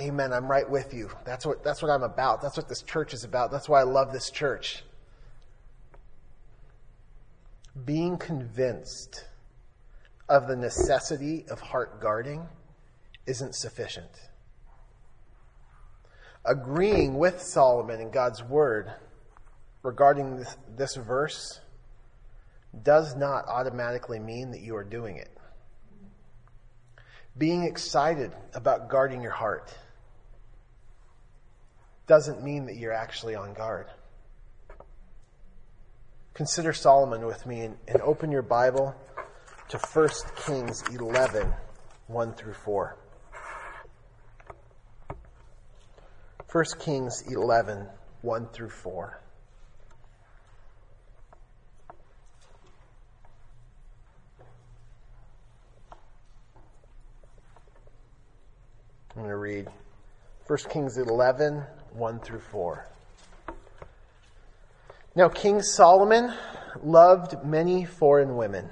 Amen, 0.00 0.32
I'm 0.32 0.50
right 0.50 0.68
with 0.68 0.94
you. 0.94 1.10
That's 1.24 1.44
what, 1.44 1.62
that's 1.62 1.82
what 1.82 1.90
I'm 1.90 2.02
about. 2.02 2.40
That's 2.40 2.56
what 2.56 2.68
this 2.68 2.82
church 2.82 3.12
is 3.12 3.24
about. 3.24 3.50
That's 3.50 3.68
why 3.68 3.80
I 3.80 3.84
love 3.84 4.12
this 4.12 4.30
church. 4.30 4.84
Being 7.84 8.16
convinced 8.16 9.26
of 10.28 10.48
the 10.48 10.56
necessity 10.56 11.44
of 11.50 11.60
heart 11.60 12.00
guarding 12.00 12.48
isn't 13.26 13.54
sufficient. 13.54 14.10
Agreeing 16.44 17.18
with 17.18 17.40
Solomon 17.40 18.00
in 18.00 18.10
God's 18.10 18.42
word 18.42 18.90
regarding 19.82 20.38
this, 20.38 20.56
this 20.74 20.96
verse 20.96 21.60
does 22.82 23.14
not 23.14 23.46
automatically 23.46 24.18
mean 24.18 24.50
that 24.50 24.60
you 24.60 24.74
are 24.74 24.84
doing 24.84 25.16
it. 25.16 25.30
Being 27.36 27.64
excited 27.64 28.32
about 28.54 28.88
guarding 28.88 29.22
your 29.22 29.32
heart 29.32 29.72
doesn't 32.06 32.42
mean 32.42 32.66
that 32.66 32.76
you're 32.76 32.92
actually 32.92 33.34
on 33.34 33.54
guard. 33.54 33.86
Consider 36.34 36.72
Solomon 36.72 37.26
with 37.26 37.46
me 37.46 37.60
and, 37.62 37.76
and 37.88 38.02
open 38.02 38.30
your 38.30 38.42
Bible 38.42 38.94
to 39.68 39.78
1 39.78 40.08
Kings 40.44 40.82
11 40.92 41.52
1 42.08 42.32
through 42.34 42.54
4. 42.54 42.96
1 46.50 46.64
Kings 46.80 47.22
11 47.30 47.88
1 48.20 48.46
through 48.48 48.68
4. 48.68 49.21
I'm 59.14 59.20
going 59.20 59.30
to 59.30 59.36
read 59.36 59.68
1 60.46 60.58
Kings 60.70 60.96
11, 60.96 61.62
1 61.92 62.20
through 62.20 62.40
4. 62.40 62.86
Now, 65.14 65.28
King 65.28 65.60
Solomon 65.60 66.32
loved 66.82 67.44
many 67.44 67.84
foreign 67.84 68.36
women, 68.36 68.70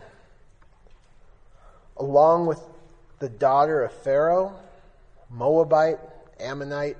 along 1.99 2.47
with 2.47 2.59
the 3.19 3.29
daughter 3.29 3.85
of 3.85 3.93
Pharaoh, 3.93 4.59
Moabite, 5.29 5.99
Ammonite, 6.41 6.97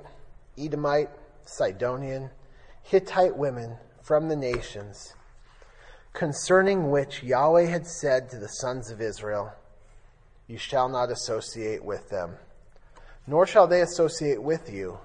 Edomite, 0.59 1.09
Sidonian, 1.47 2.29
Hittite 2.83 3.39
women 3.39 3.79
from 4.03 4.29
the 4.29 4.37
nations, 4.37 5.15
concerning 6.13 6.91
which 6.91 7.23
Yahweh 7.23 7.69
had 7.69 7.87
said 7.87 8.29
to 8.29 8.37
the 8.37 8.49
sons 8.49 8.91
of 8.91 9.01
Israel, 9.01 9.55
You 10.47 10.59
shall 10.59 10.91
not 10.91 11.11
associate 11.11 11.83
with 11.83 12.11
them 12.11 12.37
nor 13.27 13.47
shall 13.47 13.67
they 13.67 13.83
associate 13.83 14.43
with 14.43 14.71
you, 14.71 14.99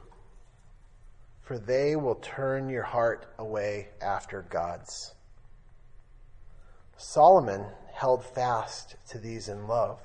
for 1.42 1.60
they 1.60 1.96
will 1.96 2.16
turn 2.16 2.70
your 2.70 2.84
heart 2.84 3.28
away 3.38 3.90
after 4.02 4.42
gods. 4.42 5.14
Solomon 6.98 7.66
held 7.94 8.26
fast 8.26 8.96
to 9.10 9.20
these 9.20 9.48
in 9.48 9.68
love. 9.68 10.00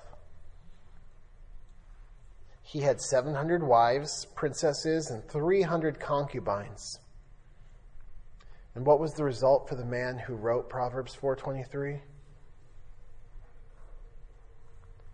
He 2.62 2.80
had 2.80 3.00
700 3.00 3.62
wives, 3.62 4.26
princesses, 4.36 5.10
and 5.10 5.28
300 5.28 5.98
concubines. 5.98 7.00
And 8.74 8.86
what 8.86 9.00
was 9.00 9.12
the 9.14 9.24
result 9.24 9.68
for 9.68 9.74
the 9.74 9.84
man 9.84 10.18
who 10.18 10.34
wrote 10.34 10.68
Proverbs 10.68 11.14
4:23? 11.14 12.00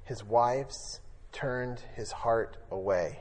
His 0.05 0.22
wives 0.22 1.01
turned 1.37 1.82
his 1.95 2.11
heart 2.11 2.57
away. 2.70 3.18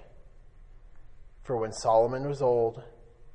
For 1.44 1.58
when 1.58 1.74
Solomon 1.74 2.28
was 2.28 2.42
old, 2.42 2.82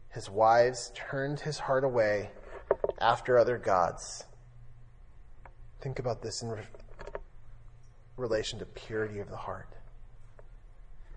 his 0.08 0.30
wives 0.30 0.90
turned 0.94 1.40
his 1.40 1.58
heart 1.58 1.84
away 1.84 2.30
after 2.98 3.38
other 3.38 3.58
gods. 3.58 4.24
Think 5.82 5.98
about 5.98 6.22
this 6.22 6.40
in 6.42 6.48
re- 6.48 6.62
relation 8.16 8.58
to 8.58 8.64
purity 8.64 9.18
of 9.20 9.28
the 9.28 9.36
heart. 9.36 9.76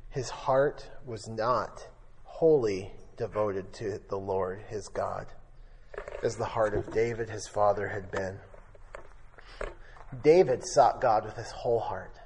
His 0.09 0.29
heart 0.29 0.89
was 1.05 1.29
not 1.29 1.87
wholly 2.23 2.91
devoted 3.15 3.71
to 3.73 3.99
the 4.09 4.19
Lord 4.19 4.61
his 4.67 4.89
God, 4.89 5.27
as 6.21 6.35
the 6.35 6.45
heart 6.45 6.73
of 6.73 6.91
David 6.91 7.29
his 7.29 7.47
father 7.47 7.87
had 7.87 8.11
been. 8.11 8.39
David 10.21 10.65
sought 10.65 10.99
God 10.99 11.23
with 11.23 11.37
his 11.37 11.51
whole 11.51 11.79
heart. 11.79 12.19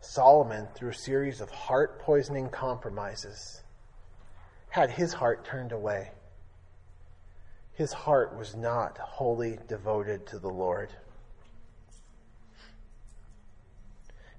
Solomon, 0.00 0.66
through 0.74 0.90
a 0.90 0.94
series 0.94 1.40
of 1.40 1.50
heart 1.50 2.00
poisoning 2.00 2.48
compromises, 2.48 3.62
had 4.70 4.90
his 4.90 5.12
heart 5.12 5.44
turned 5.44 5.72
away. 5.72 6.10
his 7.72 7.92
heart 7.94 8.36
was 8.36 8.54
not 8.54 8.98
wholly 8.98 9.58
devoted 9.66 10.26
to 10.26 10.38
the 10.38 10.48
Lord. 10.48 10.92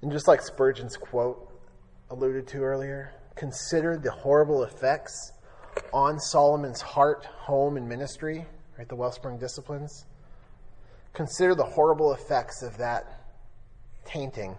And 0.04 0.12
just 0.12 0.28
like 0.28 0.44
Spurgeon's 0.44 0.96
quote 0.96 1.52
alluded 2.12 2.46
to 2.50 2.60
earlier, 2.60 3.14
consider 3.36 3.98
the 3.98 4.12
horrible 4.12 4.64
effects 4.64 5.32
on 5.92 6.20
Solomon's 6.20 6.82
heart, 6.82 7.26
home, 7.26 7.78
and 7.78 7.90
ministry, 7.90 8.46
right? 8.78 8.88
The 8.88 8.96
Wellspring 8.96 9.40
disciplines. 9.40 10.06
Consider 11.14 11.56
the 11.56 11.64
horrible 11.64 12.14
effects 12.14 12.62
of 12.62 12.78
that 12.78 13.24
tainting 14.06 14.56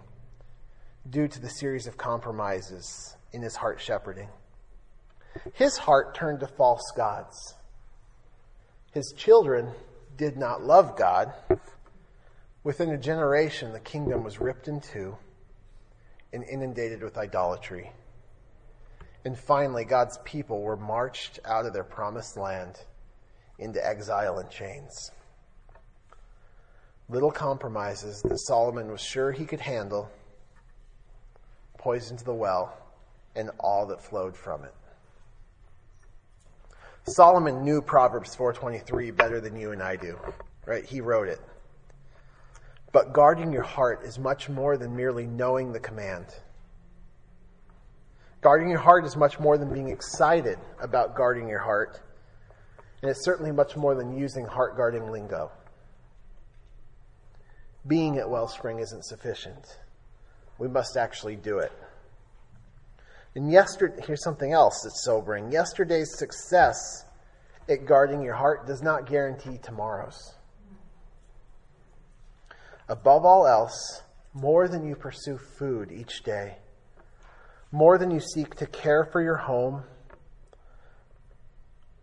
due 1.09 1.27
to 1.27 1.39
the 1.39 1.49
series 1.49 1.87
of 1.87 1.97
compromises 1.97 3.15
in 3.33 3.41
his 3.41 3.55
heart 3.55 3.81
shepherding. 3.81 4.29
His 5.53 5.77
heart 5.77 6.15
turned 6.15 6.39
to 6.41 6.47
false 6.47 6.91
gods. 6.95 7.55
His 8.91 9.13
children 9.17 9.71
did 10.17 10.37
not 10.37 10.61
love 10.61 10.95
God. 10.95 11.33
Within 12.63 12.91
a 12.91 12.97
generation, 12.97 13.73
the 13.73 13.79
kingdom 13.79 14.23
was 14.23 14.39
ripped 14.39 14.67
in 14.67 14.79
two 14.79 15.17
and 16.31 16.43
inundated 16.43 17.03
with 17.03 17.17
idolatry. 17.17 17.91
And 19.25 19.37
finally, 19.37 19.85
God's 19.85 20.17
people 20.23 20.61
were 20.61 20.77
marched 20.77 21.39
out 21.45 21.65
of 21.65 21.73
their 21.73 21.83
promised 21.83 22.37
land 22.37 22.79
into 23.57 23.85
exile 23.85 24.39
and 24.39 24.49
chains. 24.49 25.11
Little 27.09 27.31
compromises 27.31 28.21
that 28.23 28.39
Solomon 28.39 28.91
was 28.91 29.01
sure 29.01 29.31
he 29.31 29.45
could 29.45 29.59
handle 29.59 30.09
poisoned 31.83 32.19
the 32.19 32.33
well 32.33 32.77
and 33.35 33.51
all 33.59 33.85
that 33.85 34.01
flowed 34.01 34.37
from 34.37 34.63
it. 34.63 34.73
Solomon 37.05 37.65
knew 37.65 37.81
Proverbs 37.81 38.33
4:23 38.33 39.11
better 39.11 39.41
than 39.41 39.57
you 39.57 39.73
and 39.73 39.83
I 39.83 39.97
do, 39.97 40.17
right? 40.65 40.85
He 40.85 41.01
wrote 41.01 41.27
it. 41.27 41.41
But 42.93 43.11
guarding 43.11 43.51
your 43.51 43.63
heart 43.63 44.05
is 44.05 44.17
much 44.17 44.47
more 44.47 44.77
than 44.77 44.95
merely 44.95 45.27
knowing 45.27 45.73
the 45.73 45.79
command. 45.81 46.27
Guarding 48.39 48.69
your 48.69 48.79
heart 48.79 49.03
is 49.03 49.17
much 49.17 49.37
more 49.37 49.57
than 49.57 49.73
being 49.73 49.89
excited 49.89 50.59
about 50.79 51.15
guarding 51.15 51.49
your 51.49 51.59
heart. 51.59 51.99
And 53.01 53.11
it's 53.11 53.25
certainly 53.25 53.51
much 53.51 53.75
more 53.75 53.93
than 53.93 54.17
using 54.17 54.45
heart 54.45 54.77
guarding 54.77 55.11
lingo. 55.11 55.51
Being 57.85 58.17
at 58.19 58.29
Wellspring 58.29 58.79
isn't 58.79 59.03
sufficient. 59.03 59.79
We 60.57 60.67
must 60.67 60.97
actually 60.97 61.35
do 61.35 61.59
it. 61.59 61.71
And 63.35 63.51
yesterday, 63.51 64.03
here's 64.05 64.23
something 64.23 64.53
else 64.53 64.81
that's 64.83 65.03
sobering. 65.03 65.51
Yesterday's 65.51 66.17
success 66.17 67.05
at 67.67 67.85
guarding 67.85 68.21
your 68.21 68.35
heart 68.35 68.67
does 68.67 68.81
not 68.81 69.07
guarantee 69.07 69.57
tomorrow's. 69.57 70.35
Above 72.89 73.25
all 73.25 73.47
else, 73.47 74.03
more 74.33 74.67
than 74.67 74.85
you 74.85 74.95
pursue 74.95 75.37
food 75.37 75.91
each 75.91 76.23
day, 76.23 76.57
more 77.71 77.97
than 77.97 78.11
you 78.11 78.19
seek 78.19 78.55
to 78.55 78.67
care 78.67 79.05
for 79.05 79.21
your 79.21 79.37
home, 79.37 79.83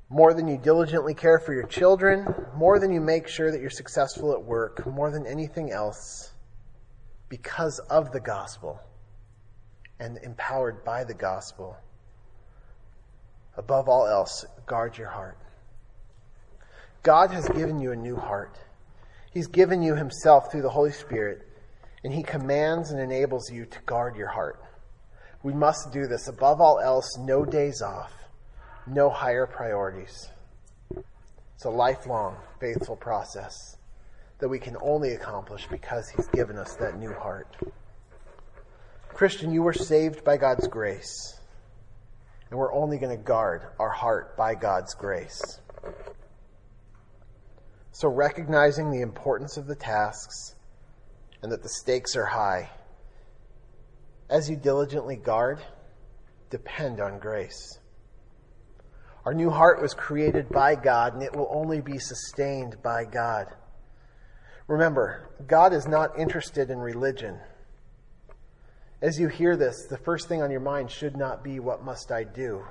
more 0.08 0.34
than 0.34 0.48
you 0.48 0.58
diligently 0.58 1.14
care 1.14 1.38
for 1.38 1.54
your 1.54 1.66
children, 1.66 2.26
more 2.56 2.80
than 2.80 2.90
you 2.90 3.00
make 3.00 3.28
sure 3.28 3.52
that 3.52 3.60
you're 3.60 3.70
successful 3.70 4.32
at 4.32 4.42
work, 4.42 4.84
more 4.86 5.10
than 5.10 5.26
anything 5.26 5.70
else, 5.70 6.32
because 7.30 7.78
of 7.88 8.12
the 8.12 8.20
gospel 8.20 8.78
and 10.00 10.18
empowered 10.18 10.84
by 10.84 11.04
the 11.04 11.14
gospel. 11.14 11.76
Above 13.56 13.88
all 13.88 14.06
else, 14.06 14.44
guard 14.66 14.98
your 14.98 15.08
heart. 15.08 15.38
God 17.02 17.30
has 17.30 17.48
given 17.48 17.80
you 17.80 17.92
a 17.92 17.96
new 17.96 18.16
heart. 18.16 18.58
He's 19.32 19.46
given 19.46 19.80
you 19.80 19.94
Himself 19.94 20.50
through 20.50 20.62
the 20.62 20.70
Holy 20.70 20.90
Spirit, 20.90 21.46
and 22.04 22.12
He 22.12 22.22
commands 22.22 22.90
and 22.90 23.00
enables 23.00 23.50
you 23.50 23.64
to 23.64 23.78
guard 23.86 24.16
your 24.16 24.28
heart. 24.28 24.62
We 25.42 25.54
must 25.54 25.92
do 25.92 26.06
this. 26.06 26.28
Above 26.28 26.60
all 26.60 26.80
else, 26.80 27.16
no 27.18 27.44
days 27.44 27.80
off, 27.80 28.12
no 28.86 29.08
higher 29.08 29.46
priorities. 29.46 30.28
It's 31.54 31.64
a 31.64 31.70
lifelong, 31.70 32.36
faithful 32.58 32.96
process 32.96 33.76
that 34.40 34.48
we 34.48 34.58
can 34.58 34.76
only 34.82 35.12
accomplish 35.12 35.66
because 35.70 36.08
He's 36.08 36.26
given 36.28 36.56
us 36.56 36.74
that 36.76 36.98
new 36.98 37.12
heart. 37.12 37.56
Christian, 39.08 39.52
you 39.52 39.62
were 39.62 39.74
saved 39.74 40.24
by 40.24 40.36
God's 40.36 40.66
grace, 40.66 41.38
and 42.48 42.58
we're 42.58 42.72
only 42.72 42.98
going 42.98 43.16
to 43.16 43.22
guard 43.22 43.62
our 43.78 43.90
heart 43.90 44.36
by 44.36 44.54
God's 44.54 44.94
grace. 44.94 45.60
So, 47.92 48.08
recognizing 48.08 48.90
the 48.90 49.02
importance 49.02 49.56
of 49.56 49.66
the 49.66 49.74
tasks 49.74 50.54
and 51.42 51.52
that 51.52 51.62
the 51.62 51.68
stakes 51.68 52.16
are 52.16 52.24
high, 52.24 52.70
as 54.30 54.48
you 54.48 54.56
diligently 54.56 55.16
guard, 55.16 55.60
depend 56.48 57.00
on 57.00 57.18
grace. 57.18 57.78
Our 59.24 59.34
new 59.34 59.50
heart 59.50 59.82
was 59.82 59.92
created 59.92 60.48
by 60.48 60.76
God, 60.76 61.12
and 61.14 61.22
it 61.22 61.36
will 61.36 61.48
only 61.50 61.80
be 61.80 61.98
sustained 61.98 62.82
by 62.82 63.04
God. 63.04 63.48
Remember, 64.70 65.28
God 65.48 65.72
is 65.72 65.88
not 65.88 66.16
interested 66.16 66.70
in 66.70 66.78
religion. 66.78 67.40
As 69.02 69.18
you 69.18 69.26
hear 69.26 69.56
this, 69.56 69.86
the 69.86 69.98
first 69.98 70.28
thing 70.28 70.42
on 70.42 70.50
your 70.52 70.60
mind 70.60 70.92
should 70.92 71.16
not 71.16 71.42
be, 71.42 71.58
What 71.58 71.82
must 71.82 72.12
I 72.12 72.22
do? 72.22 72.62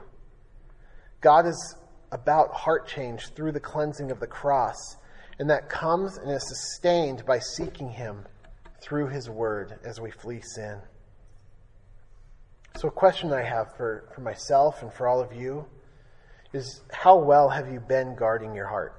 God 1.19 1.45
is 1.45 1.75
about 2.13 2.53
heart 2.53 2.87
change 2.87 3.33
through 3.33 3.51
the 3.51 3.59
cleansing 3.59 4.11
of 4.11 4.21
the 4.21 4.27
cross, 4.27 4.95
and 5.39 5.49
that 5.49 5.67
comes 5.67 6.17
and 6.17 6.31
is 6.31 6.47
sustained 6.47 7.25
by 7.25 7.39
seeking 7.39 7.89
Him 7.89 8.25
through 8.81 9.09
His 9.09 9.29
Word 9.29 9.77
as 9.83 9.99
we 9.99 10.09
flee 10.09 10.39
sin. 10.39 10.79
So, 12.77 12.87
a 12.87 12.91
question 12.91 13.33
I 13.33 13.43
have 13.43 13.75
for, 13.75 14.05
for 14.15 14.21
myself 14.21 14.83
and 14.83 14.93
for 14.93 15.09
all 15.09 15.19
of 15.19 15.33
you 15.33 15.65
is 16.53 16.81
how 16.93 17.17
well 17.17 17.49
have 17.49 17.69
you 17.69 17.81
been 17.81 18.15
guarding 18.15 18.55
your 18.55 18.67
heart? 18.67 18.98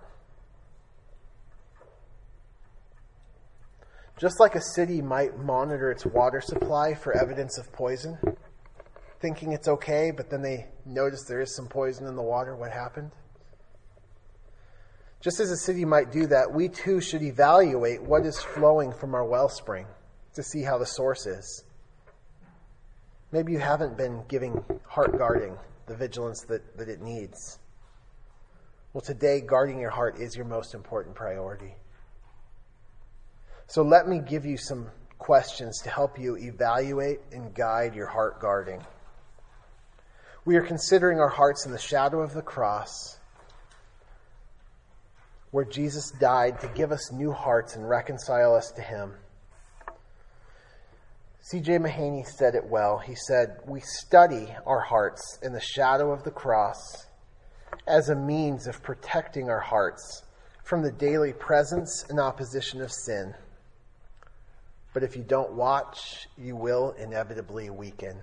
Just 4.21 4.39
like 4.39 4.55
a 4.55 4.61
city 4.61 5.01
might 5.01 5.39
monitor 5.39 5.91
its 5.91 6.05
water 6.05 6.43
supply 6.43 6.93
for 6.93 7.16
evidence 7.16 7.57
of 7.57 7.73
poison, 7.73 8.18
thinking 9.18 9.53
it's 9.53 9.66
okay, 9.66 10.11
but 10.11 10.29
then 10.29 10.43
they 10.43 10.66
notice 10.85 11.25
there 11.25 11.41
is 11.41 11.57
some 11.57 11.66
poison 11.66 12.07
in 12.07 12.16
the 12.16 12.23
water, 12.23 12.55
what 12.55 12.71
happened? 12.71 13.12
Just 15.23 15.41
as 15.41 15.51
a 15.51 15.57
city 15.57 15.87
might 15.87 16.12
do 16.12 16.27
that, 16.27 16.53
we 16.53 16.68
too 16.68 17.01
should 17.01 17.23
evaluate 17.23 18.03
what 18.03 18.27
is 18.27 18.39
flowing 18.39 18.93
from 18.93 19.14
our 19.14 19.25
wellspring 19.25 19.87
to 20.35 20.43
see 20.43 20.62
how 20.62 20.77
the 20.77 20.85
source 20.85 21.25
is. 21.25 21.64
Maybe 23.33 23.53
you 23.53 23.59
haven't 23.59 23.97
been 23.97 24.23
giving 24.29 24.62
heart 24.87 25.16
guarding 25.16 25.57
the 25.87 25.97
vigilance 25.97 26.43
that, 26.43 26.77
that 26.77 26.91
it 26.91 27.01
needs. 27.01 27.59
Well, 28.93 29.01
today, 29.01 29.41
guarding 29.41 29.81
your 29.81 29.91
heart 29.91 30.18
is 30.18 30.37
your 30.37 30.45
most 30.45 30.75
important 30.75 31.14
priority. 31.14 31.75
So 33.71 33.83
let 33.83 34.09
me 34.09 34.18
give 34.18 34.45
you 34.45 34.57
some 34.57 34.89
questions 35.21 35.81
to 35.83 35.91
help 35.91 36.18
you 36.18 36.37
evaluate 36.37 37.21
and 37.31 37.55
guide 37.55 37.95
your 37.95 38.09
heart 38.09 38.41
guarding. 38.41 38.85
We 40.45 40.57
are 40.57 40.66
considering 40.66 41.21
our 41.21 41.29
hearts 41.29 41.66
in 41.66 41.71
the 41.71 41.79
shadow 41.79 42.21
of 42.21 42.35
the 42.35 42.43
cross, 42.43 43.21
where 45.53 45.64
Jesus 45.64 46.11
died 46.18 46.59
to 46.62 46.68
give 46.75 46.91
us 46.91 47.12
new 47.12 47.31
hearts 47.31 47.77
and 47.77 47.89
reconcile 47.89 48.57
us 48.57 48.73
to 48.73 48.83
Him. 48.83 49.14
C.J. 51.43 51.79
Mahaney 51.79 52.27
said 52.27 52.57
it 52.57 52.66
well. 52.66 52.99
He 52.99 53.14
said, 53.14 53.59
We 53.66 53.83
study 53.83 54.49
our 54.66 54.81
hearts 54.81 55.39
in 55.45 55.53
the 55.53 55.61
shadow 55.61 56.11
of 56.11 56.25
the 56.25 56.33
cross 56.33 57.07
as 57.87 58.09
a 58.09 58.16
means 58.16 58.66
of 58.66 58.83
protecting 58.83 59.49
our 59.49 59.61
hearts 59.61 60.25
from 60.64 60.83
the 60.83 60.91
daily 60.91 61.33
presence 61.33 62.05
and 62.09 62.18
opposition 62.18 62.83
of 62.83 62.91
sin. 62.91 63.33
But 64.93 65.03
if 65.03 65.16
you 65.16 65.22
don't 65.22 65.53
watch, 65.53 66.28
you 66.36 66.57
will 66.57 66.93
inevitably 66.99 67.70
weaken. 67.70 68.20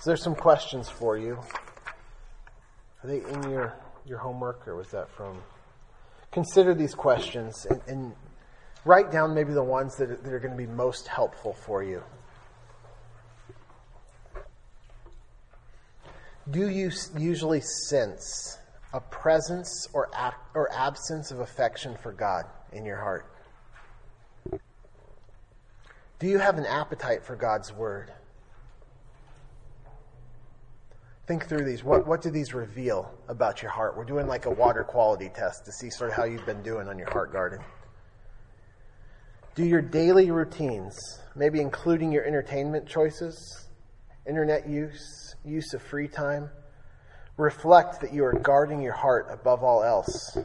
So 0.00 0.10
there's 0.10 0.22
some 0.22 0.34
questions 0.34 0.88
for 0.88 1.16
you. 1.16 1.38
Are 3.02 3.06
they 3.06 3.18
in 3.18 3.50
your, 3.50 3.74
your 4.04 4.18
homework 4.18 4.66
or 4.66 4.74
was 4.74 4.90
that 4.90 5.08
from? 5.10 5.42
Consider 6.32 6.74
these 6.74 6.94
questions 6.94 7.66
and, 7.66 7.80
and 7.86 8.12
write 8.84 9.12
down 9.12 9.34
maybe 9.34 9.52
the 9.52 9.62
ones 9.62 9.96
that 9.96 10.10
are, 10.10 10.16
that 10.16 10.32
are 10.32 10.40
going 10.40 10.50
to 10.50 10.56
be 10.56 10.66
most 10.66 11.06
helpful 11.06 11.52
for 11.52 11.84
you. 11.84 12.02
Do 16.50 16.68
you 16.68 16.90
usually 17.16 17.60
sense 17.60 18.58
a 18.92 19.00
presence 19.00 19.86
or, 19.92 20.10
or 20.54 20.72
absence 20.72 21.30
of 21.30 21.38
affection 21.38 21.96
for 22.02 22.12
God 22.12 22.46
in 22.72 22.84
your 22.84 22.98
heart? 22.98 23.31
Do 26.22 26.28
you 26.28 26.38
have 26.38 26.56
an 26.56 26.66
appetite 26.66 27.24
for 27.24 27.34
God's 27.34 27.72
Word? 27.72 28.12
Think 31.26 31.48
through 31.48 31.64
these. 31.64 31.82
What, 31.82 32.06
what 32.06 32.22
do 32.22 32.30
these 32.30 32.54
reveal 32.54 33.12
about 33.26 33.60
your 33.60 33.72
heart? 33.72 33.96
We're 33.96 34.04
doing 34.04 34.28
like 34.28 34.46
a 34.46 34.50
water 34.50 34.84
quality 34.84 35.30
test 35.34 35.64
to 35.64 35.72
see 35.72 35.90
sort 35.90 36.10
of 36.10 36.16
how 36.16 36.22
you've 36.22 36.46
been 36.46 36.62
doing 36.62 36.86
on 36.86 36.96
your 36.96 37.10
heart 37.10 37.32
garden. 37.32 37.58
Do 39.56 39.64
your 39.64 39.82
daily 39.82 40.30
routines, 40.30 40.96
maybe 41.34 41.60
including 41.60 42.12
your 42.12 42.24
entertainment 42.24 42.86
choices, 42.86 43.66
internet 44.24 44.68
use, 44.68 45.34
use 45.44 45.74
of 45.74 45.82
free 45.82 46.06
time, 46.06 46.50
reflect 47.36 48.00
that 48.00 48.14
you 48.14 48.24
are 48.24 48.34
guarding 48.34 48.80
your 48.80 48.94
heart 48.94 49.26
above 49.28 49.64
all 49.64 49.82
else? 49.82 50.38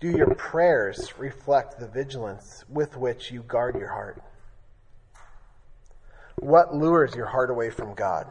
Do 0.00 0.10
your 0.10 0.34
prayers 0.34 1.14
reflect 1.18 1.78
the 1.78 1.86
vigilance 1.86 2.64
with 2.68 2.96
which 2.96 3.30
you 3.30 3.42
guard 3.42 3.76
your 3.76 3.88
heart? 3.88 4.22
What 6.36 6.74
lures 6.74 7.14
your 7.14 7.26
heart 7.26 7.50
away 7.50 7.70
from 7.70 7.94
God? 7.94 8.26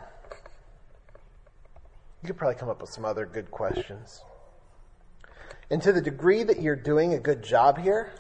You 2.22 2.28
could 2.28 2.38
probably 2.38 2.56
come 2.56 2.70
up 2.70 2.82
with 2.82 2.90
some 2.90 3.06
other 3.06 3.26
good 3.26 3.50
questions. 3.50 4.24
And 5.70 5.82
to 5.82 5.92
the 5.92 6.02
degree 6.02 6.44
that 6.44 6.62
you're 6.62 6.76
doing 6.76 7.14
a 7.14 7.20
good 7.20 7.44
job 7.44 7.78
here, 7.80 8.12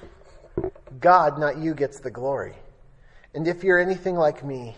God, 1.00 1.38
not 1.38 1.58
you, 1.58 1.74
gets 1.74 2.00
the 2.00 2.12
glory. 2.12 2.56
And 3.34 3.48
if 3.48 3.64
you're 3.64 3.80
anything 3.80 4.16
like 4.16 4.44
me, 4.44 4.76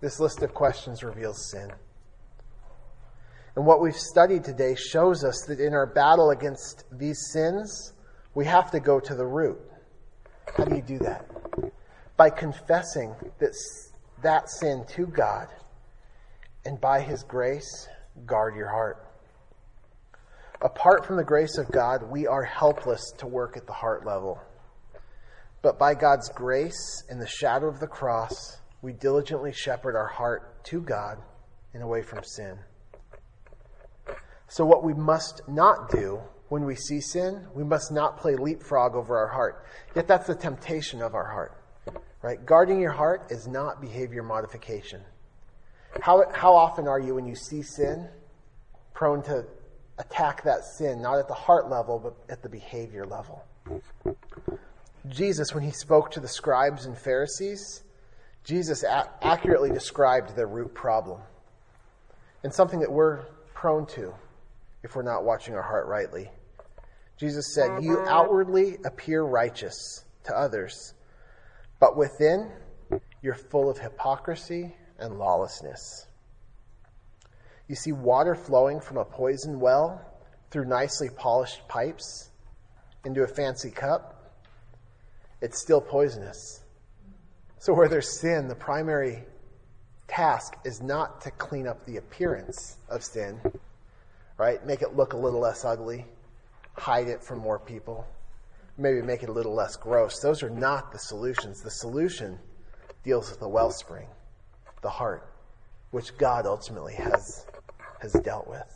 this 0.00 0.20
list 0.20 0.42
of 0.42 0.54
questions 0.54 1.02
reveals 1.02 1.50
sin. 1.50 1.72
And 3.54 3.66
what 3.66 3.82
we've 3.82 3.96
studied 3.96 4.44
today 4.44 4.74
shows 4.74 5.24
us 5.24 5.44
that 5.48 5.60
in 5.60 5.74
our 5.74 5.86
battle 5.86 6.30
against 6.30 6.84
these 6.90 7.30
sins, 7.32 7.92
we 8.34 8.46
have 8.46 8.70
to 8.70 8.80
go 8.80 8.98
to 8.98 9.14
the 9.14 9.26
root. 9.26 9.60
How 10.56 10.64
do 10.64 10.74
you 10.74 10.82
do 10.82 10.98
that? 11.00 11.26
By 12.16 12.30
confessing 12.30 13.14
that, 13.38 13.52
that 14.22 14.48
sin 14.48 14.84
to 14.96 15.06
God, 15.06 15.48
and 16.64 16.80
by 16.80 17.02
His 17.02 17.22
grace, 17.24 17.88
guard 18.24 18.54
your 18.54 18.68
heart. 18.68 19.06
Apart 20.62 21.04
from 21.04 21.16
the 21.16 21.24
grace 21.24 21.58
of 21.58 21.70
God, 21.70 22.04
we 22.10 22.26
are 22.26 22.44
helpless 22.44 23.12
to 23.18 23.26
work 23.26 23.56
at 23.56 23.66
the 23.66 23.72
heart 23.72 24.06
level. 24.06 24.40
But 25.60 25.78
by 25.78 25.94
God's 25.94 26.28
grace, 26.30 27.04
in 27.10 27.18
the 27.18 27.26
shadow 27.26 27.68
of 27.68 27.80
the 27.80 27.86
cross, 27.86 28.58
we 28.80 28.92
diligently 28.92 29.52
shepherd 29.52 29.96
our 29.96 30.06
heart 30.06 30.64
to 30.66 30.80
God 30.80 31.18
and 31.74 31.82
away 31.82 32.02
from 32.02 32.22
sin. 32.24 32.58
So, 34.52 34.66
what 34.66 34.84
we 34.84 34.92
must 34.92 35.40
not 35.48 35.90
do 35.90 36.20
when 36.50 36.66
we 36.66 36.76
see 36.76 37.00
sin, 37.00 37.46
we 37.54 37.64
must 37.64 37.90
not 37.90 38.18
play 38.18 38.36
leapfrog 38.36 38.94
over 38.94 39.16
our 39.16 39.28
heart. 39.28 39.64
Yet, 39.96 40.06
that's 40.06 40.26
the 40.26 40.34
temptation 40.34 41.00
of 41.00 41.14
our 41.14 41.24
heart. 41.24 41.56
Right? 42.20 42.44
Guarding 42.44 42.78
your 42.78 42.92
heart 42.92 43.28
is 43.30 43.48
not 43.48 43.80
behavior 43.80 44.22
modification. 44.22 45.00
How, 46.02 46.24
how 46.34 46.54
often 46.54 46.86
are 46.86 47.00
you, 47.00 47.14
when 47.14 47.24
you 47.24 47.34
see 47.34 47.62
sin, 47.62 48.10
prone 48.92 49.22
to 49.22 49.46
attack 49.96 50.44
that 50.44 50.66
sin, 50.66 51.00
not 51.00 51.18
at 51.18 51.28
the 51.28 51.34
heart 51.34 51.70
level, 51.70 51.98
but 51.98 52.14
at 52.30 52.42
the 52.42 52.50
behavior 52.50 53.06
level? 53.06 53.42
Jesus, 55.08 55.54
when 55.54 55.64
he 55.64 55.70
spoke 55.70 56.10
to 56.10 56.20
the 56.20 56.28
scribes 56.28 56.84
and 56.84 56.98
Pharisees, 56.98 57.84
Jesus 58.44 58.82
a- 58.82 59.08
accurately 59.22 59.70
described 59.70 60.36
the 60.36 60.44
root 60.44 60.74
problem 60.74 61.22
and 62.44 62.52
something 62.52 62.80
that 62.80 62.92
we're 62.92 63.22
prone 63.54 63.86
to 63.86 64.12
if 64.82 64.96
we're 64.96 65.02
not 65.02 65.24
watching 65.24 65.54
our 65.54 65.62
heart 65.62 65.86
rightly. 65.86 66.30
Jesus 67.16 67.54
said, 67.54 67.82
You 67.82 68.00
outwardly 68.00 68.78
appear 68.84 69.22
righteous 69.22 70.04
to 70.24 70.36
others, 70.36 70.94
but 71.78 71.96
within 71.96 72.50
you're 73.22 73.34
full 73.34 73.70
of 73.70 73.78
hypocrisy 73.78 74.74
and 74.98 75.18
lawlessness. 75.18 76.06
You 77.68 77.76
see 77.76 77.92
water 77.92 78.34
flowing 78.34 78.80
from 78.80 78.96
a 78.96 79.04
poison 79.04 79.60
well 79.60 80.00
through 80.50 80.66
nicely 80.66 81.08
polished 81.08 81.66
pipes 81.68 82.30
into 83.04 83.22
a 83.22 83.26
fancy 83.26 83.70
cup, 83.70 84.36
it's 85.40 85.60
still 85.60 85.80
poisonous. 85.80 86.60
So, 87.58 87.72
where 87.72 87.88
there's 87.88 88.20
sin, 88.20 88.48
the 88.48 88.54
primary 88.54 89.24
task 90.08 90.54
is 90.64 90.82
not 90.82 91.22
to 91.22 91.30
clean 91.30 91.66
up 91.66 91.84
the 91.86 91.96
appearance 91.96 92.76
of 92.88 93.02
sin, 93.02 93.40
right? 94.42 94.66
Make 94.66 94.82
it 94.82 94.96
look 94.96 95.12
a 95.12 95.16
little 95.16 95.38
less 95.38 95.64
ugly, 95.64 96.04
hide 96.76 97.06
it 97.06 97.22
from 97.22 97.38
more 97.38 97.60
people, 97.60 98.04
maybe 98.76 99.00
make 99.00 99.22
it 99.22 99.28
a 99.28 99.32
little 99.32 99.54
less 99.54 99.76
gross. 99.76 100.18
Those 100.18 100.42
are 100.42 100.50
not 100.50 100.90
the 100.90 100.98
solutions. 100.98 101.62
The 101.62 101.70
solution 101.70 102.40
deals 103.04 103.30
with 103.30 103.38
the 103.38 103.48
wellspring, 103.48 104.08
the 104.82 104.90
heart, 104.90 105.32
which 105.92 106.16
God 106.18 106.44
ultimately 106.44 106.94
has, 106.94 107.46
has 108.00 108.14
dealt 108.14 108.48
with. 108.48 108.66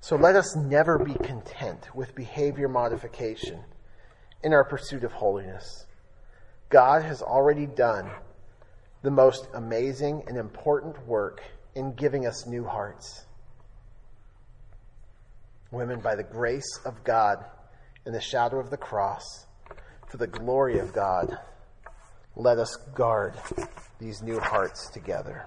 So 0.00 0.16
let 0.16 0.34
us 0.34 0.56
never 0.56 0.98
be 0.98 1.14
content 1.14 1.94
with 1.94 2.16
behavior 2.16 2.66
modification 2.66 3.62
in 4.42 4.52
our 4.52 4.64
pursuit 4.64 5.04
of 5.04 5.12
holiness. 5.12 5.86
God 6.68 7.04
has 7.04 7.22
already 7.22 7.66
done 7.66 8.10
the 9.02 9.12
most 9.12 9.46
amazing 9.54 10.24
and 10.26 10.36
important 10.36 11.06
work 11.06 11.44
in 11.76 11.94
giving 11.94 12.26
us 12.26 12.44
new 12.44 12.64
hearts. 12.64 13.24
Women, 15.70 16.00
by 16.00 16.16
the 16.16 16.22
grace 16.22 16.80
of 16.84 17.04
God, 17.04 17.44
in 18.06 18.12
the 18.12 18.20
shadow 18.20 18.58
of 18.58 18.70
the 18.70 18.76
cross, 18.76 19.46
for 20.08 20.16
the 20.16 20.26
glory 20.26 20.78
of 20.78 20.94
God, 20.94 21.38
let 22.36 22.58
us 22.58 22.74
guard 22.94 23.34
these 23.98 24.22
new 24.22 24.40
hearts 24.40 24.88
together. 24.90 25.46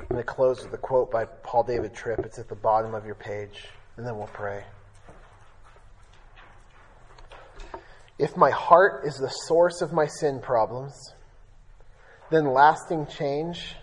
I'm 0.00 0.06
going 0.08 0.20
to 0.20 0.24
close 0.24 0.64
with 0.64 0.74
a 0.74 0.78
quote 0.78 1.10
by 1.10 1.24
Paul 1.24 1.62
David 1.62 1.94
Tripp. 1.94 2.20
It's 2.20 2.38
at 2.38 2.48
the 2.48 2.56
bottom 2.56 2.94
of 2.94 3.06
your 3.06 3.14
page, 3.14 3.68
and 3.96 4.06
then 4.06 4.16
we'll 4.16 4.26
pray. 4.26 4.64
If 8.18 8.36
my 8.36 8.50
heart 8.50 9.06
is 9.06 9.16
the 9.16 9.28
source 9.28 9.82
of 9.82 9.92
my 9.92 10.06
sin 10.06 10.40
problems, 10.40 11.14
then 12.30 12.52
lasting 12.52 13.06
change 13.06 13.76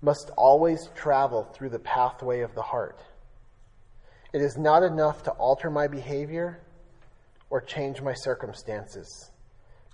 must 0.00 0.30
always 0.36 0.88
travel 0.94 1.44
through 1.54 1.70
the 1.70 1.78
pathway 1.78 2.40
of 2.40 2.54
the 2.54 2.62
heart. 2.62 3.00
It 4.32 4.42
is 4.42 4.58
not 4.58 4.82
enough 4.82 5.22
to 5.24 5.30
alter 5.32 5.70
my 5.70 5.86
behavior 5.86 6.60
or 7.50 7.60
change 7.60 8.02
my 8.02 8.12
circumstances. 8.12 9.30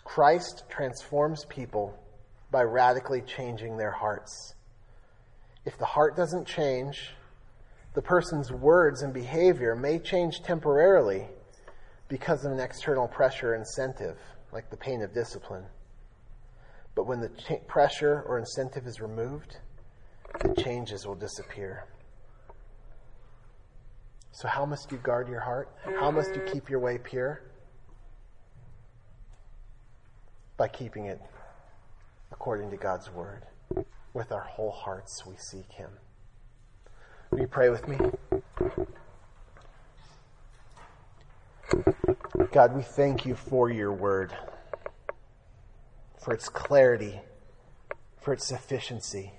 Christ 0.02 0.64
transforms 0.68 1.44
people 1.44 1.96
by 2.50 2.62
radically 2.62 3.22
changing 3.22 3.76
their 3.76 3.92
hearts. 3.92 4.54
If 5.64 5.78
the 5.78 5.84
heart 5.84 6.16
doesn't 6.16 6.46
change, 6.46 7.14
the 7.94 8.02
person's 8.02 8.50
words 8.50 9.02
and 9.02 9.14
behavior 9.14 9.76
may 9.76 9.98
change 9.98 10.42
temporarily 10.42 11.26
because 12.08 12.44
of 12.44 12.52
an 12.52 12.60
external 12.60 13.08
pressure 13.08 13.52
or 13.52 13.54
incentive, 13.54 14.18
like 14.52 14.68
the 14.68 14.76
pain 14.76 15.00
of 15.02 15.14
discipline. 15.14 15.64
But 16.94 17.06
when 17.06 17.20
the 17.20 17.30
pressure 17.66 18.22
or 18.26 18.38
incentive 18.38 18.86
is 18.86 19.00
removed, 19.00 19.56
the 20.40 20.54
changes 20.60 21.06
will 21.06 21.14
disappear. 21.14 21.86
So, 24.34 24.48
how 24.48 24.66
must 24.66 24.90
you 24.90 24.98
guard 24.98 25.28
your 25.28 25.38
heart? 25.38 25.68
How 26.00 26.10
must 26.10 26.34
you 26.34 26.42
keep 26.52 26.68
your 26.68 26.80
way 26.80 26.98
pure? 26.98 27.40
By 30.56 30.66
keeping 30.66 31.06
it 31.06 31.20
according 32.32 32.72
to 32.72 32.76
God's 32.76 33.08
word. 33.12 33.44
With 34.12 34.32
our 34.32 34.42
whole 34.42 34.72
hearts, 34.72 35.24
we 35.24 35.36
seek 35.36 35.70
Him. 35.70 35.90
Will 37.30 37.42
you 37.42 37.46
pray 37.46 37.68
with 37.68 37.86
me? 37.86 37.96
God, 42.50 42.74
we 42.74 42.82
thank 42.82 43.24
you 43.24 43.36
for 43.36 43.70
your 43.70 43.92
word, 43.92 44.36
for 46.18 46.34
its 46.34 46.48
clarity, 46.48 47.20
for 48.20 48.32
its 48.32 48.48
sufficiency, 48.48 49.34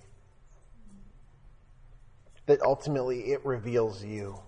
that 2.45 2.61
ultimately 2.61 3.33
it 3.33 3.45
reveals 3.45 4.01
you. 4.01 4.39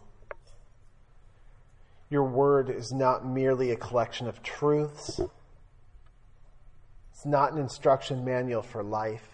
Your 2.10 2.24
word 2.24 2.70
is 2.70 2.92
not 2.92 3.26
merely 3.26 3.72
a 3.72 3.76
collection 3.76 4.28
of 4.28 4.42
truths. 4.42 5.20
It's 7.12 7.26
not 7.26 7.52
an 7.52 7.60
instruction 7.60 8.24
manual 8.24 8.62
for 8.62 8.84
life. 8.84 9.28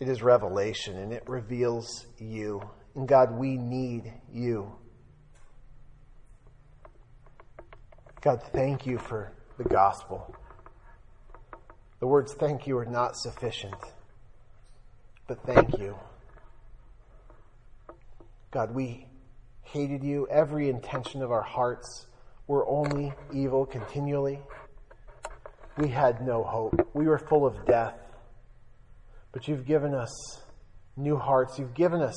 It 0.00 0.08
is 0.08 0.22
revelation 0.22 0.96
and 0.96 1.12
it 1.12 1.22
reveals 1.26 2.06
you. 2.18 2.62
And 2.94 3.06
God, 3.06 3.32
we 3.38 3.56
need 3.56 4.12
you. 4.32 4.72
God, 8.20 8.42
thank 8.52 8.86
you 8.86 8.98
for 8.98 9.32
the 9.58 9.64
gospel. 9.64 10.34
The 12.00 12.06
words 12.06 12.32
thank 12.34 12.66
you 12.66 12.78
are 12.78 12.86
not 12.86 13.16
sufficient, 13.16 13.74
but 15.26 15.42
thank 15.44 15.78
you. 15.78 15.96
God, 18.50 18.74
we 18.74 19.06
hated 19.74 20.04
you. 20.04 20.28
Every 20.30 20.68
intention 20.68 21.20
of 21.20 21.32
our 21.32 21.42
hearts 21.42 22.06
were 22.46 22.64
only 22.68 23.12
evil 23.32 23.66
continually. 23.66 24.40
We 25.76 25.88
had 25.88 26.24
no 26.24 26.44
hope. 26.44 26.88
We 26.94 27.06
were 27.06 27.18
full 27.18 27.44
of 27.44 27.66
death. 27.66 27.98
But 29.32 29.48
you've 29.48 29.66
given 29.66 29.92
us 29.92 30.40
new 30.96 31.16
hearts. 31.16 31.58
You've 31.58 31.74
given 31.74 32.00
us 32.00 32.16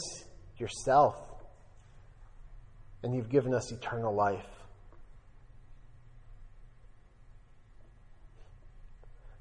yourself. 0.58 1.16
And 3.04 3.16
you've 3.16 3.30
given 3.30 3.56
us 3.56 3.72
eternal 3.72 4.16
life. 4.16 4.46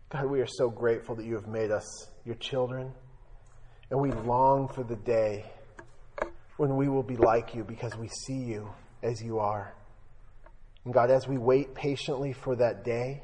God, 0.09 0.31
we 0.31 0.41
are 0.41 0.47
so 0.47 0.71
grateful 0.71 1.17
that 1.17 1.27
you 1.27 1.35
have 1.35 1.49
made 1.49 1.71
us 1.71 1.85
your 2.25 2.37
children. 2.37 2.93
And 3.91 4.01
we 4.01 4.11
long 4.11 4.69
for 4.69 4.83
the 4.83 4.97
day 4.97 5.45
when 6.57 6.77
we 6.77 6.89
will 6.89 7.03
be 7.03 7.17
like 7.17 7.55
you 7.55 7.65
because 7.65 7.97
we 7.97 8.09
see 8.09 8.39
you 8.39 8.71
as 9.03 9.23
you 9.23 9.39
are. 9.39 9.75
And 10.85 10.95
God, 10.95 11.11
as 11.11 11.27
we 11.27 11.37
wait 11.37 11.75
patiently 11.75 12.33
for 12.33 12.57
that 12.57 12.85
day, 12.85 13.23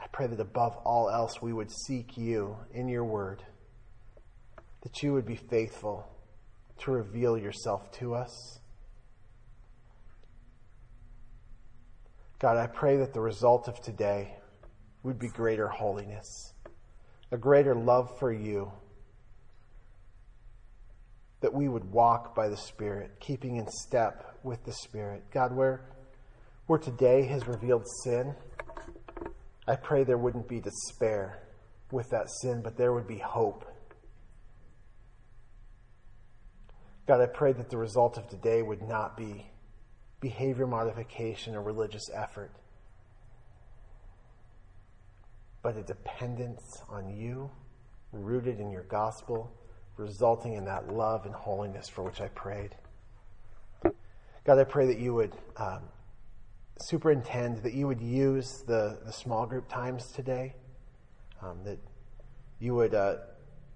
I 0.00 0.06
pray 0.08 0.26
that 0.26 0.40
above 0.40 0.76
all 0.84 1.10
else 1.10 1.40
we 1.40 1.52
would 1.52 1.70
seek 1.70 2.16
you 2.16 2.56
in 2.72 2.88
your 2.88 3.04
word, 3.04 3.42
that 4.82 5.02
you 5.02 5.12
would 5.12 5.26
be 5.26 5.36
faithful 5.36 6.06
to 6.78 6.90
reveal 6.90 7.38
yourself 7.38 7.90
to 7.98 8.14
us. 8.14 8.58
God, 12.38 12.58
I 12.58 12.66
pray 12.66 12.98
that 12.98 13.14
the 13.14 13.20
result 13.20 13.66
of 13.66 13.80
today 13.80 14.36
would 15.02 15.18
be 15.18 15.28
greater 15.28 15.68
holiness, 15.68 16.52
a 17.32 17.38
greater 17.38 17.74
love 17.74 18.18
for 18.18 18.32
you, 18.32 18.72
that 21.46 21.54
we 21.54 21.68
would 21.68 21.92
walk 21.92 22.34
by 22.34 22.48
the 22.48 22.56
Spirit, 22.56 23.08
keeping 23.20 23.54
in 23.54 23.68
step 23.68 24.36
with 24.42 24.64
the 24.64 24.72
Spirit. 24.72 25.22
God, 25.32 25.54
where, 25.54 25.88
where 26.66 26.80
today 26.80 27.24
has 27.26 27.46
revealed 27.46 27.84
sin, 28.02 28.34
I 29.68 29.76
pray 29.76 30.02
there 30.02 30.18
wouldn't 30.18 30.48
be 30.48 30.58
despair 30.58 31.44
with 31.92 32.10
that 32.10 32.28
sin, 32.42 32.62
but 32.64 32.76
there 32.76 32.92
would 32.92 33.06
be 33.06 33.18
hope. 33.18 33.64
God, 37.06 37.20
I 37.20 37.26
pray 37.26 37.52
that 37.52 37.70
the 37.70 37.78
result 37.78 38.18
of 38.18 38.26
today 38.26 38.62
would 38.62 38.82
not 38.82 39.16
be 39.16 39.48
behavior 40.18 40.66
modification 40.66 41.54
or 41.54 41.62
religious 41.62 42.10
effort, 42.12 42.50
but 45.62 45.76
a 45.76 45.82
dependence 45.84 46.82
on 46.88 47.08
you, 47.08 47.48
rooted 48.10 48.58
in 48.58 48.72
your 48.72 48.82
gospel, 48.82 49.52
resulting 49.96 50.54
in 50.54 50.64
that 50.64 50.92
love 50.92 51.24
and 51.26 51.34
holiness 51.34 51.88
for 51.88 52.02
which 52.02 52.20
I 52.20 52.28
prayed. 52.28 52.74
God, 54.44 54.58
I 54.58 54.64
pray 54.64 54.86
that 54.86 54.98
you 54.98 55.14
would 55.14 55.34
um, 55.56 55.82
superintend, 56.80 57.62
that 57.62 57.74
you 57.74 57.86
would 57.86 58.00
use 58.00 58.62
the, 58.66 58.98
the 59.04 59.12
small 59.12 59.46
group 59.46 59.68
times 59.68 60.12
today, 60.12 60.54
um, 61.42 61.58
that 61.64 61.78
you 62.60 62.74
would 62.74 62.94
uh, 62.94 63.16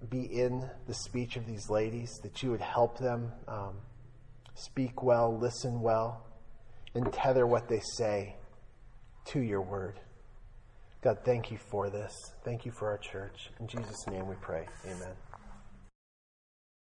be 0.09 0.21
in 0.21 0.69
the 0.87 0.93
speech 0.93 1.35
of 1.35 1.45
these 1.45 1.69
ladies, 1.69 2.19
that 2.23 2.41
you 2.41 2.51
would 2.51 2.61
help 2.61 2.97
them 2.97 3.31
um, 3.47 3.75
speak 4.55 5.03
well, 5.03 5.37
listen 5.37 5.81
well, 5.81 6.25
and 6.95 7.11
tether 7.11 7.45
what 7.45 7.67
they 7.67 7.81
say 7.97 8.35
to 9.25 9.39
your 9.39 9.61
word. 9.61 9.99
God, 11.01 11.19
thank 11.25 11.51
you 11.51 11.57
for 11.57 11.89
this. 11.89 12.13
Thank 12.43 12.65
you 12.65 12.71
for 12.71 12.89
our 12.89 12.97
church. 12.97 13.49
In 13.59 13.67
Jesus' 13.67 14.07
name 14.07 14.27
we 14.27 14.35
pray. 14.35 14.67
Amen. 14.85 15.30